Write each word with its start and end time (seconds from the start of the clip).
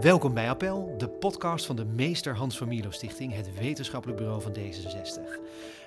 Welkom 0.00 0.34
bij 0.34 0.48
Appel, 0.48 0.94
de 0.98 1.08
podcast 1.08 1.66
van 1.66 1.76
de 1.76 1.84
Meester 1.84 2.34
Hans 2.34 2.58
van 2.58 2.84
Stichting, 2.90 3.34
het 3.34 3.58
wetenschappelijk 3.58 4.18
bureau 4.18 4.42
van 4.42 4.52
D66. 4.52 5.20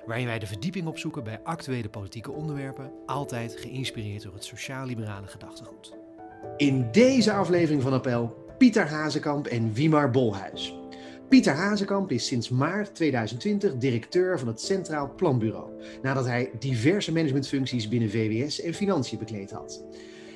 Waarin 0.06 0.26
wij 0.26 0.38
de 0.38 0.46
verdieping 0.46 0.86
opzoeken 0.86 1.24
bij 1.24 1.40
actuele 1.42 1.88
politieke 1.88 2.30
onderwerpen, 2.30 2.92
altijd 3.06 3.56
geïnspireerd 3.56 4.22
door 4.22 4.34
het 4.34 4.44
sociaal-liberale 4.44 5.26
gedachtegoed. 5.26 5.92
In 6.56 6.88
deze 6.92 7.32
aflevering 7.32 7.82
van 7.82 7.92
Appel, 7.92 8.46
Pieter 8.58 8.88
Hazekamp 8.88 9.46
en 9.46 9.72
Wimar 9.72 10.10
Bolhuis. 10.10 10.74
Pieter 11.28 11.54
Hazekamp 11.54 12.10
is 12.10 12.26
sinds 12.26 12.48
maart 12.48 12.94
2020 12.94 13.76
directeur 13.76 14.38
van 14.38 14.48
het 14.48 14.60
Centraal 14.60 15.14
Planbureau, 15.16 15.70
nadat 16.02 16.26
hij 16.26 16.50
diverse 16.58 17.12
managementfuncties 17.12 17.88
binnen 17.88 18.10
VWS 18.10 18.60
en 18.60 18.74
Financiën 18.74 19.18
bekleed 19.18 19.50
had. 19.50 19.82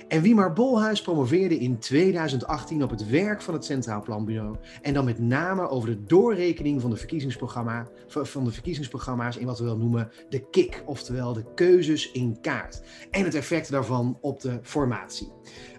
En 0.09 0.23
Wiemar 0.23 0.53
Bolhuis 0.53 1.03
promoveerde 1.03 1.59
in 1.59 1.79
2018 1.79 2.83
op 2.83 2.91
het 2.91 3.09
werk 3.09 3.43
van 3.43 3.55
het 3.55 3.65
Centraal 3.65 4.03
Planbureau. 4.03 4.57
En 4.83 4.95
dan 4.95 5.05
met 5.05 5.19
name 5.19 5.69
over 5.69 5.89
de 5.89 6.05
doorrekening 6.05 6.81
van 6.81 6.91
de, 6.91 6.97
verkiezingsprogramma, 6.97 7.87
van 8.07 8.45
de 8.45 8.51
verkiezingsprogramma's 8.51 9.37
in 9.37 9.47
wat 9.47 9.59
we 9.59 9.65
wel 9.65 9.77
noemen 9.77 10.11
de 10.29 10.51
KIK, 10.51 10.83
oftewel 10.87 11.33
de 11.33 11.45
keuzes 11.55 12.13
in 12.13 12.41
kaart. 12.41 12.83
En 13.11 13.25
het 13.25 13.35
effect 13.35 13.71
daarvan 13.71 14.19
op 14.21 14.41
de 14.41 14.59
formatie. 14.63 15.33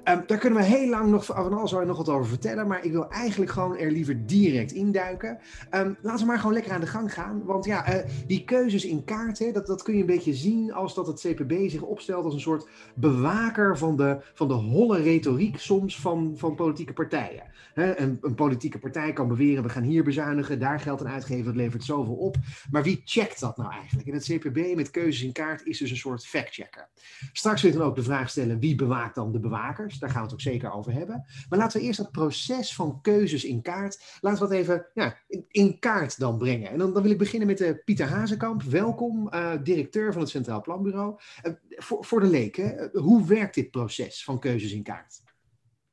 Um, 0.09 0.23
daar 0.27 0.38
kunnen 0.38 0.59
we 0.59 0.66
heel 0.66 0.90
lang 0.90 1.12
nog 1.12 1.26
van 1.26 1.54
alles 1.54 1.72
nog 1.72 1.98
wat 1.98 2.09
over 2.09 2.27
vertellen, 2.27 2.68
maar 2.68 2.86
ik 2.86 2.91
wil 2.91 3.09
eigenlijk 3.09 3.52
gewoon 3.52 3.77
er 3.77 3.91
liever 3.91 4.26
direct 4.26 4.72
induiken. 4.72 5.38
Um, 5.72 5.98
laten 6.02 6.20
we 6.20 6.26
maar 6.26 6.38
gewoon 6.40 6.54
lekker 6.54 6.72
aan 6.72 6.80
de 6.80 6.88
gang 6.88 7.14
gaan. 7.14 7.41
Want 7.45 7.66
ja, 7.66 7.95
uh, 7.95 8.09
die 8.28 8.44
keuzes 8.44 8.86
in 8.86 9.04
kaart, 9.04 9.40
hè, 9.40 9.52
dat, 9.52 9.68
dat 9.68 9.84
kun 9.84 9.94
je 9.94 10.00
een 10.00 10.05
beetje 10.05 10.34
zien 10.34 10.73
als 10.73 10.95
dat 10.95 11.08
het 11.08 11.20
CPB 11.20 11.70
zich 11.70 11.81
opstelt 11.81 12.26
als 12.26 12.34
een 12.34 12.40
soort 12.40 12.68
bewaker 12.95 13.78
van 13.78 13.98
de, 13.98 14.18
van 14.34 14.48
de 14.48 14.54
holle 14.54 15.02
retoriek 15.02 15.59
soms 15.59 16.00
van, 16.00 16.34
van 16.36 16.56
politieke 16.56 16.94
partijen. 16.94 17.44
Een, 17.75 18.17
een, 18.22 18.36
politieke 18.36 18.80
partij 18.80 19.13
kan 19.13 19.27
beweren, 19.27 19.63
we 19.63 19.69
gaan 19.69 19.83
hier 19.83 20.03
bezuinigen, 20.03 20.59
daar 20.59 20.80
geld 20.80 21.00
aan 21.00 21.11
uitgeven, 21.11 21.45
dat 21.45 21.55
levert 21.55 21.83
zoveel 21.83 22.16
op. 22.16 22.36
Maar 22.72 22.83
wie 22.83 23.02
checkt 23.05 23.39
dat 23.39 23.58
nou 23.58 23.72
eigenlijk? 23.72 24.08
En 24.08 24.13
het 24.13 24.23
CPB 24.23 24.75
met 24.75 24.91
keuzes 24.91 25.23
in 25.23 25.31
kaart 25.31 25.66
is 25.66 25.77
dus 25.77 25.89
een 25.89 25.97
soort 25.97 26.25
factchecker. 26.25 26.89
Straks 27.33 27.61
wil 27.61 27.72
ik 27.72 27.77
dan 27.77 27.88
ook 27.88 27.95
de 27.95 28.03
vraag 28.03 28.30
stellen, 28.30 28.59
wie 28.59 28.75
bewaakt 28.75 29.16
dan 29.16 29.31
de 29.31 29.39
bewakers? 29.39 30.00
Daar 30.00 30.09
gaan 30.09 30.19
we 30.19 30.25
het 30.25 30.33
ook 30.33 30.41
zeker 30.41 30.72
over 30.72 30.94
hebben. 30.94 31.25
Maar 31.50 31.59
laten 31.59 31.80
we 31.80 31.85
eerst 31.85 31.97
dat 32.00 32.11
proces 32.11 32.75
van 32.75 33.02
keuzes 33.02 33.44
in 33.44 33.61
kaart, 33.61 34.17
laten 34.22 34.41
we 34.41 34.47
dat 34.47 34.57
even 34.57 34.85
ja, 34.94 35.17
in, 35.47 35.80
kaart 35.80 36.19
dan 36.19 36.38
brengen. 36.38 36.69
En 36.69 36.78
dan, 36.78 36.94
dan 36.94 37.02
wil 37.02 37.11
ik 37.11 37.17
beginnen 37.17 37.47
met 37.47 37.61
uh, 37.61 37.72
Pieter 37.85 38.07
Hazekamp. 38.07 38.63
Welkom, 38.63 39.30
uh, 39.33 39.52
directeur 39.63 40.11
van 40.11 40.22
het 40.22 40.30
Centraal 40.30 40.61
Planbureau. 40.61 41.19
Uh, 41.44 41.53
voor, 41.69 42.05
voor 42.05 42.19
de 42.19 42.28
leken, 42.28 42.89
hoe 42.94 43.28
werkt 43.28 43.55
dit 43.55 43.72
proces 43.72 44.23
van 44.23 44.39
keuzes 44.39 44.72
in 44.72 44.83
kaart? 44.83 45.23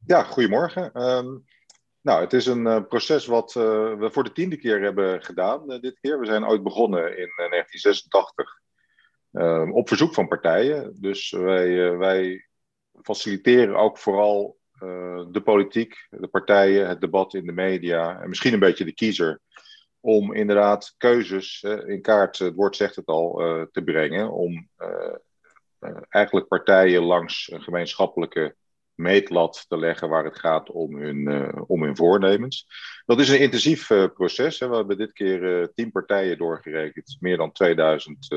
Ja, 0.07 0.23
goedemorgen. 0.23 1.03
Um, 1.03 1.45
nou, 2.03 2.21
het 2.21 2.33
is 2.33 2.47
een 2.47 2.87
proces 2.87 3.27
wat 3.27 3.53
we 3.53 4.09
voor 4.13 4.25
de 4.25 4.33
tiende 4.33 4.57
keer 4.57 4.83
hebben 4.83 5.23
gedaan 5.23 5.67
dit 5.81 6.01
keer. 6.01 6.21
We 6.21 6.27
zijn 6.27 6.47
ooit 6.47 6.63
begonnen 6.63 7.03
in 7.03 7.33
1986 7.37 8.61
ehm, 9.33 9.73
op 9.73 9.89
verzoek 9.89 10.15
van 10.15 10.29
partijen. 10.29 10.97
Dus 11.01 11.31
wij, 11.31 11.97
wij 11.97 12.49
faciliteren 13.03 13.77
ook 13.77 13.99
vooral 13.99 14.61
de 15.31 15.41
politiek, 15.45 16.07
de 16.11 16.29
partijen, 16.29 16.89
het 16.89 17.01
debat 17.01 17.35
in 17.35 17.47
de 17.47 17.53
media 17.53 18.21
en 18.21 18.29
misschien 18.29 18.53
een 18.53 18.59
beetje 18.59 18.85
de 18.85 18.95
kiezer. 18.95 19.41
Om 20.01 20.35
inderdaad 20.35 20.95
keuzes 20.97 21.63
in 21.63 22.03
kaart, 22.03 22.39
het 22.39 22.55
woord 22.55 22.77
zegt 22.77 22.97
het 22.97 23.07
al, 23.07 23.35
te 23.73 23.83
brengen. 23.85 24.31
Om 24.31 24.69
eigenlijk 26.09 26.49
partijen 26.49 27.03
langs 27.03 27.53
een 27.53 27.63
gemeenschappelijke 27.63 28.57
meetlat 29.03 29.65
te 29.69 29.79
leggen 29.79 30.09
waar 30.09 30.25
het 30.25 30.39
gaat 30.39 30.71
om 30.71 30.97
hun, 30.97 31.53
om 31.67 31.83
hun 31.83 31.97
voornemens. 31.97 32.67
Dat 33.07 33.21
is 33.21 33.29
een 33.29 33.41
intensief 33.41 33.87
proces. 34.15 34.59
Hè. 34.59 34.69
We 34.69 34.77
hebben 34.77 34.99
dit 34.99 35.13
keer 35.13 35.71
tien 35.75 35.91
partijen 35.91 36.39
doorgerekend, 36.39 37.17
meer 37.21 37.37
dan 37.37 37.53
2000 37.53 38.29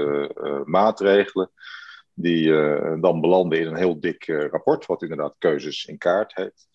maatregelen 0.66 1.52
die 2.14 2.52
dan 3.00 3.22
belanden 3.22 3.60
in 3.60 3.68
een 3.68 3.76
heel 3.76 4.00
dik 4.00 4.26
rapport, 4.26 4.86
wat 4.86 5.02
inderdaad 5.02 5.36
keuzes 5.38 5.86
in 5.86 5.98
kaart 5.98 6.36
heet. 6.36 6.68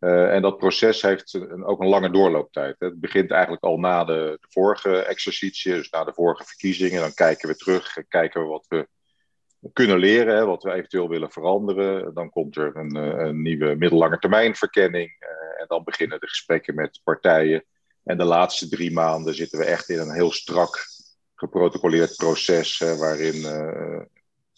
Uh, 0.00 0.34
en 0.34 0.42
dat 0.42 0.58
proces 0.58 1.02
heeft 1.02 1.40
ook 1.62 1.80
een 1.80 1.88
lange 1.88 2.10
doorlooptijd. 2.10 2.76
Hè. 2.78 2.86
Het 2.86 3.00
begint 3.00 3.30
eigenlijk 3.30 3.62
al 3.62 3.78
na 3.78 4.04
de, 4.04 4.38
de, 4.40 4.46
vorige 4.48 5.02
exercitie, 5.02 5.72
dus 5.72 5.90
na 5.90 6.04
de 6.04 6.12
vorige 6.12 6.44
verkiezingen. 6.44 7.00
Dan 7.00 7.14
kijken 7.14 7.48
we 7.48 7.56
terug 7.56 7.96
en 7.96 8.08
kijken 8.08 8.42
we 8.42 8.46
wat 8.46 8.66
we 8.68 8.88
kunnen 9.72 9.98
leren, 9.98 10.36
hè, 10.36 10.44
wat 10.44 10.62
we 10.62 10.72
eventueel 10.72 11.08
willen 11.08 11.30
veranderen. 11.30 12.14
Dan 12.14 12.30
komt 12.30 12.56
er 12.56 12.76
een, 12.76 12.94
een 12.94 13.42
nieuwe 13.42 13.74
middellange 13.74 14.18
termijnverkenning. 14.18 15.16
en 15.58 15.64
dan 15.66 15.84
beginnen 15.84 16.20
de 16.20 16.28
gesprekken 16.28 16.74
met 16.74 17.00
partijen. 17.04 17.64
En 18.04 18.18
de 18.18 18.24
laatste 18.24 18.68
drie 18.68 18.92
maanden 18.92 19.34
zitten 19.34 19.58
we 19.58 19.64
echt 19.64 19.88
in 19.88 19.98
een 19.98 20.14
heel 20.14 20.32
strak 20.32 20.86
geprotocoleerd 21.34 22.16
proces, 22.16 22.78
waarin 22.78 23.46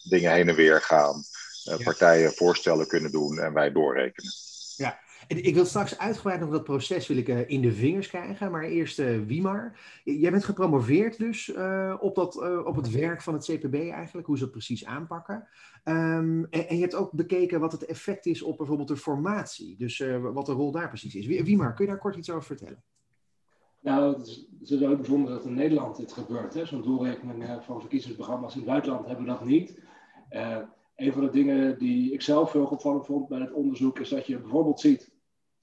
dingen 0.09 0.31
heen 0.31 0.49
en 0.49 0.55
weer 0.55 0.81
gaan. 0.81 1.23
Uh, 1.69 1.77
Partijen 1.83 2.31
voorstellen 2.31 2.87
kunnen 2.87 3.11
doen 3.11 3.39
en 3.39 3.53
wij 3.53 3.71
doorrekenen. 3.71 4.31
Ja, 4.75 4.99
ik 5.37 5.55
wil 5.55 5.65
straks 5.65 5.97
uitgebreid 5.97 6.39
nog 6.39 6.49
dat 6.49 6.63
proces 6.63 7.07
wil 7.07 7.17
ik, 7.17 7.27
uh, 7.27 7.49
in 7.49 7.61
de 7.61 7.71
vingers 7.71 8.07
krijgen. 8.07 8.51
Maar 8.51 8.63
eerst 8.63 8.99
uh, 8.99 9.19
Wimar. 9.25 9.79
Jij 10.03 10.31
bent 10.31 10.43
gepromoveerd 10.43 11.17
dus 11.17 11.53
op, 11.99 12.15
dat, 12.15 12.63
op 12.65 12.75
het 12.75 12.91
werk 12.91 13.21
van 13.21 13.33
het 13.33 13.45
CPB 13.45 13.73
eigenlijk. 13.73 14.27
Hoe 14.27 14.37
ze 14.37 14.43
dat 14.43 14.51
precies 14.51 14.85
aanpakken. 14.85 15.47
Um, 15.83 16.45
en, 16.49 16.75
je 16.75 16.81
hebt 16.81 16.95
ook 16.95 17.11
bekeken 17.11 17.59
wat 17.59 17.71
het 17.71 17.85
effect 17.85 18.25
is 18.25 18.41
op 18.41 18.57
bijvoorbeeld 18.57 18.87
de 18.87 18.97
formatie. 18.97 19.75
Dus 19.77 20.03
wat 20.21 20.45
de 20.45 20.51
rol 20.51 20.71
daar 20.71 20.87
precies 20.87 21.15
is. 21.15 21.25
Wimar, 21.25 21.73
kun 21.73 21.85
je 21.85 21.91
daar 21.91 21.99
kort 21.99 22.15
iets 22.15 22.29
over 22.29 22.43
vertellen? 22.43 22.83
Nou, 23.81 24.17
het 24.17 24.27
is, 24.61 24.69
het 24.69 24.97
bijzonder 24.97 25.31
dat 25.31 25.45
in 25.45 25.53
Nederland 25.53 25.97
dit 25.97 26.11
gebeurt. 26.11 26.59
Zo'n 26.63 26.81
doorrekening 26.81 27.45
van 27.61 27.79
verkiezingsprogramma's 27.79 28.53
in 28.53 28.59
het 28.59 28.69
buitenland 28.69 29.05
hebben 29.05 29.25
we 29.25 29.31
dat 29.31 29.45
niet. 29.45 29.81
Een 31.01 31.13
van 31.13 31.21
de 31.21 31.29
dingen 31.29 31.77
die 31.77 32.13
ik 32.13 32.21
zelf 32.21 32.51
heel 32.51 32.65
opvallend 32.65 33.05
vond 33.05 33.27
bij 33.27 33.39
het 33.39 33.53
onderzoek 33.53 33.99
is 33.99 34.09
dat 34.09 34.27
je 34.27 34.39
bijvoorbeeld 34.39 34.79
ziet, 34.79 35.10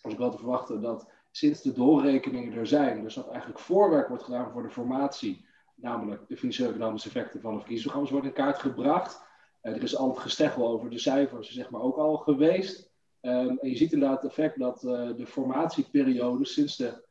als 0.01 0.13
ik 0.13 0.19
wel 0.19 0.31
te 0.31 0.39
verwachten, 0.39 0.81
dat 0.81 1.11
sinds 1.31 1.63
de 1.63 1.73
doorrekeningen 1.73 2.53
er 2.53 2.67
zijn, 2.67 3.03
dus 3.03 3.15
dat 3.15 3.29
eigenlijk 3.29 3.59
voorwerk 3.61 4.09
wordt 4.09 4.23
gedaan 4.23 4.51
voor 4.51 4.63
de 4.63 4.71
formatie, 4.71 5.47
namelijk 5.75 6.29
de 6.29 6.37
financiële 6.37 6.69
economische 6.69 7.09
effecten 7.09 7.41
van 7.41 7.53
de 7.53 7.59
verkiezingsprogramma's, 7.59 8.13
wordt 8.13 8.27
in 8.27 8.45
kaart 8.45 8.59
gebracht. 8.59 9.27
Uh, 9.63 9.75
er 9.75 9.83
is 9.83 9.97
al 9.97 10.09
het 10.09 10.19
gesteggel 10.19 10.69
over 10.69 10.91
de 10.91 10.99
cijfers, 10.99 11.51
zeg 11.51 11.71
maar, 11.71 11.81
ook 11.81 11.97
al 11.97 12.17
geweest. 12.17 12.91
Um, 13.21 13.59
en 13.59 13.69
je 13.71 13.77
ziet 13.77 13.93
inderdaad 13.93 14.23
het 14.23 14.31
effect 14.31 14.59
dat 14.59 14.83
uh, 14.83 15.17
de 15.17 15.27
formatieperiode 15.27 16.45
sinds 16.45 16.77
de 16.77 17.07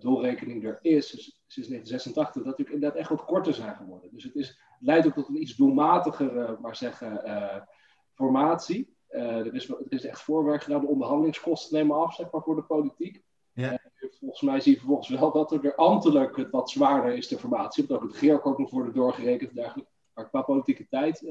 doorrekening 0.00 0.64
er 0.64 0.78
is, 0.82 1.10
dus 1.10 1.40
sinds 1.46 1.68
1986, 1.68 2.34
dat 2.34 2.44
natuurlijk 2.44 2.74
inderdaad 2.74 2.98
echt 2.98 3.08
wat 3.08 3.24
korter 3.24 3.54
zijn 3.54 3.76
geworden. 3.76 4.10
Dus 4.12 4.24
het 4.24 4.34
is 4.34 4.60
leidt 4.80 5.06
ook 5.06 5.14
tot 5.14 5.28
een 5.28 5.40
iets 5.40 5.56
doelmatigere, 5.56 6.58
maar 6.60 6.76
zeggen, 6.76 7.66
formatie. 8.14 8.96
Uh, 9.10 9.22
er, 9.22 9.54
is, 9.54 9.68
er 9.68 9.84
is 9.88 10.04
echt 10.04 10.20
voorwerk 10.20 10.62
gedaan, 10.62 10.80
de 10.80 10.86
onderhandelingskosten 10.86 11.76
nemen 11.76 11.96
af, 11.96 12.14
zeg 12.14 12.30
maar, 12.30 12.42
voor 12.42 12.56
de 12.56 12.62
politiek. 12.62 13.22
Ja. 13.52 13.72
Uh, 13.72 14.10
volgens 14.18 14.40
mij 14.40 14.60
zie 14.60 14.72
je 14.72 14.78
vervolgens 14.78 15.08
wel 15.08 15.32
dat 15.32 15.52
er, 15.52 15.64
er 15.64 15.74
ambtelijk 15.74 16.36
het 16.36 16.50
wat 16.50 16.70
zwaarder 16.70 17.16
is, 17.16 17.28
de 17.28 17.38
formatie. 17.38 17.82
Omdat 17.82 17.96
ook 17.96 18.08
het 18.08 18.16
GERK 18.16 18.46
ook 18.46 18.58
nog 18.58 18.70
worden 18.70 18.94
doorgerekend 18.94 19.54
dergelijke. 19.54 19.90
Maar 20.14 20.28
qua 20.28 20.42
politieke 20.42 20.86
tijd 20.88 21.22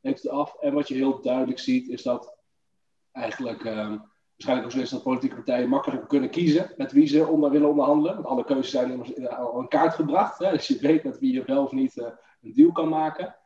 neemt 0.00 0.22
het 0.22 0.28
af. 0.28 0.56
En 0.60 0.74
wat 0.74 0.88
je 0.88 0.94
heel 0.94 1.20
duidelijk 1.20 1.58
ziet, 1.58 1.88
is 1.88 2.02
dat 2.02 2.36
eigenlijk 3.12 3.62
waarschijnlijk 3.62 4.66
ook 4.66 4.70
zo 4.70 4.80
is 4.80 4.90
dat 4.90 5.02
politieke 5.02 5.34
partijen 5.34 5.68
makkelijker 5.68 6.08
kunnen 6.08 6.30
kiezen 6.30 6.72
met 6.76 6.92
wie 6.92 7.06
ze 7.06 7.26
onder 7.26 7.50
willen 7.50 7.68
onderhandelen. 7.68 8.14
Want 8.14 8.26
alle 8.26 8.44
keuzes 8.44 8.70
zijn 8.70 8.90
immers 8.90 9.28
al 9.28 9.60
in 9.60 9.68
kaart 9.68 9.94
gebracht. 9.94 10.38
Hè? 10.38 10.50
Dus 10.50 10.68
je 10.68 10.78
weet 10.78 11.04
met 11.04 11.18
wie 11.18 11.32
je 11.32 11.44
wel 11.44 11.64
of 11.64 11.72
niet 11.72 11.96
uh, 11.96 12.06
een 12.42 12.52
deal 12.54 12.72
kan 12.72 12.88
maken. 12.88 13.36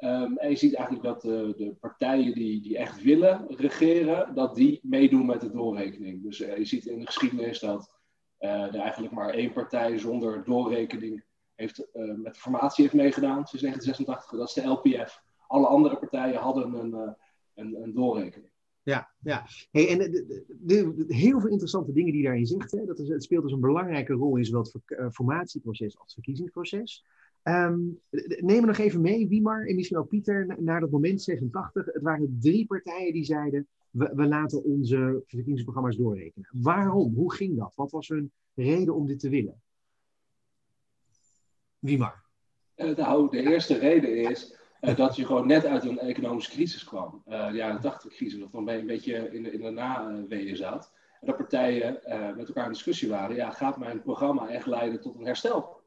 Um, 0.00 0.36
en 0.36 0.50
je 0.50 0.56
ziet 0.56 0.74
eigenlijk 0.74 1.04
dat 1.04 1.20
de, 1.22 1.54
de, 1.56 1.74
partijen 1.80 2.34
die, 2.34 2.62
die 2.62 2.78
echt 2.78 3.02
willen 3.02 3.46
regeren, 3.48 4.34
dat 4.34 4.54
die 4.54 4.80
meedoen 4.82 5.26
met 5.26 5.40
de 5.40 5.50
doorrekening. 5.50 6.22
Dus 6.22 6.40
uh, 6.40 6.56
je 6.56 6.64
ziet 6.64 6.86
in 6.86 6.98
de 6.98 7.06
geschiedenis 7.06 7.58
dat 7.58 7.94
uh, 8.40 8.74
er 8.74 8.80
eigenlijk 8.80 9.12
maar 9.12 9.30
één 9.30 9.52
partij 9.52 9.98
zonder 9.98 10.44
doorrekening 10.44 11.24
heeft, 11.54 11.88
met 11.92 12.34
de 12.34 12.40
formatie 12.40 12.82
heeft 12.82 12.96
meegedaan 12.96 13.46
sinds 13.46 13.64
1986. 13.64 14.38
Dat 14.38 14.48
is 14.48 14.54
de 14.54 14.68
LPF. 14.68 15.22
Alle 15.46 15.66
andere 15.66 15.98
partijen 15.98 16.40
hadden 16.40 16.74
een, 16.74 17.16
een, 17.54 17.82
een 17.82 17.94
doorrekening. 17.94 18.50
Ja, 18.82 19.10
ja. 19.20 19.46
Hey, 19.70 19.88
en 19.88 19.98
de, 20.60 21.04
heel 21.08 21.40
veel 21.40 21.50
interessante 21.50 21.92
dingen 21.92 22.12
die 22.12 22.22
daarin. 22.22 22.62
Hè, 22.66 22.84
dat 22.84 22.98
het 22.98 23.22
speelt 23.22 23.42
dus 23.42 23.52
een 23.52 23.60
belangrijke 23.60 24.12
rol 24.12 24.36
in 24.36 24.44
zowel 24.44 24.66
het 24.86 25.14
formatieproces 25.14 25.98
als 25.98 26.04
het 26.04 26.14
verkiezingsproces. 26.14 27.04
Um, 27.42 28.00
neem 28.40 28.60
me 28.60 28.66
nog 28.66 28.78
even 28.78 29.00
mee, 29.00 29.28
Wiemar 29.28 29.66
en 29.66 29.74
misschien 29.74 29.98
ook 29.98 30.08
Pieter, 30.08 30.56
naar 30.58 30.80
dat 30.80 30.90
moment 30.90 31.22
86. 31.22 31.86
Het 31.86 32.02
waren 32.02 32.36
drie 32.40 32.66
partijen 32.66 33.12
die 33.12 33.24
zeiden, 33.24 33.66
we, 33.90 34.26
laten 34.26 34.64
onze 34.64 35.22
verkiezingsprogramma's 35.26 35.96
doorrekenen. 35.96 36.48
Waarom? 36.52 37.14
Hoe 37.14 37.34
ging 37.34 37.56
dat? 37.56 37.72
Wat 37.74 37.90
was 37.90 38.08
hun 38.08 38.32
reden 38.54 38.94
om 38.94 39.06
dit 39.06 39.18
te 39.18 39.28
willen? 39.28 39.62
Wiemar. 41.78 42.24
Uh, 42.76 42.96
nou, 42.96 43.30
de 43.30 43.50
eerste 43.50 43.78
reden 43.78 44.30
is 44.30 44.56
uh, 44.80 44.96
dat 44.96 45.16
je 45.16 45.26
gewoon 45.26 45.46
net 45.46 45.64
uit 45.64 45.84
een 45.84 45.98
economische 45.98 46.50
crisis 46.50 46.84
kwam. 46.84 47.22
Uh, 47.26 47.50
de 47.50 47.56
jaren 47.56 47.80
80 47.80 48.12
crisis, 48.12 48.40
dat 48.40 48.52
dan 48.52 48.68
een 48.68 48.86
beetje 48.86 49.30
in 49.32 49.42
de, 49.42 49.52
in 49.52 49.60
de 49.60 49.70
naweeën 49.70 50.56
zat. 50.56 50.92
En 51.20 51.26
dat 51.26 51.36
partijen 51.36 52.00
met 52.36 52.48
elkaar 52.48 52.64
in 52.64 52.72
discussie 52.72 53.08
waren. 53.08 53.36
Ja, 53.36 53.50
gaat 53.50 53.78
mijn 53.78 54.02
programma 54.02 54.48
echt 54.48 54.66
leiden 54.66 55.00
tot 55.00 55.18
een 55.18 55.26
herstel? 55.26 55.77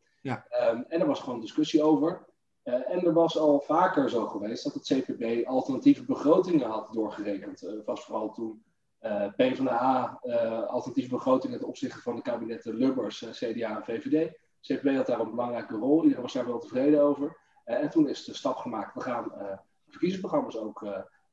Ehm, 0.61 0.81
en 0.87 0.99
er 0.99 1.07
was 1.07 1.19
gewoon 1.19 1.39
discussie 1.39 1.83
over. 1.83 2.29
en 2.63 3.05
er 3.05 3.13
was 3.13 3.37
al 3.37 3.59
vaker 3.59 4.09
zo 4.09 4.27
geweest 4.27 4.63
dat 4.63 4.73
het 4.73 4.83
CPB 4.83 5.47
alternatieve 5.47 6.05
begrotingen 6.05 6.69
had 6.69 6.93
doorgerekend. 6.93 7.63
Uh, 7.63 7.85
was 7.85 8.05
vooral 8.05 8.33
toen 8.33 8.63
uh, 9.01 9.27
PvdA 9.35 10.19
alternatieve 10.67 11.09
begrotingen 11.09 11.59
ten 11.59 11.67
opzichte 11.67 12.01
van 12.01 12.15
de 12.15 12.21
kabinetten 12.21 12.75
Lubbers, 12.75 13.25
CDA 13.31 13.75
en 13.75 13.83
VVD. 13.83 14.31
CPB 14.61 14.95
had 14.95 15.05
daar 15.05 15.19
een 15.19 15.29
belangrijke 15.29 15.75
rol. 15.75 16.01
Iedereen 16.01 16.21
was 16.21 16.33
daar 16.33 16.45
wel 16.45 16.59
tevreden 16.59 17.01
over. 17.01 17.37
en 17.63 17.89
toen 17.89 18.09
is 18.09 18.25
de 18.25 18.33
stap 18.33 18.55
gemaakt. 18.55 18.93
We 18.93 19.01
gaan 19.01 19.31
verkiezingsprogramma's 19.87 20.57
ook 20.57 20.85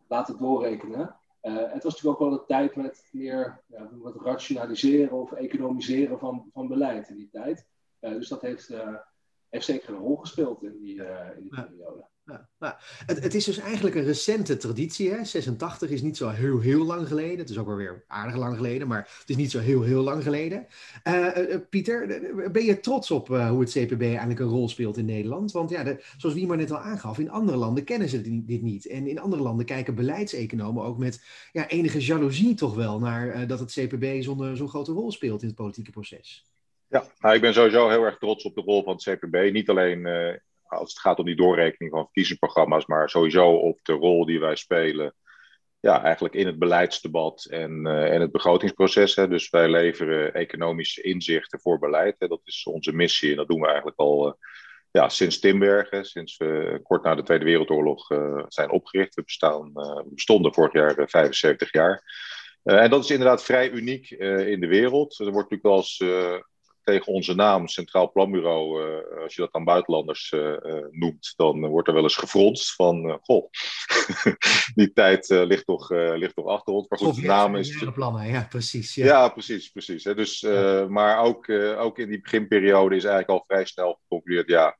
laten 0.09 0.39
doorrekenen. 0.39 1.17
het 1.41 1.83
was 1.83 1.95
natuurlijk 1.95 2.21
ook 2.21 2.29
wel 2.29 2.39
de 2.39 2.45
tijd 2.47 2.77
met 2.77 3.09
meer 3.13 3.63
wat 3.91 4.17
rationaliseren 4.23 5.21
of 5.21 5.33
economiseren 5.33 6.19
van, 6.19 6.51
van 6.53 6.69
beleid 6.69 7.09
in 7.09 7.17
die 7.17 7.31
tijd. 7.31 7.67
dus 8.01 8.29
dat 8.29 8.43
heeft, 8.43 8.75
heeft 9.50 9.65
zeker 9.65 9.89
een 9.89 10.00
rol 10.00 10.17
gespeeld 10.17 10.62
in 10.62 10.79
die, 10.79 10.95
in 11.37 11.43
die 11.43 11.50
periode. 11.50 12.06
Ja, 12.29 12.49
nou, 12.59 12.75
het, 13.06 13.23
het, 13.23 13.35
is 13.35 13.45
dus 13.45 13.59
eigenlijk 13.59 13.95
een 13.97 14.05
recente 14.05 14.56
traditie. 14.56 15.11
Hè? 15.11 15.25
86 15.25 15.91
is 15.91 16.03
niet 16.03 16.17
zo 16.17 16.29
heel, 16.29 16.61
heel 16.61 16.85
lang 16.85 17.06
geleden. 17.06 17.39
Het 17.39 17.50
is 17.50 17.59
ook 17.59 17.67
wel 17.67 17.77
weer 17.77 18.05
aardig 18.06 18.37
lang 18.37 18.56
geleden, 18.56 18.89
maar 18.89 19.17
het 19.19 19.29
is 19.29 19.37
niet 19.37 19.50
zo 19.50 19.59
heel, 19.59 19.83
heel 19.83 20.03
lang 20.03 20.23
geleden. 20.23 20.67
Uh, 21.05 21.37
uh, 21.37 21.56
Pieter, 21.71 22.06
ben 22.53 22.65
je 22.65 22.81
trots 22.81 23.11
op 23.11 23.29
uh, 23.29 23.49
hoe 23.50 23.61
het 23.61 23.71
CPB 23.71 24.03
eigenlijk 24.03 24.41
een 24.41 24.47
rol 24.47 24.69
speelt 24.69 24.97
in 24.97 25.05
Nederland? 25.05 25.53
Want 25.53 25.71
ja, 25.71 25.85
de, 25.85 26.05
zoals 26.17 26.35
wie 26.35 26.47
maar 26.47 26.56
net 26.56 26.71
al 26.71 26.79
aangaf, 26.79 27.19
in 27.19 27.31
andere 27.31 27.59
landen 27.59 27.85
kennen 27.85 28.09
ze 28.09 28.44
dit 28.44 28.62
niet. 28.62 28.87
En 28.87 29.06
in 29.06 29.19
andere 29.19 29.43
landen 29.43 29.67
kijken 29.67 29.94
beleidseconomen 29.94 30.85
ook 30.85 30.99
met 30.99 31.25
ja, 31.53 31.69
enige 31.69 32.05
jaloezie 32.05 32.55
toch 32.55 32.75
wel 32.75 32.99
naar 32.99 33.47
dat 33.47 33.59
het 33.59 33.73
CPB 33.73 34.23
zo'n 34.23 34.56
zo'n 34.56 34.69
grote 34.69 34.93
rol 34.93 35.12
speelt 35.12 35.43
in 35.43 35.49
het 35.49 35.56
politieke 35.56 35.91
proces. 35.91 36.47
Ja, 36.88 37.05
nou, 37.19 37.35
ik 37.35 37.40
ben 37.40 37.55
sowieso 37.55 37.88
heel 37.88 38.05
erg 38.05 38.19
trots 38.19 38.44
op 38.44 38.55
de 38.55 38.61
rol 38.61 38.82
van 38.82 38.93
het 38.93 39.02
CPB. 39.02 39.52
Niet 39.52 39.69
alleen 39.69 40.06
als 40.69 40.90
het 40.90 41.00
gaat 41.00 41.19
om 41.19 41.25
die 41.25 41.37
doorrekening 41.37 41.93
van 41.93 42.05
verkiezingsprogramma's, 42.05 42.87
maar 42.87 43.11
sowieso 43.11 43.55
op 43.55 43.79
de 43.82 43.93
rol 43.93 44.26
die 44.26 44.40
wij 44.40 44.56
spelen. 44.56 45.14
Ja, 45.81 46.02
eigenlijk 46.02 46.35
in 46.35 46.46
het 46.46 46.58
beleidsdebat 46.58 47.44
en, 47.44 47.87
uh, 47.87 48.14
en 48.14 48.20
het 48.20 48.32
begrotingsproces. 48.32 49.14
Hè. 49.14 49.29
Dus 49.29 49.50
wij 49.50 49.69
leveren 49.69 50.35
economische 50.35 51.02
inzichten 51.02 51.61
voor 51.61 51.79
beleid. 51.79 52.17
Hè. 52.19 52.29
Dat 52.29 52.40
is 52.44 52.64
onze 52.64 52.93
missie 52.93 53.31
en 53.31 53.37
dat 53.37 53.49
doen 53.49 53.61
we 53.61 53.67
eigenlijk 53.67 53.99
al 53.99 54.26
uh, 54.26 54.32
ja, 54.91 55.08
sinds 55.08 55.38
Timbergen, 55.38 56.05
sinds 56.05 56.37
we 56.37 56.81
kort 56.82 57.02
na 57.02 57.14
de 57.14 57.23
Tweede 57.23 57.44
Wereldoorlog 57.44 58.06
zijn 58.49 58.70
opgericht. 58.70 59.14
We, 59.14 59.23
bestaan, 59.23 59.73
bestonden 60.05 60.55
vorig 60.55 60.73
jaar 60.73 60.94
75 61.08 61.73
jaar. 61.73 62.02
en 62.62 62.91
dat 62.91 63.05
is 63.05 63.11
inderdaad 63.11 63.44
vrij 63.44 63.70
uniek 63.70 64.11
in 64.11 64.61
de 64.61 64.67
wereld. 64.67 65.19
Er 65.19 65.32
wordt 65.32 65.50
natuurlijk 65.50 65.62
wel 65.62 65.76
eens 65.76 65.99
tegen 66.88 67.12
onze 67.12 67.35
naam, 67.35 67.69
Centraal 67.69 68.11
Planbureau, 68.11 68.82
uh, 68.82 69.23
als 69.23 69.35
je 69.35 69.40
dat 69.40 69.52
aan 69.52 69.64
buitenlanders 69.64 70.32
uh, 70.32 70.40
uh, 70.40 70.85
noemt, 70.90 71.32
dan 71.37 71.67
wordt 71.67 71.88
er 71.88 71.94
wel 71.94 72.02
eens 72.02 72.17
gefronst 72.17 72.75
van, 72.75 73.19
goh, 73.23 73.50
die 74.75 74.93
tijd 74.93 75.29
ligt, 75.29 75.67
toch, 75.67 75.90
ligt 75.90 76.35
toch 76.35 76.46
achter 76.46 76.73
ons. 76.73 76.88
Maar 76.88 76.99
goed, 76.99 77.14
de 77.14 77.23
naam 77.23 77.56
is... 77.56 77.85
plannen, 77.94 78.26
ja, 78.26 78.46
precies. 78.49 78.94
Ja, 78.94 79.05
ja 79.05 79.29
precies, 79.29 79.69
precies. 79.69 80.05
Hè. 80.05 80.14
Dus, 80.14 80.43
Maar 80.88 81.19
ook, 81.19 81.50
ook 81.79 81.99
in 81.99 82.08
die 82.08 82.20
beginperiode 82.20 82.96
is 82.96 83.05
eigenlijk 83.05 83.41
al 83.41 83.44
vrij 83.46 83.64
snel 83.64 83.99
geconcludeerd, 84.02 84.49
ja, 84.49 84.76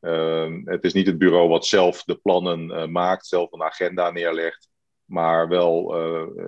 ehm, 0.00 0.60
het 0.64 0.84
is 0.84 0.92
niet 0.92 1.06
het 1.06 1.18
bureau 1.18 1.48
wat 1.48 1.66
zelf 1.66 2.02
de 2.04 2.16
plannen 2.16 2.92
maakt, 2.92 3.26
zelf 3.26 3.52
een 3.52 3.62
agenda 3.62 4.10
neerlegt, 4.10 4.68
maar 5.04 5.48
wel 5.48 5.86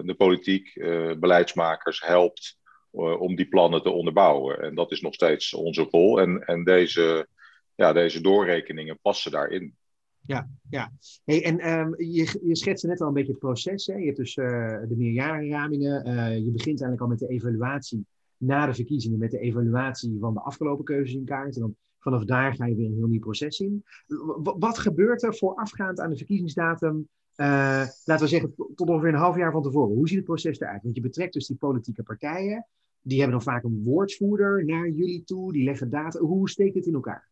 de 0.05 0.15
politiek, 0.17 0.73
beleidsmakers 1.19 2.00
helpt 2.00 2.61
eh, 2.62 2.62
om 2.93 3.37
die 3.37 3.49
plannen 3.49 3.83
te 3.83 3.91
onderbouwen. 3.91 4.61
En 4.61 4.75
dat 4.75 4.91
is 4.91 5.00
nog 5.00 5.15
steeds 5.15 5.55
onze 5.55 5.83
rol. 5.91 6.21
En, 6.21 6.44
en 6.44 6.65
deze, 6.65 7.27
ja, 7.75 7.93
deze 7.93 8.21
doorrekeningen 8.21 8.99
passen 9.03 9.31
daarin. 9.31 9.75
Ja, 10.27 10.49
ja. 10.71 10.93
Hey, 11.25 11.44
en 11.44 11.79
um, 11.79 11.94
je, 11.97 12.41
je 12.44 12.56
schetste 12.56 12.87
net 12.87 13.00
al 13.00 13.06
een 13.09 13.15
beetje 13.15 13.31
het 13.31 13.41
proces. 13.41 13.87
Hè? 13.87 13.94
Je 13.94 14.05
hebt 14.05 14.17
dus 14.17 14.37
uh, 14.37 14.81
de 14.89 14.94
meerjarenramingen. 14.97 16.09
Uh, 16.09 16.37
je 16.37 16.50
begint 16.50 16.81
eigenlijk 16.81 17.00
al 17.00 17.09
met 17.09 17.19
de 17.19 17.29
evaluatie 17.29 18.06
na 18.37 18.67
de 18.67 18.75
verkiezingen, 18.75 19.19
met 19.19 19.31
de 19.31 19.39
evaluatie 19.39 20.17
van 20.21 20.35
de 20.35 20.41
afgelopen 20.41 20.85
keuzes 20.85 21.15
in 21.15 21.25
kaart. 21.25 21.55
En 21.55 21.61
dan 21.61 21.77
vanaf 21.99 22.25
daar 22.25 22.55
ga 22.55 22.67
je 22.67 22.75
weer 22.75 22.87
een 22.87 22.97
heel 22.97 23.06
nieuw 23.06 23.21
proces 23.21 23.61
in. 23.61 23.85
wat 24.43 24.79
gebeurt 24.79 25.23
er 25.23 25.37
voorafgaand 25.37 26.00
aan 26.00 26.11
de 26.11 26.17
verkiezingsdatum? 26.17 27.09
Laten 27.35 28.19
we 28.19 28.27
zeggen, 28.27 28.55
tot 28.75 28.89
ongeveer 28.89 29.09
een 29.09 29.15
half 29.15 29.37
jaar 29.37 29.53
van 29.53 29.62
tevoren. 29.62 29.94
Hoe 29.97 30.09
ziet 30.09 30.17
het 30.17 30.27
proces 30.27 30.61
eruit? 30.61 30.83
Want 30.83 30.94
je 30.94 31.00
betrekt 31.00 31.33
dus 31.33 31.47
die 31.47 31.56
politieke 31.56 32.03
partijen. 32.03 32.67
Die 33.03 33.21
hebben 33.21 33.37
dan 33.37 33.53
vaak 33.53 33.65
een 33.65 33.83
woordvoerder 33.85 34.65
naar 34.65 34.89
jullie 34.89 35.25
toe, 35.25 35.53
die 35.53 35.65
leggen 35.65 35.91
data. 35.91 36.19
Hoe 36.19 36.51
steekt 36.51 36.75
dit 36.75 36.87
in 36.87 36.95
elkaar? 36.95 37.29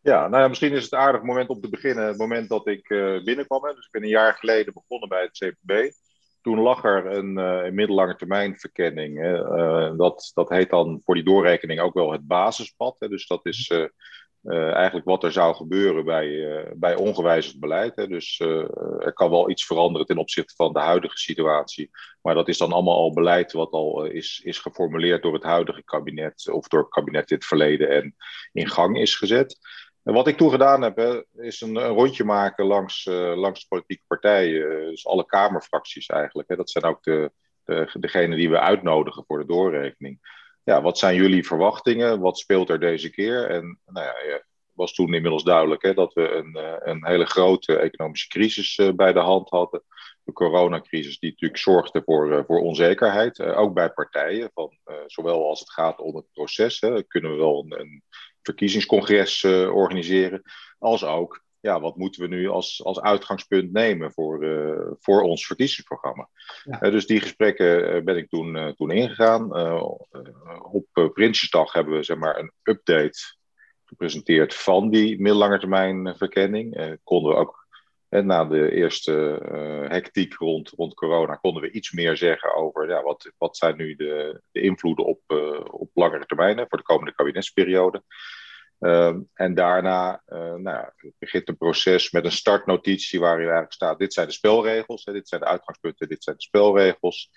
Ja, 0.00 0.28
nou 0.28 0.42
ja, 0.42 0.48
misschien 0.48 0.72
is 0.72 0.82
het 0.82 0.94
aardig 0.94 1.22
moment 1.22 1.48
om 1.48 1.60
te 1.60 1.68
beginnen. 1.68 2.06
Het 2.06 2.18
moment 2.18 2.48
dat 2.48 2.66
ik 2.66 2.90
uh, 2.90 3.24
binnenkwam. 3.24 3.62
Dus 3.62 3.86
ik 3.86 3.90
ben 3.90 4.02
een 4.02 4.08
jaar 4.08 4.34
geleden 4.34 4.72
begonnen 4.72 5.08
bij 5.08 5.22
het 5.22 5.38
CPB. 5.38 5.92
Toen 6.40 6.58
lag 6.58 6.84
er 6.84 7.06
een, 7.06 7.36
een 7.36 7.74
middellange 7.74 8.16
termijn 8.16 8.56
verkenning. 8.56 9.18
Uh, 9.18 9.96
dat, 9.96 10.30
dat 10.34 10.48
heet 10.48 10.70
dan 10.70 11.00
voor 11.04 11.14
die 11.14 11.24
doorrekening 11.24 11.80
ook 11.80 11.94
wel 11.94 12.12
het 12.12 12.26
basispad. 12.26 12.96
Dus 12.98 13.26
dat 13.26 13.46
is 13.46 13.70
uh, 14.42 14.72
eigenlijk 14.72 15.06
wat 15.06 15.24
er 15.24 15.32
zou 15.32 15.54
gebeuren 15.54 16.04
bij, 16.04 16.26
uh, 16.26 16.70
bij 16.74 16.94
ongewijzigd 16.94 17.60
beleid. 17.60 17.96
Hè. 17.96 18.06
Dus 18.06 18.38
uh, 18.38 18.58
er 18.98 19.12
kan 19.12 19.30
wel 19.30 19.50
iets 19.50 19.66
veranderen 19.66 20.06
ten 20.06 20.18
opzichte 20.18 20.54
van 20.56 20.72
de 20.72 20.78
huidige 20.78 21.16
situatie. 21.16 21.90
Maar 22.22 22.34
dat 22.34 22.48
is 22.48 22.58
dan 22.58 22.72
allemaal 22.72 22.96
al 22.96 23.12
beleid 23.12 23.52
wat 23.52 23.70
al 23.70 24.04
is, 24.04 24.40
is 24.44 24.58
geformuleerd 24.58 25.22
door 25.22 25.34
het 25.34 25.42
huidige 25.42 25.84
kabinet 25.84 26.50
of 26.50 26.68
door 26.68 26.80
het 26.80 26.90
kabinet 26.90 27.30
in 27.30 27.36
het 27.36 27.46
verleden 27.46 27.88
en 27.88 28.16
in 28.52 28.68
gang 28.68 28.98
is 28.98 29.16
gezet. 29.16 29.58
En 30.02 30.12
wat 30.12 30.26
ik 30.26 30.36
toen 30.36 30.50
gedaan 30.50 30.82
heb, 30.82 31.26
is 31.32 31.60
een, 31.60 31.76
een, 31.76 31.88
rondje 31.88 32.24
maken 32.24 32.64
langs, 32.64 33.04
langs 33.34 33.60
de 33.60 33.66
politieke 33.68 34.04
partijen, 34.06 34.90
dus 34.90 35.06
alle 35.06 35.26
Kamerfracties 35.26 36.06
eigenlijk. 36.06 36.48
Hè. 36.48 36.56
Dat 36.56 36.70
zijn 36.70 36.84
ook 36.84 37.02
de, 37.02 37.32
de, 37.64 37.90
degenen 38.00 38.36
die 38.36 38.50
we 38.50 38.60
uitnodigen 38.60 39.24
voor 39.26 39.38
de 39.38 39.46
doorrekening 39.46 40.20
ja, 40.64 40.82
wat 40.82 40.98
zijn 40.98 41.14
jullie 41.14 41.46
verwachtingen? 41.46 42.20
Wat 42.20 42.38
speelt 42.38 42.70
er 42.70 42.80
deze 42.80 43.10
keer? 43.10 43.50
En 43.50 43.80
nou 43.86 44.06
ja, 44.06 44.42
was 44.72 44.94
toen 44.94 45.14
inmiddels 45.14 45.44
duidelijk 45.44 45.82
hè, 45.82 45.94
dat 45.94 46.12
we 46.12 46.30
een, 46.30 46.54
eh, 46.54 46.74
een 46.78 47.06
hele 47.06 47.26
grote 47.26 47.76
economische 47.76 48.28
crisis 48.28 48.78
eh, 48.78 48.92
bij 48.92 49.12
de 49.12 49.20
hand 49.20 49.50
hadden. 49.50 49.82
De 50.24 50.32
coronacrisis 50.32 51.18
die 51.18 51.30
natuurlijk 51.30 51.60
zorgde 51.60 52.02
voor, 52.04 52.32
eh, 52.32 52.44
voor 52.46 52.60
onzekerheid, 52.60 53.40
ook 53.40 53.74
bij 53.74 53.90
partijen. 53.90 54.50
Van, 54.54 54.78
zowel 55.06 55.48
als 55.48 55.60
het 55.60 55.72
gaat 55.72 56.00
om 56.00 56.16
het 56.16 56.32
proces, 56.32 56.80
hè, 56.80 57.02
kunnen 57.02 57.30
we 57.30 57.36
wel 57.36 57.64
een, 57.64 57.80
een 57.80 58.02
verkiezingscongres 58.42 59.44
organiseren, 59.44 60.42
als 60.78 61.04
ook 61.04 61.42
ja, 61.62 61.80
wat 61.80 61.96
moeten 61.96 62.22
we 62.22 62.28
nu 62.28 62.48
als, 62.48 62.84
als 62.84 63.00
uitgangspunt 63.00 63.72
nemen 63.72 64.12
voor, 64.12 64.44
uh, 64.44 64.90
voor 64.98 65.22
ons 65.22 65.46
verkiezingsprogramma? 65.46 66.28
Ja. 66.64 66.82
Uh, 66.82 66.90
dus 66.92 67.06
die 67.06 67.20
gesprekken 67.20 67.94
uh, 67.94 68.02
ben 68.02 68.16
ik 68.16 68.28
toen, 68.28 68.74
toen 68.76 68.90
ingegaan. 68.90 69.54
op 70.72 71.10
Prinsjesdag 71.12 71.72
hebben 71.72 71.94
we 71.94 72.02
zeg 72.02 72.16
maar, 72.16 72.38
een 72.38 72.52
update 72.62 73.18
gepresenteerd 73.84 74.54
van 74.54 74.90
die 74.90 75.20
middellange 75.20 75.58
termijn 75.58 76.16
verkenning. 76.16 76.98
konden 77.02 77.32
we 77.32 77.38
ook 77.38 77.66
na 78.08 78.44
de 78.44 78.72
eerste 78.72 79.12
hectiek 79.88 80.34
rond, 80.34 80.68
rond 80.68 80.94
corona, 80.94 81.34
konden 81.34 81.62
we 81.62 81.70
iets 81.70 81.92
meer 81.92 82.16
zeggen 82.16 82.54
over 82.54 82.88
ja, 82.88 83.02
wat, 83.02 83.32
wat 83.38 83.56
zijn 83.56 83.76
nu 83.76 83.94
de, 83.94 84.42
de 84.50 84.60
invloeden 84.60 85.04
op, 85.04 85.20
op 85.70 85.90
langere 85.94 86.26
termijn 86.26 86.66
voor 86.68 86.78
de 86.78 86.84
komende 86.84 87.14
kabinetsperiode. 87.14 88.02
Ehm, 88.82 89.20
en 89.34 89.54
daarna 89.54 90.22
uh, 90.28 90.54
nou, 90.54 90.86
begint 91.18 91.48
een 91.48 91.56
proces 91.56 92.10
met 92.10 92.24
een 92.24 92.32
startnotitie 92.32 93.20
waarin 93.20 93.44
eigenlijk 93.44 93.72
staat: 93.72 93.98
dit 93.98 94.12
zijn 94.12 94.26
de 94.26 94.32
spelregels, 94.32 95.04
hè, 95.04 95.12
dit 95.12 95.28
zijn 95.28 95.40
de 95.40 95.46
uitgangspunten, 95.46 96.08
dit 96.08 96.24
zijn 96.24 96.36
de 96.36 96.42
spelregels. 96.42 97.30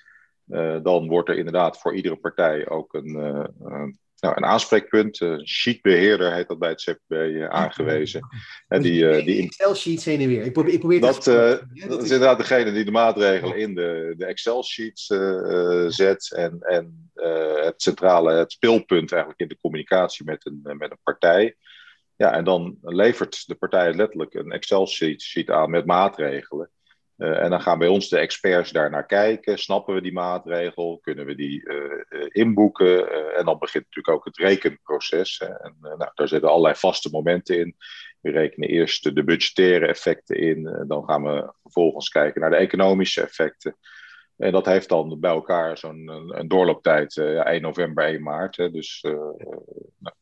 Uh, 0.47 0.77
dan 0.83 1.07
wordt 1.07 1.29
er 1.29 1.37
inderdaad 1.37 1.77
voor 1.77 1.95
iedere 1.95 2.15
partij 2.15 2.69
ook 2.69 2.93
een, 2.93 3.09
uh, 3.09 3.87
nou, 4.25 4.37
een 4.37 4.45
aanspreekpunt, 4.45 5.19
een 5.19 5.39
eh, 5.39 5.45
sheetbeheerder 5.45 6.33
heet 6.33 6.47
dat 6.47 6.59
bij 6.59 6.69
het 6.69 6.81
CPB 6.81 7.11
uh, 7.11 7.47
aangewezen. 7.47 8.27
En 8.67 8.81
die, 8.81 9.03
uh, 9.03 9.25
die 9.25 9.43
Excel-sheets 9.43 10.05
heen 10.05 10.21
en 10.21 10.27
weer. 10.27 10.43
Ik 10.43 10.53
probeer, 10.53 10.73
ik 10.73 10.79
probeer 10.79 11.01
dat, 11.01 11.23
dat, 11.23 11.63
dat 11.87 12.03
is 12.03 12.11
inderdaad 12.11 12.37
degene 12.37 12.71
die 12.71 12.85
de 12.85 12.91
maatregelen 12.91 13.57
in 13.57 13.75
de, 13.75 14.13
de 14.17 14.25
Excel-sheets 14.25 15.05
zet 15.95 16.31
en, 16.35 16.57
en 16.59 17.11
het 17.63 17.81
centrale, 17.81 18.33
het 18.33 18.51
speelpunt 18.51 19.11
eigenlijk 19.11 19.41
in 19.41 19.47
de 19.47 19.57
communicatie 19.57 20.25
met 20.25 20.45
een, 20.45 20.77
met 20.77 20.91
een 20.91 20.99
partij. 21.03 21.55
Ja, 22.15 22.33
en 22.33 22.43
dan 22.43 22.77
levert 22.81 23.47
de 23.47 23.55
partij 23.55 23.93
letterlijk 23.93 24.33
een 24.33 24.51
Excel-sheet 24.51 25.49
aan 25.49 25.69
met 25.69 25.85
maatregelen. 25.85 26.69
Uh, 27.17 27.43
en 27.43 27.49
dan 27.49 27.61
gaan 27.61 27.77
bij 27.77 27.87
ons 27.87 28.09
de 28.09 28.17
experts 28.17 28.71
daar 28.71 28.89
naar 28.89 29.05
kijken. 29.05 29.57
Snappen 29.57 29.93
we 29.93 30.01
die 30.01 30.13
maatregel? 30.13 30.99
Kunnen 31.01 31.25
we 31.25 31.35
die 31.35 31.69
uh, 31.69 31.75
uh, 32.09 32.25
inboeken? 32.27 33.11
en 33.35 33.45
dan 33.45 33.59
begint 33.59 33.83
natuurlijk 33.83 34.17
ook 34.17 34.25
het 34.25 34.37
rekenproces. 34.37 35.37
En 35.37 35.77
nou, 35.81 35.97
daar 35.97 36.27
zitten 36.27 36.49
allerlei 36.49 36.75
vaste 36.75 37.09
momenten 37.09 37.59
in. 37.59 37.75
We 38.21 38.31
rekenen 38.31 38.69
eerst 38.69 39.15
de 39.15 39.23
budgettaire 39.23 39.87
effecten 39.87 40.35
in. 40.35 40.85
dan 40.87 41.03
gaan 41.05 41.23
we 41.23 41.53
vervolgens 41.63 42.09
kijken 42.09 42.41
naar 42.41 42.49
de 42.49 42.55
economische 42.55 43.21
effecten. 43.21 43.77
En 44.37 44.51
dat 44.51 44.65
heeft 44.65 44.89
dan 44.89 45.19
bij 45.19 45.31
elkaar 45.31 45.77
zo'n 45.77 46.07
een, 46.07 46.47
doorlooptijd, 46.47 47.15
uh, 47.15 47.45
1 47.45 47.61
november, 47.61 48.05
1 48.05 48.23
maart. 48.23 48.55
Hè, 48.55 48.71
dus 48.71 49.01
nou, 49.97 50.15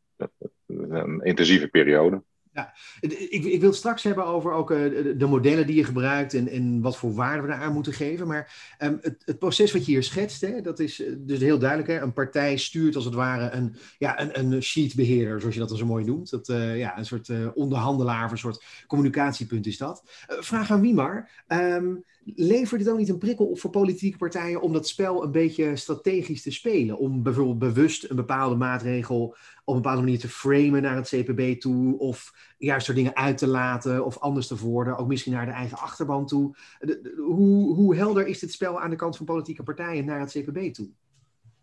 een 0.68 1.22
intensieve 1.22 1.68
periode. 1.68 2.24
Ja, 2.53 2.74
ik, 3.00 3.43
ik 3.43 3.62
wil 3.62 3.74
straks 3.74 4.03
hebben 4.03 4.25
over 4.25 4.51
ook 4.51 4.72
uh, 4.72 5.17
de 5.17 5.25
modellen 5.25 5.67
die 5.67 5.75
je 5.75 5.83
gebruikt 5.83 6.33
en, 6.33 6.48
en 6.48 6.81
wat 6.81 6.98
voor 6.98 7.13
waarde 7.13 7.41
we 7.41 7.48
daar 7.48 7.62
aan 7.62 7.74
moeten 7.74 7.93
geven. 7.93 8.27
Maar 8.27 8.75
um, 8.79 8.98
het, 9.01 9.22
het, 9.25 9.39
proces 9.39 9.72
wat 9.72 9.86
je 9.86 9.91
hier 9.91 10.03
schetst, 10.03 10.41
hè, 10.41 10.62
dat 10.62 10.79
is 10.79 11.03
eh, 11.03 11.13
dus 11.17 11.39
heel 11.39 11.60
duidelijk. 11.60 11.89
Hè? 11.89 12.01
Een 12.01 12.13
partij 12.13 12.57
stuurt 12.57 12.95
als 12.95 13.05
het 13.05 13.13
ware 13.13 13.50
een, 13.50 13.75
ja, 13.98 14.22
een, 14.22 14.39
een 14.39 14.63
sheetbeheerder, 14.63 15.39
zoals 15.39 15.53
je 15.53 15.60
dat 15.60 15.69
dan 15.69 15.77
zo 15.77 15.86
mooi 15.86 16.05
noemt. 16.05 16.29
Dat, 16.29 16.50
uh, 16.50 16.77
ja, 16.77 16.98
een 16.98 17.05
soort 17.05 17.29
onderhandelaar 17.53 18.31
een 18.31 18.38
soort 18.38 18.63
communicatiepunt 18.88 19.65
is 19.65 19.77
dat. 19.77 20.03
vraag 20.27 20.72
aan 20.72 20.81
Wiemar. 20.81 21.29
Um, 21.48 22.03
levert 22.25 22.80
het 22.80 22.89
dan 22.89 22.98
niet 22.98 23.10
een 23.10 23.18
prikkel 23.18 23.46
op 23.46 23.60
voor 23.60 23.70
politieke 23.70 24.18
partijen 24.18 24.62
om 24.62 24.74
dat 24.74 24.88
spel 24.88 25.24
een 25.24 25.32
beetje 25.32 25.75
strategisch 25.75 26.42
te 26.42 26.51
spelen? 26.51 26.98
Om 26.98 27.24
bijvoorbeeld 27.24 27.60
bewust 27.60 28.10
een 28.10 28.15
bepaalde 28.15 28.56
maatregel 28.56 29.36
op 29.65 29.75
een 29.75 29.82
bepaalde 29.82 30.01
manier 30.01 30.20
te 30.20 30.30
framen 30.30 30.82
naar 30.82 30.96
het 30.96 31.08
CPB 31.08 31.60
toe, 31.60 32.00
of 32.00 32.34
juist 32.58 32.88
er 32.88 32.96
dingen 32.96 33.15
uit 33.15 33.38
te 33.38 33.48
laten 33.48 34.06
of 34.06 34.18
anders 34.20 34.48
te 34.48 34.58
worden, 34.58 34.98
ook 34.98 35.08
misschien 35.08 35.34
naar 35.34 35.46
de 35.46 35.51
eigen 35.51 35.77
achterban 35.77 36.25
toe. 36.25 36.56
hoe, 37.18 37.75
hoe 37.75 37.96
helder 37.96 38.27
is 38.27 38.39
dit 38.39 38.51
spel 38.51 38.82
aan 38.82 38.89
de 38.89 38.96
kant 38.96 39.18
van 39.18 39.25
politieke 39.25 39.63
partijen 39.63 40.06
naar 40.06 40.20
het 40.20 40.32
CPB 40.32 40.74
toe? 40.74 40.89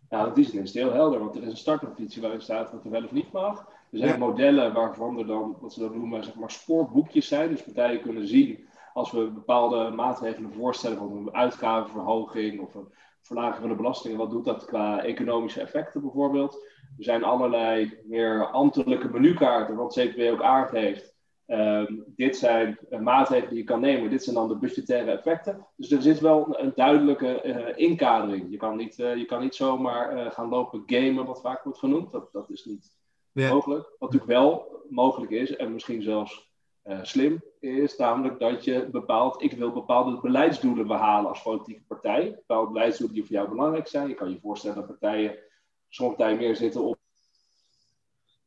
In 0.09 0.31
die 0.33 0.45
zin 0.45 0.61
is 0.61 0.73
het 0.73 0.83
heel 0.83 0.93
helder, 0.93 1.19
want 1.19 1.35
er 1.35 1.41
is 1.41 1.49
een 1.49 1.57
startnotitie 1.57 2.21
waarin 2.21 2.41
staat 2.41 2.71
wat 2.71 2.83
er 2.83 2.91
wel 2.91 3.03
of 3.03 3.11
niet 3.11 3.31
mag. 3.31 3.67
Er 3.91 3.97
zijn 3.97 4.19
modellen 4.19 4.73
waarvan 4.73 5.19
er 5.19 5.27
dan, 5.27 5.57
wat 5.61 5.73
ze 5.73 5.79
dan 5.79 5.97
noemen, 5.97 6.23
zeg 6.23 6.35
maar 6.35 6.51
spoorboekjes 6.51 7.27
zijn. 7.27 7.49
Dus 7.49 7.63
partijen 7.63 8.01
kunnen 8.01 8.27
zien 8.27 8.65
als 8.93 9.11
we 9.11 9.31
bepaalde 9.31 9.89
maatregelen 9.89 10.53
voorstellen, 10.53 10.97
van 10.97 11.11
een 11.11 11.33
uitgavenverhoging 11.33 12.61
of 12.61 12.75
een 12.75 12.93
verlaging 13.21 13.59
van 13.59 13.69
de 13.69 13.75
belastingen, 13.75 14.17
wat 14.17 14.31
doet 14.31 14.45
dat 14.45 14.65
qua 14.65 15.03
economische 15.03 15.61
effecten 15.61 16.01
bijvoorbeeld? 16.01 16.53
Er 16.97 17.03
zijn 17.03 17.23
allerlei 17.23 17.99
meer 18.05 18.45
ambtelijke 18.51 19.09
menukaarten, 19.09 19.75
wat 19.75 19.93
CPB 19.93 20.31
ook 20.31 20.41
aangeeft. 20.41 21.19
Um, 21.47 22.03
dit 22.15 22.37
zijn 22.37 22.79
maatregelen 22.99 23.49
die 23.49 23.57
je 23.57 23.63
kan 23.63 23.79
nemen, 23.79 24.09
dit 24.09 24.23
zijn 24.23 24.35
dan 24.35 24.47
de 24.47 24.57
budgettaire 24.57 25.11
effecten. 25.11 25.67
Dus 25.75 25.91
er 25.91 26.01
zit 26.01 26.19
wel 26.19 26.59
een, 26.59 26.71
duidelijke 26.75 27.41
uh, 27.43 27.87
inkadering. 27.87 28.51
Je 28.51 28.57
kan 28.57 28.77
niet, 28.77 28.99
uh, 28.99 29.15
je 29.15 29.25
kan 29.25 29.41
niet 29.41 29.55
zomaar 29.55 30.31
gaan 30.31 30.49
lopen 30.49 30.83
gamen, 30.85 31.25
wat 31.25 31.41
vaak 31.41 31.63
wordt 31.63 31.79
genoemd. 31.79 32.11
Dat, 32.11 32.31
dat 32.31 32.49
is 32.49 32.65
niet 32.65 32.97
ja. 33.31 33.53
mogelijk. 33.53 33.83
Wat 33.83 34.11
natuurlijk 34.11 34.31
wel 34.31 34.83
mogelijk 34.89 35.31
is, 35.31 35.55
en 35.55 35.73
misschien 35.73 36.01
zelfs 36.01 36.50
slim, 37.01 37.43
is 37.59 37.97
namelijk 37.97 38.39
dat 38.39 38.63
je 38.63 38.89
bepaalt, 38.89 39.41
ik 39.41 39.51
wil 39.51 39.71
bepaalde 39.71 40.21
beleidsdoelen 40.21 40.87
behalen 40.87 41.29
als 41.29 41.41
politieke 41.41 41.83
partij. 41.87 42.31
Bepaalde 42.35 42.71
beleidsdoelen 42.71 43.15
die 43.15 43.25
voor 43.25 43.35
jou 43.35 43.49
belangrijk 43.49 43.87
zijn. 43.87 44.07
Je 44.07 44.13
kan 44.13 44.29
je 44.29 44.39
voorstellen 44.39 44.75
dat 44.75 44.87
partijen 44.87 45.37
sommige 45.89 46.17
partijen 46.17 46.39
meer 46.39 46.55
zitten 46.55 46.81
op. 46.81 46.99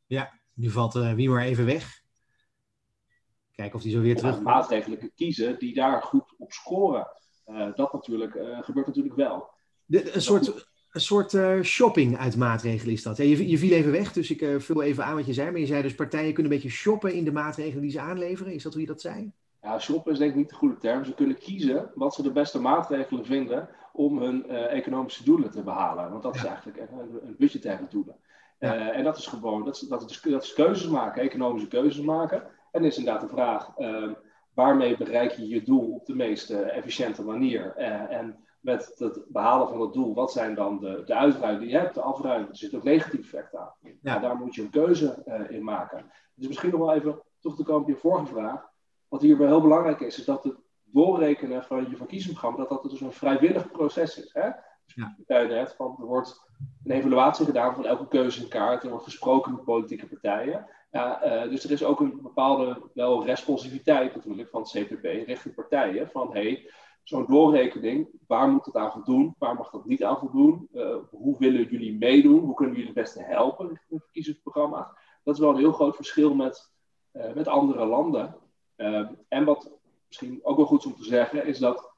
Ja, 0.07 0.41
nu 0.53 0.71
valt 0.71 0.95
uh, 0.95 1.13
wie 1.13 1.29
maar 1.29 1.45
even 1.45 1.65
weg. 1.65 2.03
Kijken 3.53 3.75
of 3.77 3.83
hij 3.83 3.91
zo 3.91 4.01
weer 4.01 4.17
terug. 4.17 4.41
Maatregelen 4.41 5.13
kiezen 5.15 5.59
die 5.59 5.75
daar 5.75 6.03
goed 6.03 6.35
op 6.39 6.53
scoren. 6.53 7.09
Uh, 7.47 7.75
dat 7.75 7.93
natuurlijk, 7.93 8.33
gebeurt 8.61 8.87
natuurlijk 8.87 9.15
wel. 9.15 9.51
De, 9.85 10.15
een 10.15 10.23
soort, 10.23 10.69
een 10.95 11.01
soort 11.01 11.33
uh, 11.33 11.63
shopping 11.63 12.19
uit 12.19 12.37
maatregelen 12.37 12.93
is 12.93 13.03
dat. 13.03 13.17
Ja, 13.17 13.25
je, 13.25 13.49
je, 13.49 13.59
viel 13.59 13.73
even 13.73 13.93
weg, 13.93 14.13
dus 14.13 14.31
ik 14.31 14.41
uh, 14.41 14.59
vul 14.59 14.83
even 14.83 15.05
aan 15.05 15.15
wat 15.15 15.27
je 15.27 15.33
zei. 15.33 15.51
Maar 15.51 15.61
je 15.61 15.67
zei 15.67 15.83
dus 15.83 15.95
partijen 15.95 16.33
kunnen 16.35 16.53
een 16.53 16.59
beetje 16.59 16.77
shoppen 16.77 17.15
in 17.15 17.25
de 17.25 17.33
maatregelen 17.33 17.83
die 17.83 17.91
ze 17.91 18.01
aanleveren. 18.01 18.53
Is 18.53 18.63
dat 18.63 18.73
hoe 18.73 18.81
je 18.81 18.87
dat 18.87 19.01
zei? 19.01 19.33
Ja, 19.63 19.79
shoppen 19.79 20.13
is 20.13 20.19
denk 20.19 20.31
ik 20.31 20.37
niet 20.37 20.49
de 20.49 20.55
goede 20.55 20.79
term. 20.79 21.05
Ze 21.05 21.15
kunnen 21.15 21.39
kiezen 21.39 21.91
wat 21.95 22.15
ze 22.15 22.23
de 22.23 22.33
beste 22.33 22.61
maatregelen 22.61 23.25
vinden 23.25 23.69
om 23.93 24.19
hun 24.19 24.45
uh, 24.49 24.73
economische 24.73 25.25
doelen 25.25 25.51
te 25.51 25.63
behalen. 25.63 26.11
Want 26.11 26.23
dat 26.23 26.35
is 26.35 26.45
eigenlijk 26.45 26.79
een, 26.79 26.99
een 27.27 27.37
budgettaire 27.39 27.87
doelen. 27.89 28.17
Ja. 28.61 28.91
En 28.91 29.05
dat 29.05 29.17
is 29.17 29.27
gewoon, 29.27 29.65
dat 29.65 29.75
is, 29.75 29.81
dat, 29.81 30.11
is, 30.11 30.21
dat 30.21 30.43
is 30.43 30.53
keuzes 30.53 30.89
maken, 30.89 31.23
economische 31.23 31.69
keuzes 31.69 32.05
maken. 32.05 32.43
En 32.43 32.81
dan 32.81 32.85
is 32.85 32.99
inderdaad 32.99 33.23
de 33.23 33.29
vraag, 33.29 33.79
uh, 33.79 34.13
waarmee 34.55 34.97
bereik 34.97 35.33
je 35.33 35.49
je 35.49 35.63
doel 35.63 35.95
op 35.95 36.07
de 36.07 36.15
meest 36.15 36.51
efficiënte 36.51 37.23
manier? 37.23 37.75
en 38.09 38.44
met 38.65 38.93
het 38.97 39.25
behalen 39.29 39.69
van 39.69 39.79
dat 39.79 39.93
doel, 39.93 40.15
wat 40.15 40.33
zijn 40.33 40.55
dan 40.55 40.79
de, 40.81 41.03
de 41.05 41.15
uitruiming 41.15 41.63
die 41.63 41.73
je 41.73 41.79
hebt, 41.79 41.95
de 41.95 42.01
afruiming? 42.01 42.51
Er 42.51 42.57
zit 42.57 42.75
ook 42.75 42.83
negatief 42.83 43.21
effect 43.21 43.57
aan. 43.57 43.73
Ja. 43.81 43.91
Nou, 44.01 44.21
daar 44.21 44.37
moet 44.37 44.55
je 44.55 44.63
een 44.63 44.71
keuze 44.71 45.23
in 45.49 45.65
maken. 45.65 46.11
Dus 46.35 46.47
misschien 46.47 46.71
nog 46.71 46.81
wel 46.81 46.95
even 46.95 47.23
terug 47.41 47.57
te 47.57 47.63
komen 47.63 47.83
op 47.83 47.89
je 47.89 47.97
vorige 47.97 48.27
vraag. 48.27 48.69
Wat 49.09 49.23
hier 49.23 49.39
wel 49.39 49.47
heel 49.47 49.61
belangrijk 49.61 50.01
is, 50.01 50.19
is 50.19 50.25
dat 50.25 50.45
het 50.45 50.57
doorrekenen 50.85 51.65
van 51.65 51.87
je 51.91 51.97
verkiezingsprogramma, 51.97 52.59
dat 52.59 52.83
dat 52.83 52.91
dus 52.91 53.01
een 53.01 53.13
vrijwillig 53.13 53.71
proces 53.71 54.25
is. 54.25 54.33
Hè? 54.33 54.51
Dus 54.85 54.95
ja. 55.27 55.43
net, 55.43 55.75
van, 55.77 55.97
er 56.01 56.07
wordt 56.07 56.51
een 56.85 56.91
evaluatie 56.91 57.45
gedaan 57.45 57.75
van 57.75 57.87
elke 57.87 58.09
keuze 58.09 58.43
in 58.43 58.49
kaart, 58.49 58.83
er 58.83 58.91
wordt 58.91 59.05
gesproken 59.05 59.53
met 59.53 59.65
politieke 59.65 60.07
partijen. 60.07 60.67
Ja, 60.91 61.25
uh, 61.45 61.51
dus 61.51 61.65
er 61.65 61.71
is 61.71 61.85
ook 61.85 62.01
een 62.01 62.23
bepaalde 62.23 62.91
wel 62.95 63.25
responsiviteit 63.25 64.15
natuurlijk 64.15 64.51
van 64.51 64.61
het 64.61 64.71
CPB 64.71 65.05
richting 65.05 65.55
partijen. 65.55 66.11
Van 66.11 66.33
hey, 66.33 66.71
zo'n 67.05 67.27
doorrekening, 67.27 68.09
waar 68.27 68.49
moet 68.49 68.65
het 68.65 68.77
aan 68.77 68.93
voldoen? 68.93 69.35
Waar 69.39 69.55
mag 69.55 69.71
dat 69.71 69.85
niet 69.85 70.05
aan 70.05 70.19
voldoen? 70.19 70.69
Uh, 70.73 70.97
hoe 71.11 71.39
willen 71.39 71.69
jullie 71.69 71.99
meedoen? 71.99 72.41
Hoe 72.41 72.55
kunnen 72.55 72.75
jullie 72.75 72.91
het 72.91 73.03
beste 73.03 73.23
helpen 73.23 73.69
in 73.69 73.79
het 73.89 74.03
verkiezingsprogramma? 74.03 74.97
Dat 75.23 75.35
is 75.35 75.41
wel 75.41 75.51
een 75.51 75.57
heel 75.57 75.73
groot 75.73 75.97
verschil 75.97 76.35
met, 76.35 76.73
uh, 77.13 77.33
met 77.33 77.49
andere 77.49 77.87
landen. 77.87 78.37
en 79.29 79.45
wat 79.45 79.79
misschien 80.07 80.41
ook 80.43 80.57
wel 80.57 80.67
goed 80.67 80.87
om 80.87 80.97
te 80.97 81.05
zeggen, 81.05 81.47
is 81.47 81.59
dat, 81.59 81.93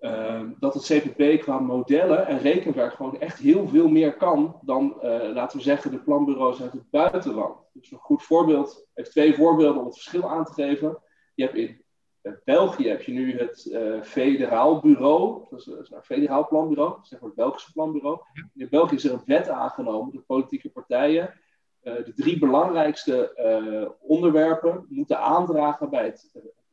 uh, 0.00 0.42
dat 0.58 0.74
het 0.74 0.84
CPP 0.84 1.40
qua 1.40 1.58
modellen 1.58 2.26
en 2.26 2.38
rekenwerk 2.38 2.94
gewoon 2.94 3.20
echt 3.20 3.38
heel 3.38 3.68
veel 3.68 3.88
meer 3.88 4.16
kan 4.16 4.58
dan, 4.62 4.94
uh, 5.02 5.30
laten 5.32 5.56
we 5.58 5.62
zeggen, 5.62 5.90
de 5.90 5.98
planbureaus 5.98 6.62
uit 6.62 6.72
het 6.72 6.90
buitenland. 6.90 7.58
Dus 7.72 7.90
een 7.90 7.98
goed 7.98 8.22
voorbeeld, 8.22 8.86
even 8.94 9.10
twee 9.10 9.34
voorbeelden 9.34 9.80
om 9.80 9.86
het 9.86 9.94
verschil 9.94 10.30
aan 10.30 10.44
te 10.44 10.52
geven. 10.52 11.02
Je 11.34 11.44
hebt 11.44 11.56
in 11.56 11.84
uh, 12.22 12.32
België 12.44 12.88
heb 12.88 13.02
je 13.02 13.12
nu 13.12 13.38
het 13.38 13.78
federaal 14.02 14.80
bureau, 14.80 15.46
dat 15.50 15.58
is, 15.58 15.64
dat 15.64 15.80
is 15.80 15.90
een 15.90 16.02
federaal 16.02 16.48
planbureau, 16.48 16.98
zeg 17.02 17.20
maar 17.20 17.28
het 17.28 17.38
Belgische 17.38 17.72
planbureau. 17.72 18.20
In 18.54 18.68
België 18.70 18.94
is 18.94 19.04
er 19.04 19.12
een 19.12 19.22
wet 19.26 19.48
aangenomen, 19.48 20.12
de 20.12 20.20
politieke 20.20 20.70
partijen 20.70 21.34
de 21.82 22.12
drie 22.14 22.38
belangrijkste 22.38 23.96
onderwerpen 24.00 24.86
moeten 24.88 25.18
aandragen 25.18 25.90
bij 25.90 26.04
het 26.04 26.30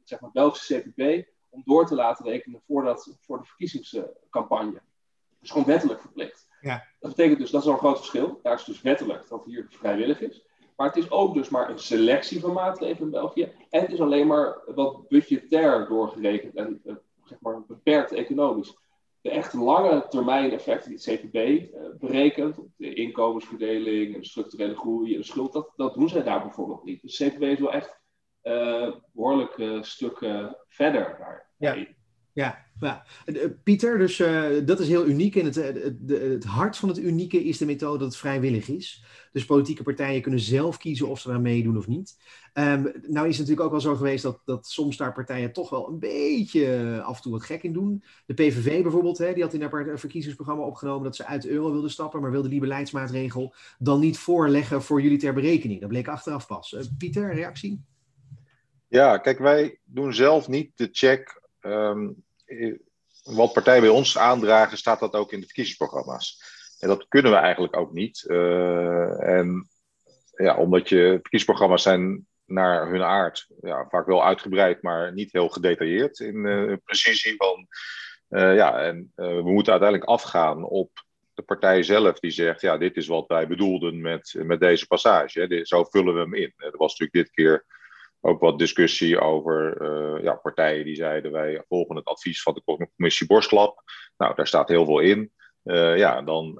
zeg 0.07 0.19
maar, 0.19 0.31
Belgische 0.31 0.79
CPB 0.79 1.27
om 1.49 1.61
door 1.65 1.87
te 1.87 1.95
laten 1.95 2.25
rekenen 2.25 2.61
voor, 2.67 2.83
dat, 2.83 3.17
voor 3.21 3.37
de 3.37 3.45
verkiezingscampagne. 3.45 4.81
Dus 5.39 5.51
gewoon 5.51 5.67
wettelijk 5.67 6.01
verplicht. 6.01 6.47
Ja. 6.61 6.83
Dat 6.99 7.15
betekent 7.15 7.39
dus, 7.39 7.51
dat 7.51 7.61
is 7.61 7.67
al 7.67 7.73
een 7.73 7.79
groot 7.79 7.97
verschil. 7.97 8.39
Daar 8.43 8.53
is 8.53 8.63
dus 8.63 8.81
wettelijk 8.81 9.27
dat 9.27 9.45
hier 9.45 9.65
vrijwillig 9.69 10.21
is. 10.21 10.45
Maar 10.77 10.87
het 10.87 10.97
is 10.97 11.11
ook 11.11 11.33
dus 11.33 11.49
maar 11.49 11.69
een 11.69 11.79
selectie 11.79 12.39
van 12.39 12.53
maatregelen 12.53 13.03
in 13.03 13.09
België. 13.09 13.51
En 13.69 13.81
het 13.81 13.91
is 13.91 14.01
alleen 14.01 14.27
maar 14.27 14.61
wat 14.75 15.07
budgetair 15.07 15.87
doorgerekend 15.87 16.55
en 16.55 16.81
uh, 16.85 16.95
zeg 17.23 17.39
maar 17.41 17.65
beperkt 17.67 18.11
economisch. 18.11 18.77
De 19.21 19.29
echt 19.29 19.53
lange 19.53 20.05
termijn 20.09 20.51
effecten 20.51 20.89
die 20.89 20.99
het 20.99 21.19
CPB 21.19 21.35
uh, 21.35 21.55
eh, 21.55 21.95
berekent, 21.99 22.59
de 22.75 22.93
inkomensverdeling 22.93 24.13
en 24.13 24.19
de 24.19 24.27
structurele 24.27 24.75
groei 24.75 25.13
en 25.13 25.19
de 25.19 25.25
schuld, 25.25 25.53
dat, 25.53 25.73
dat 25.75 25.93
doen 25.93 26.09
zij 26.09 26.23
daar 26.23 26.41
bijvoorbeeld 26.41 26.83
niet. 26.83 27.01
Dus 27.01 27.17
CPB 27.17 27.41
is 27.41 27.59
wel 27.59 27.73
echt 27.73 27.99
uh, 28.43 28.95
behoorlijk 29.11 29.85
stukken 29.85 30.57
verder 30.67 31.15
daar. 31.19 31.49
Ja. 31.57 31.85
Ja, 32.37 32.65
ja. 32.79 33.03
Eh, 33.25 33.35
Pieter, 33.63 33.97
dus 33.97 34.19
uh, 34.19 34.45
dat 34.65 34.79
is 34.79 34.87
heel 34.87 35.05
uniek. 35.05 35.35
En 35.35 35.45
het, 35.45 35.55
het, 35.55 35.95
het, 36.07 36.43
hart 36.43 36.77
van 36.77 36.89
het 36.89 36.97
unieke 36.97 37.43
is 37.43 37.57
de 37.57 37.65
methode 37.65 37.97
dat 37.97 38.07
het 38.07 38.17
vrijwillig 38.17 38.67
is. 38.69 39.03
Dus 39.31 39.45
politieke 39.45 39.83
partijen 39.83 40.21
kunnen 40.21 40.39
zelf 40.39 40.77
kiezen 40.77 41.07
of 41.07 41.19
ze 41.19 41.27
daar 41.27 41.41
meedoen 41.41 41.77
of 41.77 41.87
niet. 41.87 42.17
Um, 42.53 42.81
nou 42.83 43.27
is 43.27 43.37
het 43.37 43.47
natuurlijk 43.47 43.61
ook 43.61 43.71
wel 43.71 43.79
zo 43.79 43.95
geweest 43.95 44.23
dat, 44.23 44.41
dat 44.45 44.67
soms 44.67 44.97
daar 44.97 45.13
partijen 45.13 45.53
toch 45.53 45.69
wel 45.69 45.87
een 45.87 45.99
beetje 45.99 47.01
af 47.05 47.15
en 47.15 47.21
toe 47.21 47.31
wat 47.31 47.43
gek 47.43 47.63
in 47.63 47.73
doen. 47.73 48.03
De 48.25 48.33
PVV 48.33 48.81
bijvoorbeeld, 48.81 49.17
hè, 49.17 49.33
die 49.33 49.43
had 49.43 49.53
in 49.53 49.61
haar 49.61 49.99
verkiezingsprogramma 49.99 50.63
opgenomen 50.63 51.03
dat 51.03 51.15
ze 51.15 51.25
uit 51.25 51.41
de 51.41 51.49
euro 51.49 51.71
wilden 51.71 51.91
stappen, 51.91 52.21
maar 52.21 52.31
wilde 52.31 52.49
die 52.49 52.59
beleidsmaatregel 52.59 53.53
dan 53.79 53.99
niet 53.99 54.17
voorleggen 54.17 54.81
voor 54.81 55.01
jullie 55.01 55.17
ter 55.17 55.33
berekening. 55.33 55.79
Dat 55.79 55.89
bleek 55.89 56.07
achteraf 56.07 56.47
pas. 56.47 56.89
Pieter, 56.97 57.33
reactie? 57.33 57.81
Ja, 58.87 59.17
kijk, 59.17 59.39
wij 59.39 59.79
doen 59.83 60.13
zelf 60.13 60.47
niet 60.47 60.71
de 60.75 60.89
check. 60.91 61.41
Um, 61.61 62.25
wat 63.23 63.53
partijen 63.53 63.81
bij 63.81 63.89
ons 63.89 64.17
aandragen, 64.17 64.77
staat 64.77 64.99
dat 64.99 65.13
ook 65.13 65.31
in 65.31 65.39
de 65.39 65.45
verkiezingsprogramma's. 65.45 66.41
En 66.79 66.87
dat 66.87 67.07
kunnen 67.07 67.31
we 67.31 67.37
eigenlijk 67.37 67.77
ook 67.77 67.93
niet. 67.93 68.23
Uh, 68.27 69.23
en 69.23 69.69
ja, 70.35 70.55
omdat 70.55 70.89
je 70.89 71.09
verkiezingsprogramma's 71.11 71.83
zijn 71.83 72.27
naar 72.45 72.89
hun 72.89 73.01
aard 73.01 73.47
ja, 73.61 73.87
vaak 73.89 74.05
wel 74.05 74.25
uitgebreid, 74.25 74.81
maar 74.81 75.13
niet 75.13 75.31
heel 75.31 75.49
gedetailleerd 75.49 76.19
in 76.19 76.35
uh, 76.35 76.73
precisie 76.83 77.35
van. 77.37 77.67
Ja, 78.29 78.79
en 78.79 79.11
we 79.15 79.41
moeten 79.43 79.71
uiteindelijk 79.71 80.09
afgaan 80.09 80.63
op 80.63 80.91
de 81.33 81.41
partij 81.41 81.83
zelf 81.83 82.19
die 82.19 82.31
zegt, 82.31 82.61
ja, 82.61 82.77
dit 82.77 82.95
is 82.97 83.07
wat 83.07 83.27
wij 83.27 83.47
bedoelden 83.47 84.01
met, 84.01 84.35
met 84.37 84.59
deze 84.59 84.87
passage. 84.87 85.39
Hè. 85.39 85.65
Zo 85.65 85.83
vullen 85.83 86.13
we 86.13 86.19
hem 86.19 86.33
in. 86.33 86.53
Er 86.57 86.77
was 86.77 86.97
natuurlijk 86.97 87.27
dit 87.27 87.29
keer 87.29 87.65
ook 88.21 88.39
wat 88.39 88.59
discussie 88.59 89.19
over 89.19 89.81
uh, 89.81 90.23
ja, 90.23 90.33
partijen 90.33 90.85
die 90.85 90.95
zeiden 90.95 91.31
wij 91.31 91.63
volgen 91.67 91.95
het 91.95 92.05
advies 92.05 92.41
van 92.41 92.53
de 92.53 92.87
commissie 92.95 93.27
Borstlab. 93.27 93.83
Nou, 94.17 94.35
daar 94.35 94.47
staat 94.47 94.69
heel 94.69 94.85
veel 94.85 94.99
in. 94.99 95.31
ja, 95.95 96.21
dan 96.21 96.55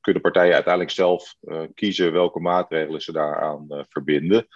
kunnen 0.00 0.22
partijen 0.22 0.54
uiteindelijk 0.54 0.92
zelf 0.92 1.34
kiezen 1.74 2.12
welke 2.12 2.40
maatregelen 2.40 3.00
ze 3.00 3.12
daaraan 3.12 3.66
verbinden. 3.88 4.46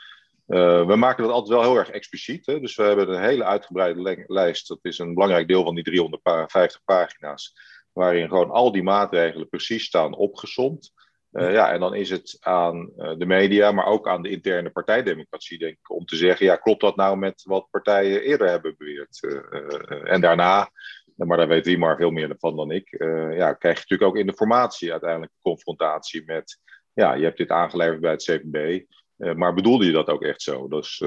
we 0.46 0.94
maken 0.96 1.22
dat 1.24 1.32
altijd 1.32 1.58
wel 1.58 1.62
heel 1.62 1.78
erg 1.78 1.90
expliciet. 1.90 2.46
Hè? 2.46 2.60
Dus 2.60 2.76
we 2.76 2.82
hebben 2.82 3.08
een 3.08 3.22
hele 3.22 3.44
uitgebreide 3.44 4.24
lijst. 4.26 4.68
Dat 4.68 4.78
is 4.82 4.98
een 4.98 5.14
belangrijk 5.14 5.48
deel 5.48 5.64
van 5.64 5.74
die 5.74 5.84
350 5.84 6.84
pagina's. 6.84 7.54
Waarin 7.92 8.28
gewoon 8.28 8.50
al 8.50 8.72
die 8.72 8.82
maatregelen 8.82 9.48
precies 9.48 9.84
staan 9.84 10.14
opgesomd. 10.14 10.92
Uh, 11.32 11.52
ja, 11.52 11.72
en 11.72 11.80
dan 11.80 11.94
is 11.94 12.10
het 12.10 12.36
aan 12.40 12.90
uh, 12.96 13.14
de 13.16 13.26
media, 13.26 13.72
maar 13.72 13.86
ook 13.86 14.08
aan 14.08 14.22
de 14.22 14.28
interne 14.28 14.70
partijdemocratie, 14.70 15.58
denk 15.58 15.72
ik, 15.72 15.90
om 15.90 16.04
te 16.04 16.16
zeggen: 16.16 16.46
ja, 16.46 16.56
klopt 16.56 16.80
dat 16.80 16.96
nou 16.96 17.16
met 17.16 17.42
wat 17.42 17.68
partijen 17.70 18.22
eerder 18.22 18.48
hebben 18.48 18.74
beweerd? 18.78 19.18
Uh, 19.22 20.12
en 20.12 20.20
daarna, 20.20 20.70
maar 21.14 21.36
daar 21.36 21.48
weet 21.48 21.64
Wiemar 21.64 21.96
veel 21.96 22.10
meer 22.10 22.34
van 22.38 22.56
dan 22.56 22.70
ik, 22.70 22.88
ja, 23.30 23.52
krijg 23.52 23.76
je 23.76 23.80
natuurlijk 23.88 24.02
ook 24.02 24.16
in 24.16 24.26
de 24.26 24.32
formatie 24.32 24.90
uiteindelijk 24.90 25.32
confrontatie 25.40 26.22
met: 26.26 26.60
ja, 26.92 27.14
je 27.14 27.24
hebt 27.24 27.38
dit 27.38 27.50
aangeleverd 27.50 28.00
bij 28.00 28.10
het 28.10 28.24
CPB, 28.24 28.84
maar 29.36 29.54
bedoelde 29.54 29.84
je 29.84 29.92
dat 29.92 30.08
ook 30.08 30.22
echt 30.22 30.42
zo? 30.42 30.68
Dus, 30.68 30.98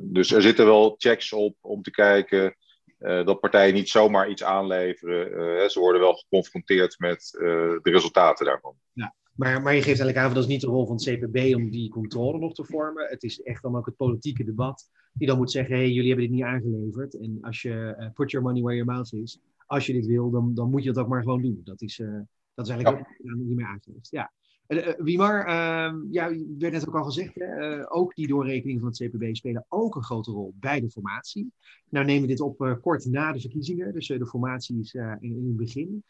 dus 0.00 0.30
er 0.30 0.42
zitten 0.42 0.66
wel 0.66 0.94
checks 0.98 1.32
op 1.32 1.56
om 1.60 1.82
te 1.82 1.90
kijken. 1.90 2.56
dat 2.98 3.40
partijen 3.40 3.74
niet 3.74 3.88
zomaar 3.88 4.28
iets 4.28 4.44
aanleveren. 4.44 5.70
ze 5.70 5.80
worden 5.80 6.00
wel 6.00 6.14
geconfronteerd 6.14 6.98
met 6.98 7.30
de 7.30 7.90
resultaten 7.90 8.46
daarvan. 8.46 8.74
Ja. 8.92 9.14
Maar, 9.38 9.62
maar 9.62 9.74
je 9.74 9.82
geeft 9.82 10.00
eigenlijk 10.00 10.18
aan, 10.18 10.34
dat 10.34 10.42
is 10.42 10.48
niet 10.48 10.60
de 10.60 10.66
rol 10.66 10.86
van 10.86 10.96
het 10.96 11.04
CPB 11.04 11.54
om 11.54 11.70
die 11.70 11.90
controle 11.90 12.38
nog 12.38 12.54
te 12.54 12.64
vormen. 12.64 13.08
Het 13.08 13.22
is 13.22 13.42
echt 13.42 13.62
dan 13.62 13.76
ook 13.76 13.86
het 13.86 13.96
politieke 13.96 14.44
debat 14.44 14.90
die 15.12 15.26
dan 15.26 15.36
moet 15.36 15.50
zeggen, 15.50 15.76
hey, 15.76 15.90
jullie 15.90 16.08
hebben 16.08 16.26
dit 16.26 16.34
niet 16.34 16.44
aangeleverd. 16.44 17.18
En 17.18 17.38
als 17.40 17.62
je, 17.62 17.96
uh, 17.98 18.10
put 18.14 18.30
your 18.30 18.46
money 18.46 18.62
where 18.62 18.76
your 18.76 18.92
mouth 18.92 19.12
is, 19.12 19.40
als 19.66 19.86
je 19.86 19.92
dit 19.92 20.06
wil, 20.06 20.30
dan, 20.30 20.54
dan 20.54 20.70
moet 20.70 20.82
je 20.82 20.92
dat 20.92 21.04
ook 21.04 21.10
maar 21.10 21.22
gewoon 21.22 21.42
doen. 21.42 21.60
Dat 21.64 21.82
is, 21.82 21.98
uh, 21.98 22.20
dat 22.54 22.66
is 22.66 22.72
eigenlijk 22.72 23.06
ja. 23.06 23.32
ook 23.32 23.38
niet 23.38 23.56
meer 23.56 23.66
aangegeven. 23.66 24.00
Ja. 24.02 24.32
Uh, 24.68 24.88
Wiemar, 24.98 25.48
uh, 25.48 25.94
ja, 26.10 26.28
werd 26.58 26.72
net 26.72 26.88
ook 26.88 26.96
al 26.96 27.04
gezegd, 27.04 27.34
hè, 27.34 27.78
uh, 27.78 27.84
ook 27.88 28.14
die 28.14 28.26
doorrekeningen 28.26 28.80
van 28.80 28.88
het 28.88 28.98
CPB 28.98 29.34
spelen 29.34 29.66
ook 29.68 29.94
een 29.94 30.02
grote 30.02 30.30
rol 30.30 30.54
bij 30.60 30.80
de 30.80 30.90
formatie. 30.90 31.52
Nou 31.88 32.04
nemen 32.04 32.22
we 32.22 32.28
dit 32.28 32.40
op 32.40 32.78
kort 32.80 33.06
na 33.06 33.32
de 33.32 33.40
verkiezingen, 33.40 33.92
dus 33.92 34.06
de 34.06 34.26
formatie 34.26 34.80
is 34.80 34.94
in, 34.94 35.18
in, 35.20 35.46
het 35.46 35.56
begin. 35.56 36.04